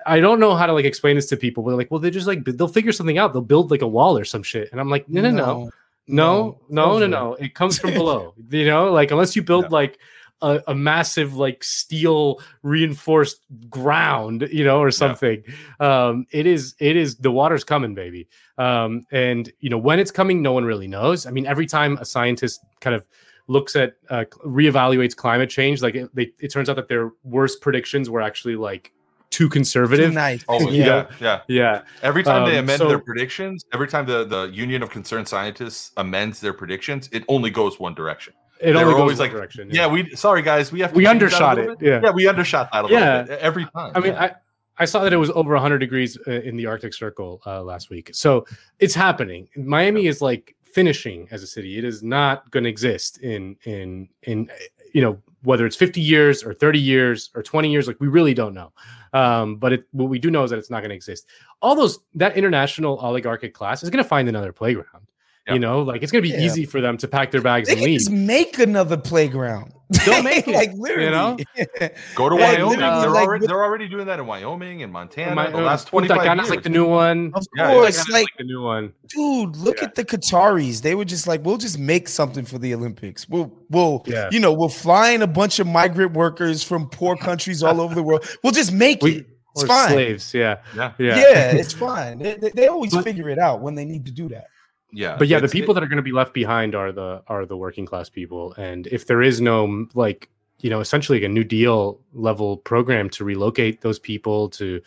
i 0.05 0.19
don't 0.19 0.39
know 0.39 0.53
how 0.53 0.67
to 0.67 0.73
like 0.73 0.85
explain 0.85 1.15
this 1.15 1.25
to 1.25 1.35
people 1.35 1.63
but 1.63 1.75
like 1.75 1.89
well 1.89 1.99
they 1.99 2.11
just 2.11 2.27
like 2.27 2.45
they'll 2.45 2.67
figure 2.67 2.91
something 2.91 3.17
out. 3.17 3.33
They'll 3.33 3.41
build 3.41 3.71
like 3.71 3.81
a 3.81 3.87
wall 3.87 4.17
or 4.17 4.25
some 4.25 4.43
shit. 4.43 4.69
And 4.71 4.81
i'm 4.81 4.89
like 4.89 5.07
no 5.07 5.21
no 5.21 5.31
no. 5.31 5.71
No. 6.11 6.59
No 6.69 6.97
no 6.97 6.99
no, 6.99 7.07
no. 7.07 7.33
it 7.35 7.53
comes 7.53 7.79
from 7.79 7.93
below. 7.93 8.33
You 8.49 8.65
know 8.65 8.91
like 8.91 9.11
unless 9.11 9.35
you 9.35 9.43
build 9.43 9.71
like 9.71 9.99
a, 10.41 10.61
a, 10.67 10.75
massive 10.75 11.35
like 11.35 11.63
steel 11.63 12.41
reinforced 12.63 13.41
ground, 13.69 14.47
you 14.51 14.63
know, 14.63 14.79
or 14.79 14.91
something. 14.91 15.43
Yeah. 15.79 16.07
Um, 16.07 16.25
it 16.31 16.45
is 16.45 16.75
it 16.79 16.95
is 16.95 17.17
the 17.17 17.31
water's 17.31 17.63
coming, 17.63 17.93
baby. 17.93 18.27
Um, 18.57 19.05
and 19.11 19.51
you 19.59 19.69
know 19.69 19.77
when 19.77 19.99
it's 19.99 20.11
coming, 20.11 20.41
no 20.41 20.53
one 20.53 20.65
really 20.65 20.87
knows. 20.87 21.25
I 21.25 21.31
mean, 21.31 21.45
every 21.45 21.65
time 21.65 21.97
a 21.97 22.05
scientist 22.05 22.61
kind 22.81 22.95
of 22.95 23.05
looks 23.47 23.75
at 23.75 23.95
uh, 24.09 24.25
reevaluates 24.45 25.15
climate 25.15 25.49
change, 25.49 25.81
like 25.81 25.95
it, 25.95 26.13
they, 26.15 26.31
it 26.39 26.49
turns 26.49 26.69
out 26.69 26.75
that 26.75 26.87
their 26.87 27.11
worst 27.23 27.61
predictions 27.61 28.09
were 28.09 28.21
actually 28.21 28.55
like 28.55 28.93
too 29.29 29.49
conservative. 29.49 30.09
Too 30.09 30.15
nice. 30.15 30.43
Oh, 30.47 30.69
yeah, 30.71 31.07
yeah, 31.19 31.41
yeah. 31.47 31.81
Every 32.01 32.23
time 32.23 32.43
um, 32.43 32.49
they 32.49 32.57
amend 32.57 32.79
so, 32.79 32.87
their 32.87 32.99
predictions, 32.99 33.65
every 33.73 33.87
time 33.87 34.05
the 34.05 34.25
the 34.25 34.45
Union 34.53 34.83
of 34.83 34.89
Concerned 34.89 35.27
Scientists 35.27 35.91
amends 35.97 36.39
their 36.39 36.53
predictions, 36.53 37.09
it 37.11 37.23
only 37.27 37.49
goes 37.49 37.79
one 37.79 37.93
direction. 37.93 38.33
It 38.59 38.75
only 38.75 38.91
goes 38.91 38.99
always 38.99 39.19
like 39.19 39.31
direction. 39.31 39.69
Yeah. 39.71 39.83
yeah. 39.83 39.87
we 39.87 40.15
sorry 40.15 40.41
guys, 40.41 40.71
we 40.71 40.81
have 40.81 40.93
we 40.93 41.05
undershot 41.05 41.57
it. 41.57 41.77
Yeah, 41.81 42.01
yeah, 42.03 42.11
we 42.11 42.27
undershot 42.27 42.69
that 42.71 42.85
a 42.85 42.87
yeah. 42.89 42.99
little 42.99 43.27
bit 43.27 43.39
every 43.39 43.65
time. 43.65 43.91
I 43.95 43.99
mean, 43.99 44.13
I 44.13 44.35
I 44.77 44.85
saw 44.85 45.03
that 45.03 45.13
it 45.13 45.17
was 45.17 45.29
over 45.31 45.53
100 45.53 45.77
degrees 45.77 46.17
uh, 46.27 46.31
in 46.31 46.57
the 46.57 46.65
Arctic 46.65 46.93
Circle 46.93 47.41
uh, 47.45 47.61
last 47.63 47.89
week, 47.89 48.09
so 48.13 48.45
it's 48.79 48.93
happening. 48.93 49.47
Miami 49.55 50.07
is 50.07 50.21
like 50.21 50.55
finishing 50.63 51.27
as 51.31 51.43
a 51.43 51.47
city. 51.47 51.77
It 51.77 51.83
is 51.83 52.03
not 52.03 52.49
going 52.51 52.63
to 52.63 52.69
exist 52.69 53.19
in 53.19 53.55
in 53.63 54.09
in 54.23 54.49
you 54.93 55.01
know 55.01 55.17
whether 55.43 55.65
it's 55.65 55.75
50 55.75 56.01
years 56.01 56.43
or 56.43 56.53
30 56.53 56.79
years 56.79 57.29
or 57.33 57.41
20 57.41 57.71
years. 57.71 57.87
Like 57.87 57.99
we 57.99 58.07
really 58.07 58.33
don't 58.33 58.53
know. 58.53 58.73
Um, 59.13 59.55
but 59.55 59.73
it, 59.73 59.85
what 59.91 60.09
we 60.09 60.19
do 60.19 60.29
know 60.29 60.43
is 60.43 60.51
that 60.51 60.59
it's 60.59 60.69
not 60.69 60.79
going 60.79 60.89
to 60.89 60.95
exist. 60.95 61.27
All 61.61 61.75
those 61.75 61.99
that 62.15 62.37
international 62.37 62.97
oligarchic 62.99 63.53
class 63.53 63.83
is 63.83 63.89
going 63.89 64.03
to 64.03 64.07
find 64.07 64.29
another 64.29 64.51
playground. 64.51 65.07
Yep. 65.49 65.55
You 65.55 65.59
know, 65.61 65.81
like 65.81 66.03
it's 66.03 66.11
gonna 66.11 66.21
be 66.21 66.29
yeah. 66.29 66.41
easy 66.41 66.63
for 66.63 66.79
them 66.79 66.95
to 66.97 67.07
pack 67.07 67.31
their 67.31 67.41
bags 67.41 67.69
they 67.69 67.73
and 67.73 67.81
leave. 67.81 67.99
Just 68.01 68.11
make 68.11 68.59
another 68.59 68.97
playground. 68.97 69.73
Don't 70.05 70.23
make 70.23 70.47
it. 70.47 70.53
like 70.53 70.71
literally, 70.73 71.05
you 71.05 71.09
know. 71.09 71.37
Go 72.15 72.29
to 72.29 72.35
like, 72.35 72.59
Wyoming. 72.59 72.77
They're 72.77 73.09
like, 73.09 73.27
already 73.27 73.47
they're 73.47 73.63
already 73.63 73.87
doing 73.87 74.05
that 74.05 74.19
in 74.19 74.27
Wyoming 74.27 74.83
and 74.83 74.93
Montana. 74.93 75.33
My, 75.33 75.49
the 75.49 75.57
uh, 75.57 75.61
last 75.61 75.87
twenty 75.87 76.07
five 76.07 76.23
years. 76.23 76.49
like 76.51 76.61
the 76.61 76.69
new 76.69 76.87
one. 76.87 77.31
Of 77.33 77.47
yeah, 77.57 77.71
course, 77.71 77.97
like, 78.09 78.21
like, 78.21 78.27
the 78.37 78.43
new 78.43 78.61
one. 78.61 78.93
Dude, 79.07 79.55
look 79.55 79.77
yeah. 79.77 79.85
at 79.85 79.95
the 79.95 80.05
Qataris. 80.05 80.83
They 80.83 80.93
were 80.93 81.05
just 81.05 81.25
like, 81.25 81.43
we'll 81.43 81.57
just 81.57 81.79
make 81.79 82.07
something 82.07 82.45
for 82.45 82.59
the 82.59 82.75
Olympics. 82.75 83.27
We'll, 83.27 83.51
we'll, 83.71 84.03
yeah. 84.05 84.29
you 84.31 84.39
know, 84.39 84.53
we'll 84.53 84.69
fly 84.69 85.09
in 85.09 85.23
a 85.23 85.27
bunch 85.27 85.57
of 85.57 85.65
migrant 85.65 86.13
workers 86.13 86.63
from 86.63 86.87
poor 86.89 87.15
countries 87.15 87.63
all 87.63 87.81
over 87.81 87.95
the 87.95 88.03
world. 88.03 88.29
We'll 88.43 88.53
just 88.53 88.71
make 88.71 89.01
we, 89.01 89.17
it. 89.17 89.27
It's 89.55 89.63
fine. 89.63 89.89
Slaves, 89.89 90.33
yeah, 90.35 90.57
yeah, 90.75 90.93
yeah. 90.99 91.15
Yeah, 91.15 91.51
it's 91.51 91.73
fine. 91.73 92.19
They, 92.19 92.35
they, 92.35 92.51
they 92.51 92.67
always 92.67 92.93
but, 92.93 93.03
figure 93.03 93.29
it 93.29 93.39
out 93.39 93.61
when 93.61 93.73
they 93.73 93.85
need 93.85 94.05
to 94.05 94.11
do 94.11 94.29
that 94.29 94.45
yeah 94.91 95.15
but 95.17 95.27
yeah 95.27 95.39
the 95.39 95.47
people 95.47 95.71
it, 95.71 95.75
that 95.75 95.83
are 95.83 95.87
going 95.87 95.97
to 95.97 96.03
be 96.03 96.11
left 96.11 96.33
behind 96.33 96.75
are 96.75 96.91
the 96.91 97.21
are 97.27 97.45
the 97.45 97.57
working 97.57 97.85
class 97.85 98.09
people 98.09 98.53
and 98.57 98.87
if 98.87 99.07
there 99.07 99.21
is 99.21 99.39
no 99.39 99.87
like 99.93 100.29
you 100.59 100.69
know 100.69 100.79
essentially 100.79 101.23
a 101.23 101.29
new 101.29 101.43
deal 101.43 101.99
level 102.13 102.57
program 102.57 103.09
to 103.09 103.23
relocate 103.23 103.81
those 103.81 103.99
people 103.99 104.49
to 104.49 104.81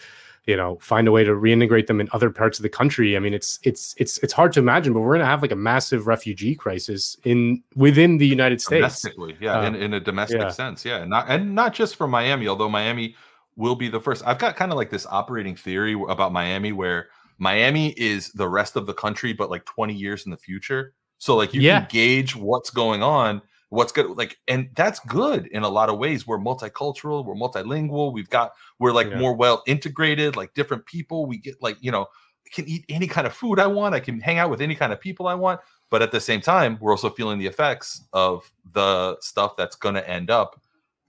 you 0.47 0.57
know 0.57 0.77
find 0.81 1.07
a 1.07 1.13
way 1.13 1.23
to 1.23 1.31
reintegrate 1.31 1.87
them 1.87 2.01
in 2.01 2.09
other 2.13 2.31
parts 2.31 2.59
of 2.59 2.63
the 2.63 2.69
country 2.69 3.17
i 3.17 3.21
mean 3.21 3.33
it's 3.33 3.59
it's 3.63 3.95
it's 3.99 4.19
it's 4.19 4.33
hard 4.33 4.53
to 4.53 4.61
imagine 4.61 4.93
but 4.93 5.01
we're 5.01 5.15
going 5.15 5.21
to 5.21 5.27
have 5.27 5.43
like 5.43 5.53
a 5.53 5.57
massive 5.57 6.07
refugee 6.07 6.55
crisis 6.55 7.17
in 7.25 7.63
within 7.77 8.19
the 8.19 8.27
united 8.27 8.61
states 8.61 8.81
domestically 8.81 9.37
yeah 9.41 9.59
um, 9.59 9.75
in, 9.75 9.83
in 9.83 9.95
a 9.95 10.01
domestic 10.01 10.41
yeah. 10.41 10.49
sense 10.49 10.85
yeah 10.85 10.99
and 10.99 11.11
not 11.11 11.27
and 11.29 11.55
not 11.55 11.73
just 11.73 11.97
for 11.97 12.09
miami 12.09 12.49
although 12.49 12.69
miami 12.69 13.15
will 13.57 13.77
be 13.77 13.89
the 13.89 14.01
first 14.01 14.27
i've 14.27 14.39
got 14.39 14.57
kind 14.57 14.73
of 14.73 14.77
like 14.77 14.91
this 14.91 15.07
operating 15.07 15.55
theory 15.55 15.97
about 16.09 16.33
miami 16.33 16.73
where 16.73 17.09
Miami 17.39 17.91
is 17.91 18.31
the 18.33 18.49
rest 18.49 18.77
of 18.77 18.87
the 18.87 18.95
country, 18.95 19.33
but 19.33 19.51
like 19.51 19.65
20 19.65 19.95
years 19.95 20.25
in 20.25 20.31
the 20.31 20.37
future. 20.37 20.95
So 21.19 21.37
like 21.37 21.55
you 21.55 21.61
yeah. 21.61 21.81
can 21.81 21.89
gauge 21.91 22.35
what's 22.35 22.71
going 22.71 23.03
on, 23.03 23.43
what's 23.69 23.93
good, 23.93 24.11
like, 24.17 24.39
and 24.49 24.69
that's 24.75 25.01
good 25.01 25.47
in 25.47 25.63
a 25.63 25.69
lot 25.69 25.89
of 25.89 25.99
ways. 25.99 26.27
We're 26.27 26.39
multicultural, 26.39 27.25
we're 27.25 27.35
multilingual, 27.35 28.13
we've 28.13 28.29
got 28.29 28.53
we're 28.79 28.93
like 28.93 29.09
yeah. 29.11 29.19
more 29.19 29.35
well 29.35 29.63
integrated, 29.67 30.37
like 30.37 30.53
different 30.55 30.85
people. 30.87 31.27
We 31.27 31.39
get 31.39 31.63
like, 31.63 31.77
you 31.81 31.91
know, 31.91 32.07
can 32.53 32.69
eat 32.69 32.85
any 32.89 33.07
kind 33.07 33.27
of 33.27 33.33
food 33.33 33.59
I 33.59 33.67
want, 33.67 33.95
I 33.95 34.01
can 34.01 34.21
hang 34.21 34.39
out 34.39 34.51
with 34.51 34.61
any 34.61 34.75
kind 34.75 34.93
of 34.93 35.01
people 35.01 35.27
I 35.27 35.35
want. 35.35 35.61
But 35.91 36.03
at 36.03 36.11
the 36.11 36.21
same 36.21 36.41
time, 36.41 36.79
we're 36.81 36.93
also 36.93 37.11
feeling 37.11 37.39
the 37.39 37.47
effects 37.47 38.05
of 38.13 38.51
the 38.73 39.17
stuff 39.21 39.57
that's 39.57 39.77
gonna 39.77 40.01
end 40.01 40.31
up. 40.31 40.61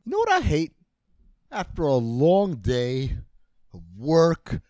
You 0.05 0.11
know 0.11 0.19
what 0.19 0.31
I 0.31 0.41
hate? 0.41 0.73
After 1.51 1.83
a 1.83 1.95
long 1.95 2.55
day 2.55 3.17
of 3.73 3.81
work, 3.97 4.61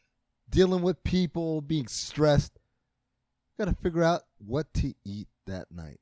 dealing 0.54 0.84
with 0.84 1.04
people, 1.04 1.62
being 1.62 1.88
stressed. 1.88 2.60
Got 3.58 3.66
to 3.66 3.74
figure 3.74 4.04
out 4.04 4.22
what 4.38 4.72
to 4.76 4.94
eat 5.04 5.28
that 5.48 5.72
night. 5.72 6.00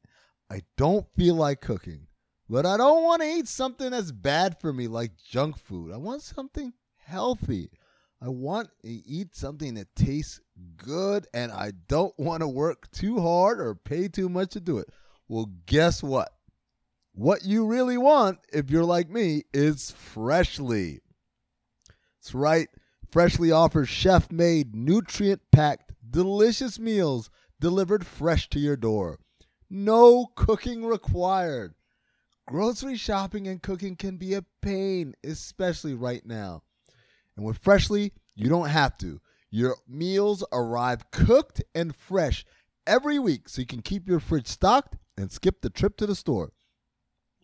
I 0.49 0.63
don't 0.75 1.07
feel 1.15 1.35
like 1.35 1.61
cooking, 1.61 2.07
but 2.49 2.65
I 2.65 2.75
don't 2.75 3.03
want 3.03 3.21
to 3.21 3.27
eat 3.29 3.47
something 3.47 3.91
that's 3.91 4.11
bad 4.11 4.59
for 4.59 4.73
me 4.73 4.87
like 4.87 5.11
junk 5.25 5.57
food. 5.57 5.93
I 5.93 5.97
want 5.97 6.21
something 6.21 6.73
healthy. 6.97 7.71
I 8.21 8.27
want 8.27 8.69
to 8.83 8.89
eat 8.89 9.35
something 9.35 9.75
that 9.75 9.95
tastes 9.95 10.41
good 10.75 11.27
and 11.33 11.51
I 11.51 11.71
don't 11.87 12.13
want 12.19 12.41
to 12.41 12.47
work 12.47 12.91
too 12.91 13.21
hard 13.21 13.61
or 13.61 13.73
pay 13.73 14.09
too 14.09 14.27
much 14.27 14.49
to 14.51 14.59
do 14.59 14.77
it. 14.79 14.89
Well, 15.29 15.49
guess 15.65 16.03
what? 16.03 16.29
What 17.13 17.45
you 17.45 17.65
really 17.65 17.97
want, 17.97 18.39
if 18.51 18.69
you're 18.69 18.83
like 18.83 19.09
me, 19.09 19.43
is 19.53 19.91
freshly. 19.91 20.99
That's 22.19 22.35
right. 22.35 22.67
Freshly 23.11 23.51
offers 23.51 23.89
chef 23.89 24.31
made, 24.31 24.73
nutrient 24.73 25.41
packed, 25.51 25.91
delicious 26.09 26.79
meals 26.79 27.29
delivered 27.59 28.05
fresh 28.05 28.49
to 28.49 28.59
your 28.59 28.77
door. 28.77 29.19
No 29.69 30.27
cooking 30.35 30.85
required. 30.85 31.73
Grocery 32.47 32.95
shopping 32.95 33.47
and 33.47 33.61
cooking 33.61 33.95
can 33.95 34.17
be 34.17 34.33
a 34.33 34.45
pain, 34.61 35.13
especially 35.23 35.93
right 35.93 36.25
now. 36.25 36.63
And 37.35 37.45
with 37.45 37.57
Freshly, 37.57 38.13
you 38.35 38.49
don't 38.49 38.69
have 38.69 38.97
to. 38.99 39.19
Your 39.49 39.75
meals 39.87 40.43
arrive 40.53 41.11
cooked 41.11 41.61
and 41.75 41.93
fresh 41.93 42.45
every 42.87 43.19
week 43.19 43.49
so 43.49 43.61
you 43.61 43.67
can 43.67 43.81
keep 43.81 44.07
your 44.07 44.21
fridge 44.21 44.47
stocked 44.47 44.95
and 45.17 45.31
skip 45.31 45.61
the 45.61 45.69
trip 45.69 45.97
to 45.97 46.07
the 46.07 46.15
store. 46.15 46.53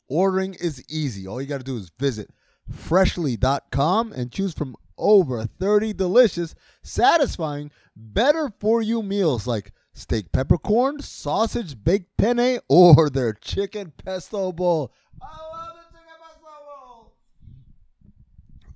Ordering 0.07 0.53
is 0.53 0.84
easy. 0.89 1.28
All 1.28 1.41
you 1.41 1.47
got 1.47 1.57
to 1.57 1.63
do 1.63 1.76
is 1.76 1.91
visit 1.99 2.30
freshly.com 2.72 4.11
and 4.13 4.32
choose 4.32 4.53
from 4.53 4.76
over 4.97 5.45
30 5.45 5.93
delicious, 5.93 6.55
satisfying, 6.83 7.71
better 7.95 8.51
for 8.59 8.81
you 8.81 9.01
meals 9.01 9.47
like 9.47 9.71
steak 9.93 10.31
peppercorn, 10.31 11.01
sausage 11.01 11.83
baked 11.83 12.15
penne, 12.17 12.59
or 12.69 13.09
their 13.09 13.33
chicken 13.33 13.91
pesto 14.03 14.51
bowl. 14.51 14.93
I 15.21 15.25
love 15.25 15.75
the 15.75 15.97
chicken 15.97 16.15
pesto 16.21 16.49
bowl. 16.65 17.13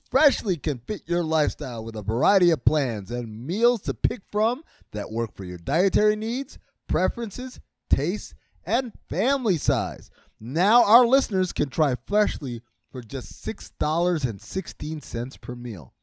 Freshly 0.10 0.58
can 0.58 0.80
fit 0.80 1.04
your 1.06 1.24
lifestyle 1.24 1.84
with 1.84 1.96
a 1.96 2.02
variety 2.02 2.52
of 2.52 2.66
plans 2.66 3.12
and 3.12 3.46
meals 3.46 3.82
to 3.84 3.94
pick 3.94 4.22
from 4.32 4.64
that 4.92 5.12
work 5.12 5.36
for 5.36 5.46
your 5.46 5.58
dietary 5.58 6.16
needs, 6.16 6.58
preferences, 6.88 7.60
tastes, 7.90 8.34
and 8.66 8.94
family 9.10 9.58
size. 9.58 10.10
Now 10.40 10.84
our 10.84 11.06
listeners 11.06 11.54
can 11.54 11.70
try 11.70 11.96
Freshly 12.08 12.62
for 12.92 13.02
just 13.02 13.46
$6.16 13.46 15.42
per 15.42 15.56
meal. 15.56 15.94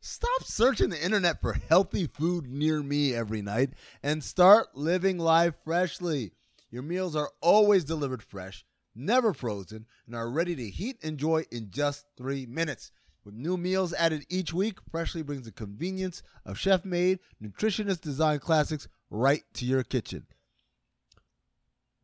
Stop 0.00 0.44
searching 0.44 0.90
the 0.90 1.04
internet 1.04 1.40
for 1.40 1.54
healthy 1.68 2.06
food 2.06 2.48
near 2.48 2.82
me 2.82 3.12
every 3.14 3.42
night 3.42 3.70
and 4.02 4.22
start 4.22 4.76
living 4.76 5.18
life 5.18 5.54
freshly. 5.64 6.32
Your 6.70 6.82
meals 6.82 7.16
are 7.16 7.32
always 7.40 7.84
delivered 7.84 8.22
fresh, 8.22 8.64
never 8.94 9.32
frozen, 9.34 9.86
and 10.06 10.14
are 10.14 10.30
ready 10.30 10.54
to 10.54 10.70
heat 10.70 10.98
and 11.02 11.12
enjoy 11.12 11.44
in 11.50 11.70
just 11.70 12.06
three 12.16 12.46
minutes. 12.46 12.92
With 13.24 13.34
new 13.34 13.56
meals 13.56 13.92
added 13.92 14.24
each 14.28 14.54
week, 14.54 14.78
Freshly 14.88 15.22
brings 15.22 15.44
the 15.44 15.52
convenience 15.52 16.22
of 16.46 16.58
chef 16.58 16.84
made, 16.84 17.18
nutritionist 17.42 18.00
designed 18.00 18.40
classics 18.40 18.86
right 19.10 19.42
to 19.54 19.66
your 19.66 19.82
kitchen. 19.82 20.26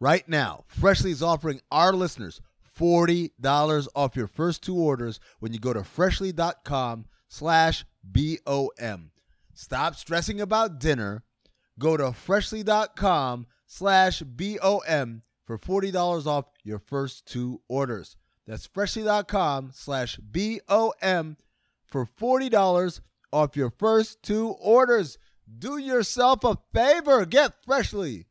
Right 0.01 0.29
now, 0.29 0.65
Freshly 0.67 1.13
is 1.13 1.23
offering 1.23 1.61
our 1.71 1.93
listeners 1.93 2.41
$40 2.77 3.89
off 3.95 4.17
your 4.17 4.27
first 4.27 4.65
two 4.65 4.77
orders 4.77 5.21
when 5.39 5.53
you 5.53 5.61
go 5.61 5.73
to 5.73 5.85
freshly.com 5.85 7.07
slash 7.35 7.85
B-O-M. 8.09 9.11
Stop 9.55 9.97
stressing 9.97 10.41
about 10.41 10.79
dinner. 10.79 11.25
Go 11.79 11.97
to 11.97 12.13
freshly.com 12.13 13.47
slash 13.67 14.21
B-O-M 14.21 15.23
for 15.45 15.59
$40 15.59 16.27
off 16.27 16.45
your 16.63 16.79
first 16.79 17.27
two 17.27 17.61
orders. 17.69 18.17
That's 18.47 18.67
freshly.com 18.67 19.71
slash 19.75 20.17
B-O-M 20.17 21.37
for 21.85 22.07
$40 22.07 23.01
off 23.33 23.57
your 23.57 23.71
first 23.71 24.23
two 24.23 24.51
orders. 24.61 25.19
Do 25.59 25.77
yourself 25.77 26.45
a 26.45 26.57
favor. 26.73 27.27
Get 27.27 27.53
Freshly. 27.67 28.27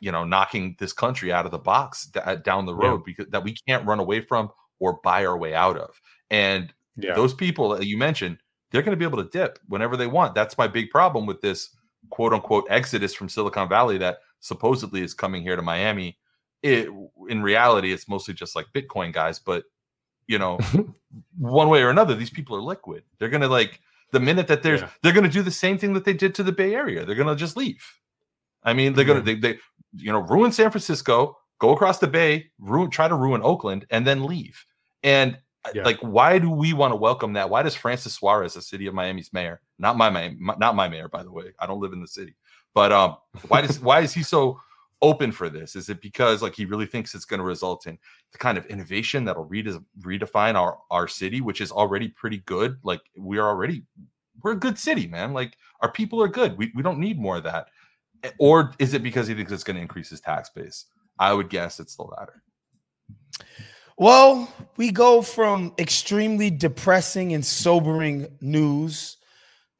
You 0.00 0.10
know, 0.10 0.24
knocking 0.24 0.76
this 0.80 0.92
country 0.92 1.32
out 1.32 1.44
of 1.44 1.52
the 1.52 1.58
box 1.58 2.06
d- 2.06 2.20
uh, 2.20 2.36
down 2.36 2.66
the 2.66 2.74
road 2.74 3.00
yeah. 3.00 3.02
because 3.06 3.26
that 3.28 3.44
we 3.44 3.54
can't 3.68 3.86
run 3.86 4.00
away 4.00 4.20
from 4.20 4.50
or 4.80 4.98
buy 5.04 5.26
our 5.26 5.38
way 5.38 5.54
out 5.54 5.76
of. 5.76 6.00
And 6.30 6.72
yeah. 7.02 7.14
those 7.14 7.34
people 7.34 7.70
that 7.70 7.86
you 7.86 7.96
mentioned, 7.96 8.38
they're 8.70 8.82
going 8.82 8.92
to 8.92 8.98
be 8.98 9.04
able 9.04 9.22
to 9.22 9.30
dip 9.30 9.58
whenever 9.68 9.96
they 9.96 10.06
want. 10.06 10.34
That's 10.34 10.56
my 10.56 10.68
big 10.68 10.90
problem 10.90 11.26
with 11.26 11.40
this 11.40 11.70
quote 12.10 12.32
unquote 12.32 12.66
exodus 12.70 13.14
from 13.14 13.28
Silicon 13.28 13.68
Valley 13.68 13.98
that 13.98 14.18
supposedly 14.40 15.02
is 15.02 15.14
coming 15.14 15.42
here 15.42 15.56
to 15.56 15.62
Miami. 15.62 16.18
It 16.62 16.88
in 17.28 17.42
reality, 17.42 17.92
it's 17.92 18.08
mostly 18.08 18.34
just 18.34 18.54
like 18.54 18.66
Bitcoin 18.74 19.12
guys, 19.12 19.38
but 19.38 19.64
you 20.26 20.38
know, 20.38 20.58
one 21.38 21.68
way 21.68 21.82
or 21.82 21.90
another, 21.90 22.14
these 22.14 22.30
people 22.30 22.56
are 22.56 22.62
liquid. 22.62 23.02
They're 23.18 23.28
gonna 23.28 23.48
like 23.48 23.80
the 24.12 24.20
minute 24.20 24.46
that 24.48 24.62
there's, 24.62 24.80
yeah. 24.82 24.90
they're 25.02 25.12
gonna 25.12 25.28
do 25.28 25.42
the 25.42 25.50
same 25.50 25.78
thing 25.78 25.94
that 25.94 26.04
they 26.04 26.12
did 26.12 26.34
to 26.36 26.42
the 26.42 26.52
Bay 26.52 26.74
Area. 26.74 27.04
They're 27.04 27.16
gonna 27.16 27.36
just 27.36 27.56
leave. 27.56 27.84
I 28.62 28.72
mean, 28.72 28.92
they're 28.92 29.04
gonna 29.04 29.22
they, 29.22 29.34
they 29.34 29.58
you 29.96 30.12
know 30.12 30.20
ruin 30.20 30.52
San 30.52 30.70
Francisco, 30.70 31.36
go 31.58 31.70
across 31.70 31.98
the 31.98 32.06
Bay, 32.06 32.50
ruin 32.58 32.90
try 32.90 33.08
to 33.08 33.14
ruin 33.14 33.40
Oakland, 33.42 33.86
and 33.90 34.06
then 34.06 34.24
leave. 34.24 34.64
And 35.02 35.38
yeah. 35.74 35.84
like, 35.84 35.98
why 36.00 36.38
do 36.38 36.50
we 36.50 36.72
want 36.72 36.92
to 36.92 36.96
welcome 36.96 37.34
that? 37.34 37.50
Why 37.50 37.62
does 37.62 37.74
Francis 37.74 38.14
Suarez, 38.14 38.54
the 38.54 38.62
city 38.62 38.86
of 38.86 38.94
Miami's 38.94 39.32
mayor, 39.32 39.60
not 39.78 39.96
my, 39.96 40.10
my 40.10 40.34
not 40.58 40.74
my 40.74 40.88
mayor, 40.88 41.08
by 41.08 41.22
the 41.22 41.32
way, 41.32 41.52
I 41.58 41.66
don't 41.66 41.80
live 41.80 41.92
in 41.92 42.00
the 42.00 42.08
city, 42.08 42.34
but 42.74 42.92
um, 42.92 43.16
why 43.48 43.60
does 43.60 43.80
why 43.80 44.00
is 44.00 44.12
he 44.12 44.22
so 44.22 44.60
open 45.02 45.32
for 45.32 45.48
this? 45.48 45.76
Is 45.76 45.88
it 45.88 46.00
because 46.00 46.42
like 46.42 46.54
he 46.54 46.64
really 46.64 46.86
thinks 46.86 47.14
it's 47.14 47.24
going 47.24 47.40
to 47.40 47.44
result 47.44 47.86
in 47.86 47.98
the 48.32 48.38
kind 48.38 48.58
of 48.58 48.66
innovation 48.66 49.24
that'll 49.24 49.44
rede- 49.44 49.84
redefine 50.00 50.54
our 50.54 50.78
our 50.90 51.08
city, 51.08 51.40
which 51.40 51.60
is 51.60 51.72
already 51.72 52.08
pretty 52.08 52.38
good? 52.38 52.78
Like 52.82 53.02
we 53.16 53.38
are 53.38 53.48
already 53.48 53.84
we're 54.42 54.52
a 54.52 54.56
good 54.56 54.78
city, 54.78 55.06
man. 55.06 55.32
Like 55.32 55.56
our 55.80 55.90
people 55.90 56.22
are 56.22 56.28
good. 56.28 56.56
We 56.56 56.72
we 56.74 56.82
don't 56.82 56.98
need 56.98 57.18
more 57.18 57.36
of 57.36 57.44
that. 57.44 57.68
Or 58.38 58.72
is 58.78 58.92
it 58.92 59.02
because 59.02 59.26
he 59.26 59.34
thinks 59.34 59.50
it's 59.50 59.64
going 59.64 59.76
to 59.76 59.82
increase 59.82 60.10
his 60.10 60.20
tax 60.20 60.50
base? 60.50 60.86
I 61.18 61.32
would 61.32 61.48
guess 61.48 61.80
it's 61.80 61.96
the 61.96 62.02
latter. 62.02 62.42
Well, 64.00 64.50
we 64.78 64.90
go 64.92 65.20
from 65.20 65.74
extremely 65.78 66.48
depressing 66.48 67.34
and 67.34 67.44
sobering 67.44 68.28
news 68.40 69.18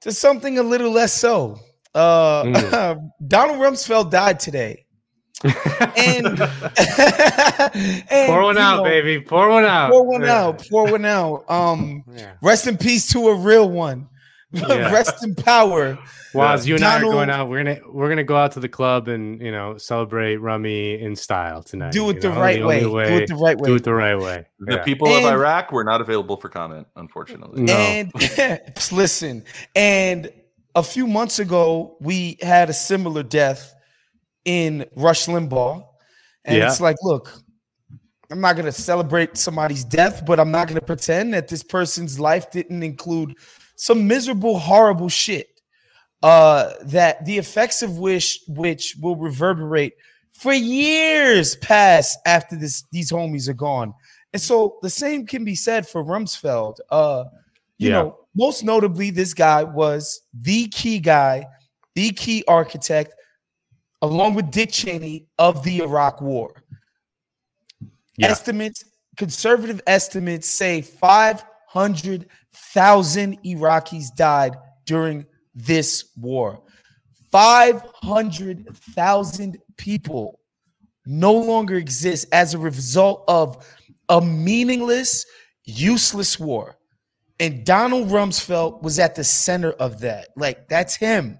to 0.02 0.12
something 0.12 0.58
a 0.58 0.62
little 0.62 0.90
less 0.90 1.14
so. 1.14 1.58
Uh, 1.94 2.42
mm. 2.44 3.10
Donald 3.26 3.58
Rumsfeld 3.58 4.10
died 4.10 4.38
today 4.38 4.84
and, 5.42 5.54
and, 8.10 8.28
pour 8.28 8.42
one 8.42 8.58
out, 8.58 8.76
know, 8.76 8.84
baby. 8.84 9.20
Pour 9.20 9.48
one 9.48 9.64
out. 9.64 9.90
Pour 9.90 10.06
one 10.06 10.22
yeah. 10.22 10.42
out. 10.42 10.66
Pour 10.68 10.90
one 10.90 11.06
out. 11.06 11.44
Um, 11.48 12.04
yeah. 12.14 12.34
rest 12.42 12.66
in 12.66 12.76
peace 12.76 13.10
to 13.12 13.28
a 13.28 13.34
real 13.34 13.70
one. 13.70 14.06
Yeah. 14.68 14.92
rest 14.92 15.22
in 15.22 15.36
power. 15.36 15.96
Waz, 16.34 16.66
you 16.66 16.74
and 16.74 16.82
Donald, 16.82 17.05
I 17.05 17.07
are 17.07 17.12
going 17.12 17.30
out. 17.30 17.48
We're 17.48 17.62
gonna 17.62 17.80
we're 17.88 18.09
gonna 18.09 18.24
go 18.24 18.36
out 18.36 18.51
to 18.53 18.61
the 18.61 18.68
club 18.68 19.07
and 19.07 19.40
you 19.40 19.53
know 19.53 19.76
celebrate 19.76 20.36
Rummy 20.36 21.01
in 21.01 21.14
style 21.14 21.62
tonight. 21.62 21.92
Do 21.92 22.11
it 22.11 22.20
the 22.20 22.30
know? 22.30 22.40
right 22.40 22.59
the 22.59 22.66
way. 22.66 22.84
way. 22.84 23.09
Do 23.09 23.16
it 23.22 23.28
the 23.28 23.36
right 23.36 23.57
way. 23.57 23.68
Do 23.68 23.74
it 23.76 23.84
the 23.84 23.94
right 23.94 24.18
way. 24.18 24.46
The 24.59 24.76
yeah. 24.76 24.82
people 24.82 25.07
and, 25.07 25.24
of 25.24 25.32
Iraq 25.32 25.70
were 25.70 25.84
not 25.84 26.01
available 26.01 26.36
for 26.36 26.48
comment, 26.48 26.88
unfortunately. 26.96 27.62
No. 27.62 27.74
And 27.74 28.12
listen, 28.92 29.44
and 29.76 30.32
a 30.74 30.82
few 30.82 31.07
months 31.07 31.38
ago 31.38 31.96
we 32.01 32.36
had 32.42 32.70
a 32.70 32.74
similar 32.74 33.22
death 33.22 33.72
in 34.44 34.86
Rush 34.96 35.26
Limbaugh. 35.26 35.86
And 36.44 36.59
yeah. 36.59 36.68
it's 36.68 36.80
like, 36.80 36.96
look, 37.03 37.32
I'm 38.30 38.40
not 38.40 38.55
going 38.55 38.66
to 38.66 38.72
celebrate 38.72 39.36
somebody's 39.36 39.84
death, 39.84 40.24
but 40.24 40.38
I'm 40.40 40.51
not 40.51 40.68
going 40.68 40.78
to 40.78 40.86
pretend 40.86 41.34
that 41.34 41.48
this 41.48 41.62
person's 41.62 42.18
life 42.18 42.51
didn't 42.51 42.82
include 42.82 43.34
some 43.80 44.06
miserable, 44.06 44.58
horrible 44.58 45.08
shit. 45.08 45.48
Uh, 46.22 46.74
that 46.82 47.24
the 47.24 47.38
effects 47.38 47.80
of 47.80 47.96
which 47.96 48.40
which 48.46 48.94
will 49.00 49.16
reverberate 49.16 49.94
for 50.34 50.52
years 50.52 51.56
past 51.56 52.18
after 52.26 52.56
this 52.56 52.84
these 52.92 53.10
homies 53.10 53.48
are 53.48 53.54
gone. 53.54 53.94
And 54.34 54.42
so 54.42 54.76
the 54.82 54.90
same 54.90 55.26
can 55.26 55.44
be 55.44 55.54
said 55.54 55.88
for 55.88 56.04
Rumsfeld. 56.04 56.76
Uh, 56.90 57.24
you 57.78 57.88
yeah. 57.88 57.94
know, 57.94 58.18
most 58.36 58.62
notably, 58.62 59.10
this 59.10 59.32
guy 59.32 59.64
was 59.64 60.20
the 60.38 60.68
key 60.68 60.98
guy, 60.98 61.46
the 61.94 62.10
key 62.10 62.44
architect 62.46 63.14
along 64.02 64.34
with 64.34 64.50
Dick 64.50 64.72
Cheney, 64.72 65.26
of 65.38 65.62
the 65.62 65.80
Iraq 65.80 66.20
War. 66.20 66.62
Yeah. 68.16 68.28
Estimates, 68.28 68.84
conservative 69.16 69.80
estimates 69.86 70.48
say 70.48 70.82
500,000 71.72 73.38
Iraqis 73.44 74.06
died 74.16 74.56
during 74.86 75.24
this 75.54 76.10
war. 76.16 76.62
500,000 77.30 79.58
people 79.76 80.40
no 81.06 81.32
longer 81.32 81.76
exist 81.76 82.26
as 82.32 82.54
a 82.54 82.58
result 82.58 83.22
of 83.28 83.64
a 84.08 84.20
meaningless, 84.20 85.24
useless 85.64 86.40
war. 86.40 86.76
And 87.38 87.64
Donald 87.64 88.08
Rumsfeld 88.08 88.82
was 88.82 88.98
at 88.98 89.14
the 89.14 89.22
center 89.24 89.70
of 89.72 90.00
that. 90.00 90.28
Like, 90.36 90.68
that's 90.68 90.96
him. 90.96 91.38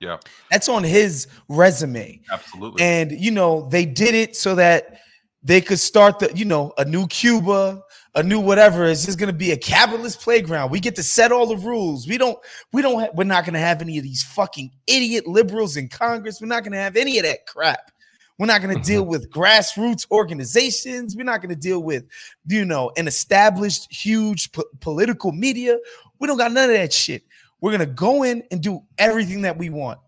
Yeah. 0.00 0.18
That's 0.50 0.68
on 0.68 0.84
his 0.84 1.28
resume. 1.48 2.20
Absolutely. 2.30 2.82
And 2.82 3.12
you 3.12 3.30
know, 3.30 3.66
they 3.70 3.86
did 3.86 4.14
it 4.14 4.36
so 4.36 4.54
that 4.54 4.98
they 5.42 5.62
could 5.62 5.80
start 5.80 6.18
the, 6.18 6.30
you 6.34 6.44
know, 6.44 6.74
a 6.76 6.84
new 6.84 7.06
Cuba, 7.06 7.82
a 8.16 8.22
new 8.22 8.40
whatever. 8.40 8.84
is 8.84 9.04
just 9.04 9.18
going 9.18 9.30
to 9.30 9.36
be 9.36 9.52
a 9.52 9.56
capitalist 9.56 10.20
playground. 10.20 10.70
We 10.70 10.80
get 10.80 10.96
to 10.96 11.02
set 11.02 11.30
all 11.30 11.46
the 11.46 11.56
rules. 11.56 12.08
We 12.08 12.18
don't. 12.18 12.38
We 12.72 12.82
don't. 12.82 13.00
Ha- 13.00 13.10
we're 13.14 13.24
not 13.24 13.44
going 13.44 13.54
to 13.54 13.60
have 13.60 13.82
any 13.82 13.98
of 13.98 14.04
these 14.04 14.24
fucking 14.24 14.72
idiot 14.86 15.26
liberals 15.26 15.76
in 15.76 15.88
Congress. 15.88 16.40
We're 16.40 16.48
not 16.48 16.64
going 16.64 16.72
to 16.72 16.78
have 16.78 16.96
any 16.96 17.18
of 17.18 17.24
that 17.24 17.46
crap. 17.46 17.92
We're 18.38 18.46
not 18.46 18.60
going 18.62 18.76
to 18.76 18.82
deal 18.82 19.04
with 19.04 19.30
grassroots 19.30 20.10
organizations. 20.10 21.16
We're 21.16 21.24
not 21.24 21.40
going 21.40 21.54
to 21.54 21.60
deal 21.60 21.82
with, 21.82 22.04
you 22.46 22.66
know, 22.66 22.90
an 22.96 23.06
established 23.06 23.90
huge 23.90 24.52
po- 24.52 24.64
political 24.80 25.32
media. 25.32 25.78
We 26.18 26.26
don't 26.26 26.36
got 26.36 26.52
none 26.52 26.68
of 26.68 26.76
that 26.76 26.92
shit. 26.92 27.22
We're 27.60 27.70
going 27.70 27.88
to 27.88 27.94
go 27.94 28.24
in 28.24 28.42
and 28.50 28.62
do 28.62 28.82
everything 28.98 29.42
that 29.42 29.56
we 29.56 29.70
want. 29.70 30.00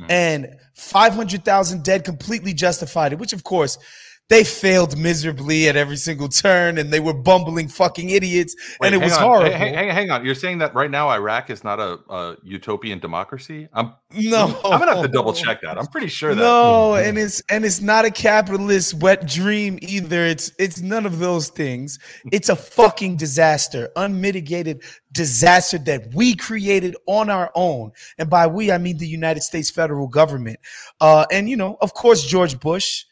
Mm. 0.00 0.10
And 0.10 0.56
500,000 0.74 1.82
dead 1.82 2.04
completely 2.04 2.54
justified 2.54 3.12
it, 3.12 3.18
which 3.18 3.32
of 3.32 3.42
course 3.42 3.78
they 4.32 4.44
failed 4.44 4.96
miserably 4.96 5.68
at 5.68 5.76
every 5.76 5.96
single 5.96 6.28
turn 6.28 6.78
and 6.78 6.90
they 6.90 7.00
were 7.00 7.12
bumbling 7.12 7.68
fucking 7.68 8.08
idiots 8.08 8.56
Wait, 8.80 8.86
and 8.86 8.94
it 8.94 9.04
was 9.04 9.12
on. 9.12 9.22
horrible. 9.22 9.52
Hang, 9.52 9.74
hang, 9.74 9.90
hang, 9.90 10.10
on. 10.10 10.24
You're 10.24 10.34
saying 10.34 10.58
that 10.58 10.74
right 10.74 10.90
now 10.90 11.10
Iraq 11.10 11.50
is 11.50 11.62
not 11.62 11.78
a, 11.78 11.98
a 12.08 12.36
utopian 12.42 12.98
democracy? 12.98 13.68
I'm 13.74 13.92
no. 14.14 14.58
I'm 14.64 14.78
gonna 14.78 14.94
have 14.94 15.02
to 15.02 15.08
double 15.08 15.34
check 15.34 15.60
that. 15.60 15.78
I'm 15.78 15.86
pretty 15.86 16.08
sure 16.08 16.34
that 16.34 16.40
No, 16.40 16.94
and 16.94 17.18
it's 17.18 17.42
and 17.50 17.64
it's 17.64 17.82
not 17.82 18.06
a 18.06 18.10
capitalist 18.10 18.94
wet 18.94 19.26
dream 19.26 19.78
either. 19.82 20.24
It's 20.24 20.50
it's 20.58 20.80
none 20.80 21.04
of 21.04 21.18
those 21.18 21.48
things. 21.48 21.98
It's 22.32 22.48
a 22.48 22.56
fucking 22.56 23.16
disaster, 23.16 23.90
unmitigated 23.96 24.82
disaster 25.12 25.76
that 25.78 26.14
we 26.14 26.34
created 26.34 26.96
on 27.06 27.28
our 27.28 27.50
own. 27.54 27.92
And 28.16 28.30
by 28.30 28.46
we 28.46 28.72
I 28.72 28.78
mean 28.78 28.96
the 28.96 29.06
United 29.06 29.42
States 29.42 29.68
federal 29.68 30.08
government. 30.08 30.58
Uh 31.02 31.26
and 31.30 31.50
you 31.50 31.56
know, 31.56 31.76
of 31.82 31.92
course 31.92 32.24
George 32.24 32.58
Bush 32.58 33.04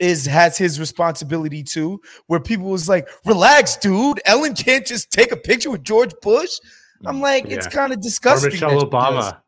is 0.00 0.26
has 0.26 0.58
his 0.58 0.80
responsibility 0.80 1.62
too, 1.62 2.00
where 2.26 2.40
people 2.40 2.70
was 2.70 2.88
like, 2.88 3.08
relax, 3.24 3.76
dude. 3.76 4.20
Ellen 4.24 4.54
can't 4.54 4.84
just 4.84 5.12
take 5.12 5.30
a 5.30 5.36
picture 5.36 5.70
with 5.70 5.84
George 5.84 6.12
Bush. 6.22 6.58
I'm 7.06 7.18
mm, 7.18 7.22
like, 7.22 7.46
yeah. 7.46 7.56
it's 7.56 7.66
kind 7.66 7.92
of 7.92 8.00
disgusting. 8.00 8.48
Or 8.48 8.52
Michelle 8.52 8.90
Obama. 8.90 9.40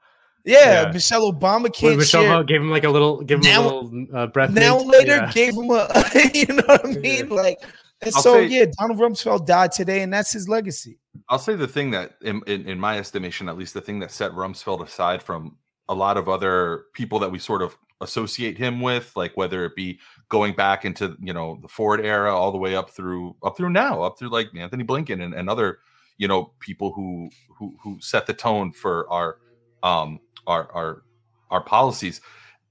Yeah, 0.44 0.82
yeah, 0.82 0.92
Michelle 0.92 1.32
Obama 1.32 1.72
can't. 1.72 1.98
Michelle 1.98 2.22
share. 2.22 2.44
gave 2.44 2.60
him 2.60 2.70
like 2.70 2.84
a 2.84 2.90
little, 2.90 3.22
give 3.22 3.38
him 3.38 3.44
now, 3.44 3.62
a 3.62 3.64
little 3.64 4.06
uh, 4.16 4.26
breath. 4.26 4.50
Now 4.50 4.78
mint. 4.78 4.88
later, 4.88 5.16
yeah. 5.16 5.32
gave 5.32 5.54
him 5.54 5.70
a, 5.70 5.88
you 6.34 6.46
know 6.46 6.62
what 6.66 6.86
I 6.86 6.92
mean? 6.92 7.28
Like, 7.28 7.58
and 8.02 8.12
I'll 8.14 8.22
so 8.22 8.34
say, 8.34 8.46
yeah, 8.46 8.64
Donald 8.78 8.98
Rumsfeld 8.98 9.46
died 9.46 9.72
today, 9.72 10.02
and 10.02 10.12
that's 10.12 10.32
his 10.32 10.48
legacy. 10.48 10.98
I'll 11.28 11.38
say 11.38 11.54
the 11.54 11.68
thing 11.68 11.92
that, 11.92 12.16
in, 12.22 12.42
in, 12.48 12.68
in 12.68 12.80
my 12.80 12.98
estimation, 12.98 13.48
at 13.48 13.56
least 13.56 13.74
the 13.74 13.80
thing 13.80 14.00
that 14.00 14.10
set 14.10 14.32
Rumsfeld 14.32 14.84
aside 14.84 15.22
from 15.22 15.56
a 15.88 15.94
lot 15.94 16.16
of 16.16 16.28
other 16.28 16.86
people 16.94 17.20
that 17.20 17.30
we 17.30 17.38
sort 17.38 17.62
of 17.62 17.76
associate 18.00 18.58
him 18.58 18.80
with, 18.80 19.12
like 19.14 19.36
whether 19.36 19.64
it 19.64 19.76
be 19.76 20.00
going 20.32 20.54
back 20.54 20.86
into 20.86 21.14
you 21.20 21.34
know 21.34 21.58
the 21.60 21.68
Ford 21.68 22.00
era 22.00 22.34
all 22.34 22.50
the 22.50 22.58
way 22.58 22.74
up 22.74 22.88
through 22.88 23.36
up 23.44 23.54
through 23.54 23.68
now, 23.68 24.02
up 24.02 24.18
through 24.18 24.30
like 24.30 24.48
Antony 24.56 24.82
Blinken 24.82 25.22
and, 25.22 25.34
and 25.34 25.50
other 25.50 25.78
you 26.16 26.26
know 26.26 26.54
people 26.58 26.90
who 26.90 27.28
who 27.54 27.76
who 27.82 27.98
set 28.00 28.26
the 28.26 28.32
tone 28.32 28.72
for 28.72 29.08
our 29.10 29.36
um 29.82 30.18
our 30.46 30.72
our 30.72 31.02
our 31.50 31.62
policies. 31.62 32.22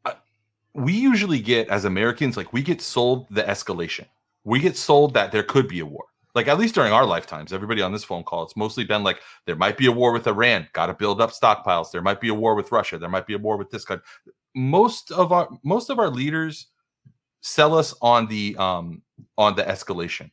Uh, 0.06 0.14
we 0.74 0.94
usually 0.94 1.40
get 1.40 1.70
as 1.70 1.86
Americans 1.86 2.36
like 2.36 2.52
we 2.52 2.64
get 2.64 2.82
sold 2.82 3.28
the 3.30 3.44
escalation. 3.44 4.08
We 4.44 4.60
get 4.60 4.76
sold 4.76 5.14
that 5.14 5.32
there 5.32 5.44
could 5.44 5.68
be 5.68 5.82
a 5.82 5.86
war. 5.86 6.06
Like 6.34 6.48
at 6.48 6.58
least 6.58 6.74
during 6.74 6.94
our 6.94 7.06
lifetimes, 7.06 7.54
everybody 7.54 7.84
on 7.84 7.92
this 7.92 8.04
phone 8.04 8.24
call, 8.24 8.42
it's 8.42 8.58
mostly 8.58 8.86
been 8.86 9.04
like 9.04 9.20
there 9.46 9.56
might 9.56 9.78
be 9.78 9.86
a 9.86 9.92
war 9.92 10.14
with 10.14 10.26
Iran, 10.26 10.68
got 10.74 10.88
to 10.88 10.96
build 10.96 11.22
up 11.22 11.30
stockpiles. 11.30 11.92
There 11.92 12.02
might 12.02 12.22
be 12.22 12.30
a 12.30 12.34
war 12.34 12.56
with 12.56 12.72
Russia. 12.72 12.98
There 12.98 13.10
might 13.10 13.28
be 13.28 13.36
a 13.36 13.38
war 13.38 13.56
with 13.56 13.70
this 13.70 13.86
country 13.86 14.04
most 14.56 15.12
of 15.12 15.32
our 15.32 15.48
most 15.64 15.90
of 15.90 16.00
our 16.00 16.10
leaders 16.10 16.68
sell 17.42 17.78
us 17.78 17.94
on 18.02 18.28
the 18.28 18.56
um 18.58 19.02
on 19.38 19.56
the 19.56 19.64
escalation. 19.64 20.32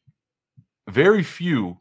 Very 0.89 1.23
few 1.23 1.79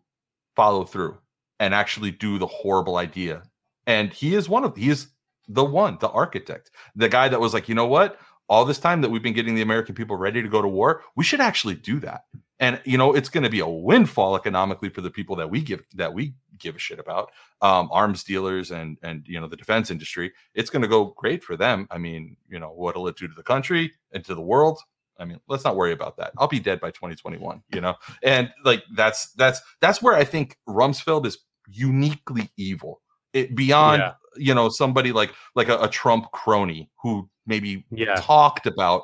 follow 0.55 0.83
through 0.83 1.17
and 1.59 1.73
actually 1.73 2.11
do 2.11 2.37
the 2.37 2.47
horrible 2.47 2.97
idea. 2.97 3.43
And 3.85 4.11
he 4.11 4.35
is 4.35 4.49
one 4.49 4.63
of 4.63 4.75
he 4.75 4.89
is 4.89 5.07
the 5.47 5.63
one, 5.63 5.97
the 6.01 6.09
architect, 6.09 6.71
the 6.95 7.09
guy 7.09 7.29
that 7.29 7.39
was 7.39 7.53
like, 7.53 7.69
you 7.69 7.75
know 7.75 7.87
what? 7.87 8.19
All 8.49 8.65
this 8.65 8.79
time 8.79 9.01
that 9.01 9.09
we've 9.09 9.23
been 9.23 9.33
getting 9.33 9.55
the 9.55 9.61
American 9.61 9.95
people 9.95 10.15
ready 10.15 10.41
to 10.41 10.47
go 10.49 10.61
to 10.61 10.67
war, 10.67 11.03
we 11.15 11.23
should 11.23 11.41
actually 11.41 11.75
do 11.75 11.99
that. 11.99 12.23
And 12.59 12.81
you 12.85 12.97
know, 12.97 13.13
it's 13.13 13.29
going 13.29 13.43
to 13.43 13.49
be 13.49 13.59
a 13.59 13.67
windfall 13.67 14.35
economically 14.35 14.89
for 14.89 15.01
the 15.01 15.11
people 15.11 15.35
that 15.35 15.49
we 15.49 15.61
give 15.61 15.83
that 15.95 16.13
we 16.13 16.33
give 16.57 16.75
a 16.75 16.79
shit 16.79 16.99
about 16.99 17.31
um, 17.61 17.89
arms 17.91 18.23
dealers 18.23 18.71
and 18.71 18.97
and 19.03 19.23
you 19.27 19.39
know 19.39 19.47
the 19.47 19.55
defense 19.55 19.91
industry 19.91 20.33
it's 20.53 20.69
going 20.69 20.81
to 20.81 20.87
go 20.87 21.13
great 21.17 21.43
for 21.43 21.55
them 21.55 21.87
i 21.91 21.97
mean 21.97 22.35
you 22.49 22.59
know 22.59 22.69
what'll 22.69 23.07
it 23.07 23.15
do 23.15 23.27
to 23.27 23.33
the 23.35 23.43
country 23.43 23.91
and 24.11 24.25
to 24.25 24.33
the 24.33 24.41
world 24.41 24.79
i 25.19 25.25
mean 25.25 25.39
let's 25.47 25.63
not 25.63 25.75
worry 25.75 25.91
about 25.91 26.17
that 26.17 26.31
i'll 26.37 26.47
be 26.47 26.59
dead 26.59 26.79
by 26.79 26.89
2021 26.89 27.61
you 27.73 27.81
know 27.81 27.95
and 28.23 28.51
like 28.63 28.83
that's 28.95 29.31
that's 29.33 29.61
that's 29.81 30.01
where 30.01 30.15
i 30.15 30.23
think 30.23 30.57
rumsfeld 30.67 31.25
is 31.25 31.39
uniquely 31.67 32.49
evil 32.57 33.01
it 33.33 33.55
beyond 33.55 33.99
yeah. 33.99 34.13
you 34.37 34.53
know 34.53 34.69
somebody 34.69 35.11
like 35.11 35.33
like 35.55 35.69
a, 35.69 35.77
a 35.79 35.87
trump 35.87 36.31
crony 36.31 36.89
who 37.01 37.29
maybe 37.45 37.85
yeah. 37.91 38.15
talked 38.15 38.65
about 38.65 39.03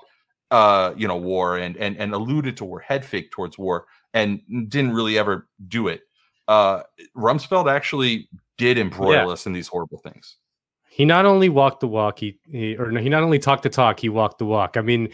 uh 0.51 0.93
you 0.95 1.07
know 1.07 1.17
war 1.17 1.57
and 1.57 1.75
and 1.77 1.97
and 1.97 2.13
alluded 2.13 2.55
to 2.55 2.65
war 2.65 2.79
head 2.79 3.03
fake 3.03 3.31
towards 3.31 3.57
war 3.57 3.85
and 4.13 4.41
didn't 4.69 4.93
really 4.93 5.17
ever 5.17 5.47
do 5.67 5.87
it 5.87 6.01
uh, 6.47 6.83
Rumsfeld 7.15 7.71
actually 7.71 8.29
did 8.57 8.77
embroil 8.77 9.11
yeah. 9.11 9.27
us 9.27 9.45
in 9.45 9.53
these 9.53 9.67
horrible 9.67 9.99
things. 9.99 10.37
He 10.89 11.05
not 11.05 11.25
only 11.25 11.49
walked 11.49 11.79
the 11.79 11.87
walk, 11.87 12.19
he, 12.19 12.39
he 12.43 12.75
or 12.75 12.91
he 12.91 13.09
not 13.09 13.23
only 13.23 13.39
talked 13.39 13.63
the 13.63 13.69
talk, 13.69 13.99
he 13.99 14.09
walked 14.09 14.37
the 14.37 14.45
walk. 14.45 14.77
I 14.77 14.81
mean, 14.81 15.09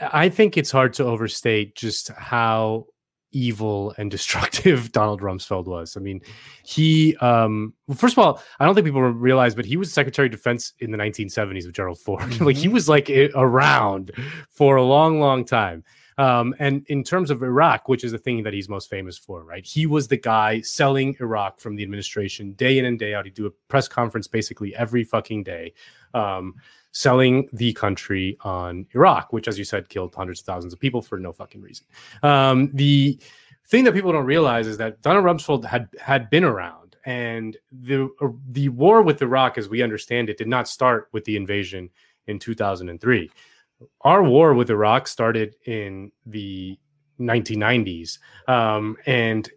I 0.00 0.28
think 0.28 0.56
it's 0.56 0.70
hard 0.70 0.94
to 0.94 1.04
overstate 1.04 1.76
just 1.76 2.08
how 2.10 2.86
evil 3.32 3.94
and 3.98 4.10
destructive 4.16 4.92
Donald 4.92 5.20
Rumsfeld 5.20 5.66
was. 5.66 5.96
I 5.96 6.00
mean, 6.00 6.20
he 6.64 7.16
um 7.18 7.74
well, 7.86 7.96
first 7.96 8.14
of 8.14 8.18
all, 8.18 8.42
I 8.58 8.64
don't 8.64 8.74
think 8.74 8.86
people 8.86 9.02
realize, 9.02 9.54
but 9.54 9.64
he 9.64 9.76
was 9.76 9.92
Secretary 9.92 10.26
of 10.26 10.32
Defense 10.32 10.72
in 10.80 10.90
the 10.90 10.98
1970s 10.98 11.66
with 11.66 11.74
Gerald 11.74 11.98
Ford. 11.98 12.22
Mm-hmm. 12.22 12.44
like 12.46 12.56
he 12.56 12.68
was 12.68 12.88
like 12.88 13.10
around 13.34 14.12
for 14.50 14.76
a 14.76 14.82
long, 14.82 15.20
long 15.20 15.44
time. 15.44 15.84
Um, 16.20 16.54
and 16.58 16.84
in 16.88 17.02
terms 17.02 17.30
of 17.30 17.42
Iraq, 17.42 17.88
which 17.88 18.04
is 18.04 18.12
the 18.12 18.18
thing 18.18 18.42
that 18.42 18.52
he's 18.52 18.68
most 18.68 18.90
famous 18.90 19.16
for, 19.16 19.42
right? 19.42 19.64
He 19.64 19.86
was 19.86 20.06
the 20.06 20.18
guy 20.18 20.60
selling 20.60 21.16
Iraq 21.18 21.60
from 21.60 21.76
the 21.76 21.82
administration 21.82 22.52
day 22.52 22.78
in 22.78 22.84
and 22.84 22.98
day 22.98 23.14
out. 23.14 23.24
He'd 23.24 23.32
do 23.32 23.46
a 23.46 23.50
press 23.68 23.88
conference 23.88 24.28
basically 24.28 24.76
every 24.76 25.02
fucking 25.02 25.44
day, 25.44 25.72
um, 26.12 26.56
selling 26.92 27.48
the 27.52 27.72
country 27.74 28.36
on 28.42 28.86
Iraq, 28.94 29.32
which, 29.32 29.48
as 29.48 29.58
you 29.58 29.64
said, 29.64 29.88
killed 29.88 30.14
hundreds 30.14 30.40
of 30.40 30.46
thousands 30.46 30.72
of 30.72 30.80
people 30.80 31.02
for 31.02 31.18
no 31.18 31.32
fucking 31.32 31.60
reason. 31.60 31.86
Um, 32.22 32.70
the 32.74 33.18
thing 33.68 33.84
that 33.84 33.94
people 33.94 34.12
don't 34.12 34.26
realize 34.26 34.66
is 34.66 34.76
that 34.78 35.00
Donald 35.02 35.24
Rumsfeld 35.24 35.64
had 35.64 35.88
had 36.00 36.30
been 36.30 36.44
around, 36.44 36.96
and 37.04 37.56
the 37.70 38.08
uh, 38.20 38.28
the 38.50 38.68
war 38.70 39.02
with 39.02 39.22
Iraq, 39.22 39.58
as 39.58 39.68
we 39.68 39.82
understand 39.82 40.28
it, 40.28 40.38
did 40.38 40.48
not 40.48 40.68
start 40.68 41.08
with 41.12 41.24
the 41.24 41.36
invasion 41.36 41.90
in 42.26 42.38
2003 42.38 43.30
our 44.02 44.22
war 44.22 44.54
with 44.54 44.70
Iraq 44.70 45.08
started 45.08 45.56
in 45.66 46.12
the 46.26 46.78
1990s. 47.18 48.18
Um, 48.48 48.96
and 49.06 49.48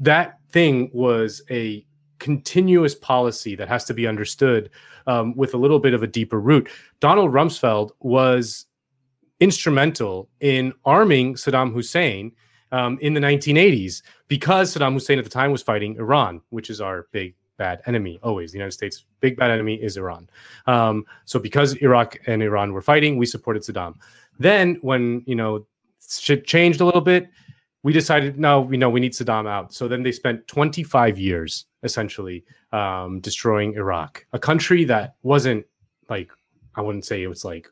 that 0.00 0.38
thing 0.50 0.90
was 0.92 1.42
a 1.50 1.84
continuous 2.18 2.94
policy 2.94 3.54
that 3.56 3.68
has 3.68 3.84
to 3.84 3.94
be 3.94 4.06
understood 4.06 4.70
um, 5.06 5.34
with 5.36 5.54
a 5.54 5.56
little 5.56 5.78
bit 5.78 5.94
of 5.94 6.02
a 6.02 6.06
deeper 6.06 6.40
root. 6.40 6.68
Donald 7.00 7.32
Rumsfeld 7.32 7.90
was 8.00 8.66
instrumental 9.40 10.28
in 10.40 10.72
arming 10.84 11.34
Saddam 11.34 11.72
Hussein 11.72 12.32
um, 12.72 12.98
in 13.00 13.14
the 13.14 13.20
1980s 13.20 14.02
because 14.28 14.74
Saddam 14.74 14.94
Hussein 14.94 15.18
at 15.18 15.24
the 15.24 15.30
time 15.30 15.52
was 15.52 15.62
fighting 15.62 15.96
Iran, 15.96 16.40
which 16.50 16.70
is 16.70 16.80
our 16.80 17.06
big 17.12 17.34
bad 17.56 17.82
enemy 17.86 18.18
always. 18.22 18.52
The 18.52 18.58
united 18.58 18.72
states 18.72 19.04
big 19.20 19.36
bad 19.36 19.50
enemy 19.50 19.74
is 19.74 19.96
iran. 19.96 20.28
Um, 20.66 21.04
so 21.24 21.38
because 21.38 21.74
iraq 21.76 22.18
and 22.26 22.42
iran 22.42 22.72
were 22.72 22.82
fighting 22.82 23.16
we 23.16 23.26
supported 23.26 23.62
saddam. 23.62 23.94
Then 24.38 24.78
when 24.82 25.22
you 25.26 25.34
know 25.34 25.66
shit 26.06 26.46
changed 26.46 26.80
a 26.80 26.84
little 26.84 27.00
bit 27.00 27.28
we 27.82 27.92
decided 27.92 28.38
no 28.38 28.60
we 28.60 28.76
know 28.76 28.90
we 28.90 29.00
need 29.00 29.12
saddam 29.12 29.48
out. 29.48 29.72
So 29.72 29.88
then 29.88 30.02
they 30.02 30.12
spent 30.12 30.46
25 30.48 31.18
years 31.18 31.66
essentially 31.86 32.44
um, 32.72 33.20
destroying 33.20 33.72
iraq 33.74 34.26
a 34.34 34.38
country 34.38 34.84
that 34.84 35.14
wasn't 35.22 35.64
like 36.10 36.30
i 36.74 36.82
wouldn't 36.82 37.06
say 37.06 37.22
it 37.22 37.28
was 37.28 37.44
like 37.44 37.68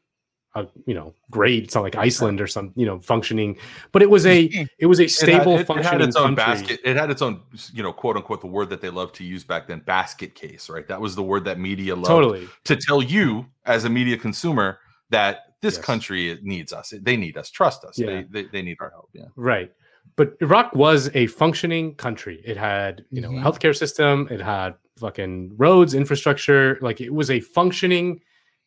a 0.54 0.66
you 0.86 0.94
know 0.94 1.14
great. 1.30 1.64
It's 1.64 1.74
not 1.74 1.82
like 1.82 1.96
Iceland 1.96 2.40
or 2.40 2.46
some 2.46 2.72
you 2.76 2.86
know 2.86 3.00
functioning, 3.00 3.56
but 3.92 4.02
it 4.02 4.10
was 4.10 4.26
a 4.26 4.68
it 4.78 4.86
was 4.86 5.00
a 5.00 5.06
stable 5.06 5.52
it 5.52 5.56
had, 5.56 5.60
it, 5.60 5.66
functioning. 5.66 5.94
It 5.94 6.00
had 6.00 6.08
its 6.08 6.16
own 6.16 6.36
country. 6.36 6.54
basket. 6.54 6.80
It 6.84 6.96
had 6.96 7.10
its 7.10 7.22
own 7.22 7.40
you 7.72 7.82
know 7.82 7.92
quote 7.92 8.16
unquote 8.16 8.40
the 8.40 8.46
word 8.46 8.70
that 8.70 8.80
they 8.80 8.90
loved 8.90 9.14
to 9.16 9.24
use 9.24 9.44
back 9.44 9.66
then 9.66 9.80
basket 9.80 10.34
case 10.34 10.68
right. 10.68 10.86
That 10.86 11.00
was 11.00 11.14
the 11.14 11.22
word 11.22 11.44
that 11.44 11.58
media 11.58 11.94
loved 11.94 12.06
totally 12.06 12.48
to 12.64 12.76
tell 12.76 13.02
you 13.02 13.46
as 13.66 13.84
a 13.84 13.90
media 13.90 14.16
consumer 14.16 14.78
that 15.10 15.54
this 15.60 15.76
yes. 15.76 15.84
country 15.84 16.38
needs 16.42 16.72
us. 16.72 16.92
They 17.00 17.16
need 17.16 17.36
us. 17.36 17.50
Trust 17.50 17.84
us. 17.84 17.98
Yeah. 17.98 18.06
They, 18.06 18.42
they 18.42 18.48
they 18.52 18.62
need 18.62 18.76
our 18.80 18.90
help. 18.90 19.10
Yeah. 19.12 19.24
Right. 19.36 19.72
But 20.16 20.34
Iraq 20.40 20.74
was 20.74 21.10
a 21.14 21.26
functioning 21.26 21.94
country. 21.96 22.40
It 22.44 22.56
had, 22.56 23.04
you 23.10 23.20
know, 23.20 23.30
mm-hmm. 23.30 23.44
healthcare 23.44 23.76
system. 23.76 24.28
It 24.30 24.40
had 24.40 24.74
fucking 24.98 25.54
roads, 25.56 25.94
infrastructure. 25.94 26.78
Like 26.80 27.00
it 27.00 27.12
was 27.12 27.30
a 27.30 27.40
functioning 27.40 28.20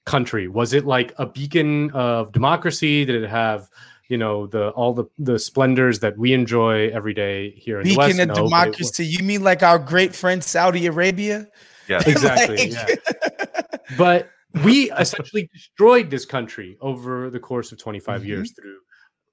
country? 0.06 0.48
Was 0.48 0.74
it 0.74 0.86
like 0.86 1.14
a 1.18 1.26
beacon 1.26 1.92
of 1.92 2.32
democracy? 2.32 3.06
Did 3.06 3.24
it 3.24 3.30
have, 3.30 3.70
you 4.10 4.18
know 4.18 4.48
the 4.48 4.70
all 4.70 4.94
the 4.94 5.06
the 5.18 5.38
splendors 5.38 6.00
that 6.00 6.18
we 6.18 6.34
enjoy 6.34 6.90
every 6.90 7.14
day 7.14 7.52
here 7.52 7.80
in 7.80 7.84
Beacon 7.84 7.96
the 7.96 8.00
West. 8.00 8.20
of 8.20 8.28
no, 8.30 8.34
democracy. 8.36 9.06
You 9.06 9.24
mean 9.24 9.44
like 9.44 9.64
our 9.64 9.78
great 9.80 10.16
friend 10.16 10.44
Saudi 10.44 10.86
Arabia? 10.88 11.48
Yeah, 11.90 12.04
exactly. 12.06 12.72
Like- 12.72 13.00
yeah. 13.00 13.62
But 13.98 14.28
we 14.66 14.92
essentially 14.92 15.50
destroyed 15.54 16.10
this 16.10 16.26
country 16.26 16.78
over 16.82 17.30
the 17.30 17.40
course 17.40 17.72
of 17.72 17.78
25 17.78 18.24
Mhm. 18.24 18.26
years 18.26 18.52
through 18.52 18.76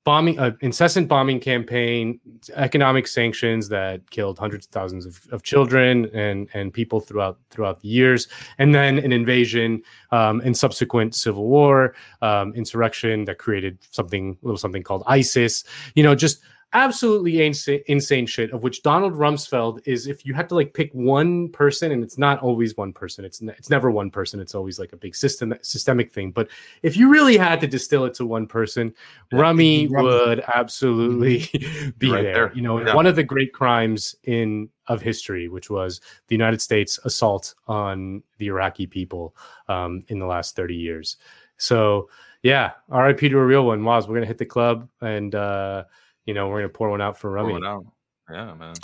bombing, 0.05 0.38
uh, 0.38 0.52
incessant 0.61 1.09
bombing 1.09 1.40
campaign, 1.40 2.20
economic 2.55 3.07
sanctions 3.07 3.68
that 3.70 4.09
killed 4.11 4.38
hundreds 4.38 4.66
of 4.66 4.72
thousands 4.72 5.07
of, 5.07 5.26
of 5.32 5.42
children 5.42 6.11
and 6.14 6.48
and 6.55 6.72
people 6.72 7.00
throughout 7.00 7.38
throughout 7.50 7.80
the 7.80 7.88
years, 7.88 8.28
and 8.59 8.74
then 8.74 8.98
an 8.98 9.12
invasion 9.12 9.82
um, 10.12 10.40
and 10.40 10.57
subsequent 10.57 11.14
civil 11.14 11.46
war, 11.46 11.94
um, 12.22 12.52
insurrection 12.55 13.24
that 13.24 13.38
created 13.38 13.78
something 13.90 14.36
little 14.42 14.59
something 14.59 14.82
called 14.82 15.02
ISIS. 15.07 15.64
You 15.94 16.02
know, 16.02 16.14
just 16.14 16.40
absolutely 16.75 17.45
insane, 17.47 17.81
insane 17.87 18.27
shit 18.27 18.53
of 18.53 18.62
which 18.62 18.83
Donald 18.83 19.14
Rumsfeld 19.14 19.81
is 19.87 20.07
if 20.09 20.27
you 20.27 20.35
had 20.35 20.49
to 20.49 20.55
like 20.57 20.75
pick 20.75 20.93
one 20.93 21.49
person 21.51 21.93
and 21.93 22.03
it's 22.03 22.18
not 22.18 22.41
always 22.41 22.77
one 22.77 22.93
person 22.93 23.25
it's 23.25 23.41
ne- 23.41 23.53
it's 23.57 23.70
never 23.70 23.91
one 23.91 24.11
person 24.11 24.41
it's 24.41 24.55
always 24.55 24.79
like 24.79 24.93
a 24.93 24.97
big 24.97 25.14
system 25.14 25.55
systemic 25.62 26.12
thing 26.12 26.31
but 26.33 26.49
if 26.83 26.97
you 26.97 27.09
really 27.09 27.37
had 27.37 27.61
to 27.61 27.66
distill 27.66 28.05
it 28.05 28.12
to 28.14 28.27
one 28.27 28.47
person 28.47 28.93
Rummy 29.33 29.87
Rummy. 29.87 30.09
would 30.09 30.45
absolutely 30.55 31.49
be 31.99 32.11
Right 32.11 32.22
there. 32.22 32.35
there. 32.35 32.53
you 32.55 32.62
know 32.62 32.81
Yeah. 32.85 32.95
one 32.95 33.07
of 33.07 33.14
the 33.16 33.22
great 33.22 33.53
crimes 33.53 34.14
in 34.25 34.68
of 34.89 35.01
history 35.01 35.49
which 35.49 35.70
was 35.70 36.01
the 36.29 36.35
United 36.35 36.61
States 36.61 36.99
assault 37.05 37.55
on 37.68 38.22
the 38.39 38.47
Iraqi 38.49 38.87
people 38.87 39.35
um, 39.68 40.03
in 40.09 40.18
the 40.18 40.27
last 40.27 40.57
30 40.57 40.75
years 40.75 41.16
so 41.57 42.09
yeah 42.43 42.72
RIP 42.89 43.20
to 43.20 43.39
a 43.39 43.45
real 43.45 43.64
one 43.66 43.85
Waz 43.85 44.09
we're 44.09 44.14
gonna 44.16 44.27
hit 44.27 44.39
the 44.39 44.45
club 44.45 44.89
and 45.01 45.35
uh 45.37 45.85
you 46.27 46.35
know, 46.35 46.49
we're 46.49 46.61
gonna 46.61 46.68
pour 46.68 46.91
one 46.91 47.01
out 47.01 47.18
for 47.18 47.31
Rummy. 47.31 47.53
Going 47.53 47.64
out. 47.64 47.87
Yeah, 48.31 48.55
man. 48.55 48.75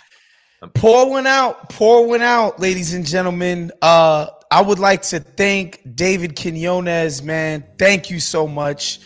Pour 0.74 1.08
one 1.08 1.26
out, 1.26 1.70
pour 1.70 2.06
one 2.06 2.20
out, 2.20 2.60
ladies 2.60 2.92
and 2.92 3.06
gentlemen. 3.06 3.72
Uh, 3.80 4.26
I 4.50 4.60
would 4.60 4.78
like 4.78 5.02
to 5.02 5.20
thank 5.20 5.80
David 5.94 6.36
Quinones, 6.36 7.22
man. 7.22 7.64
Thank 7.78 8.10
you 8.10 8.20
so 8.20 8.46
much. 8.46 9.00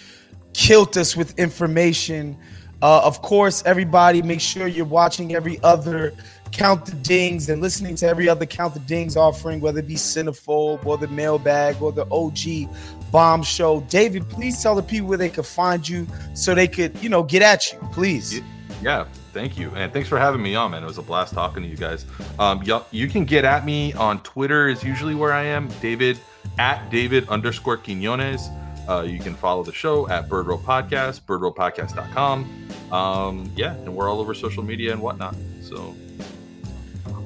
Killed 0.53 0.97
us 0.99 1.17
with 1.17 1.39
information. 1.39 2.37
Uh, 2.83 3.03
of 3.05 3.23
course, 3.23 3.63
everybody, 3.65 4.21
make 4.21 4.41
sure 4.41 4.67
you're 4.67 4.85
watching 4.85 5.37
every 5.37 5.63
other 5.63 6.13
Count 6.51 6.87
the 6.87 6.95
Dings 6.97 7.49
and 7.49 7.63
listening 7.63 7.95
to 7.97 8.07
every 8.07 8.29
other 8.29 8.47
Count 8.47 8.75
the 8.75 8.81
Dings 8.81 9.17
offering, 9.17 9.61
whether 9.61 9.79
it 9.79 9.87
be 9.87 9.95
Cinephobe 9.95 10.85
or 10.85 10.97
the 10.97 11.09
Mailbag 11.09 11.81
or 11.81 11.93
the 11.93 12.07
OG 12.11 12.69
Bomb 13.15 13.45
Show. 13.45 13.81
David, 13.83 14.29
please 14.29 14.61
tell 14.61 14.75
the 14.75 14.83
people 14.83 15.07
where 15.07 15.17
they 15.17 15.31
could 15.31 15.47
find 15.47 15.89
you 15.89 16.05
so 16.35 16.53
they 16.53 16.67
could, 16.67 17.01
you 17.01 17.09
know, 17.09 17.23
get 17.23 17.43
at 17.43 17.73
you, 17.73 17.79
please. 17.93 18.41
Yeah. 18.83 19.07
Thank 19.33 19.59
you, 19.59 19.71
and 19.75 19.93
thanks 19.93 20.09
for 20.09 20.17
having 20.17 20.41
me 20.41 20.55
on, 20.55 20.71
man. 20.71 20.85
It 20.85 20.87
was 20.87 20.99
a 20.99 21.03
blast 21.03 21.35
talking 21.35 21.65
to 21.65 21.69
you 21.69 21.77
guys. 21.77 22.07
Um, 22.39 22.63
you, 22.63 22.81
you 22.93 23.09
can 23.09 23.25
get 23.25 23.45
at 23.45 23.65
me 23.65 23.93
on 23.95 24.23
Twitter 24.23 24.69
is 24.69 24.85
usually 24.85 25.17
where 25.17 25.33
I 25.33 25.43
am. 25.43 25.69
David 25.81 26.21
at 26.59 26.89
David 26.91 27.29
underscore 27.29 27.77
Quinones. 27.77 28.49
Uh, 28.89 29.03
you 29.03 29.19
can 29.19 29.35
follow 29.35 29.65
the 29.65 29.73
show 29.73 30.09
at 30.09 30.29
Bird 30.29 30.47
Road 30.47 30.61
Podcast, 30.61 31.23
birdroadpodcast.com. 31.23 32.93
Um, 32.93 33.51
yeah, 33.57 33.75
and 33.75 33.95
we're 33.95 34.09
all 34.09 34.21
over 34.21 34.35
social 34.35 34.63
media 34.63 34.93
and 34.93 35.01
whatnot. 35.01 35.35
So 35.63 35.97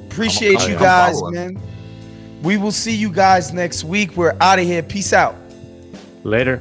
Appreciate 0.06 0.66
you 0.66 0.76
guys, 0.78 1.20
man. 1.24 1.60
We 2.42 2.56
will 2.56 2.72
see 2.72 2.94
you 2.94 3.10
guys 3.10 3.52
next 3.52 3.84
week. 3.84 4.16
We're 4.16 4.36
out 4.40 4.58
of 4.58 4.64
here. 4.64 4.82
Peace 4.82 5.12
out. 5.12 5.36
Later. 6.28 6.60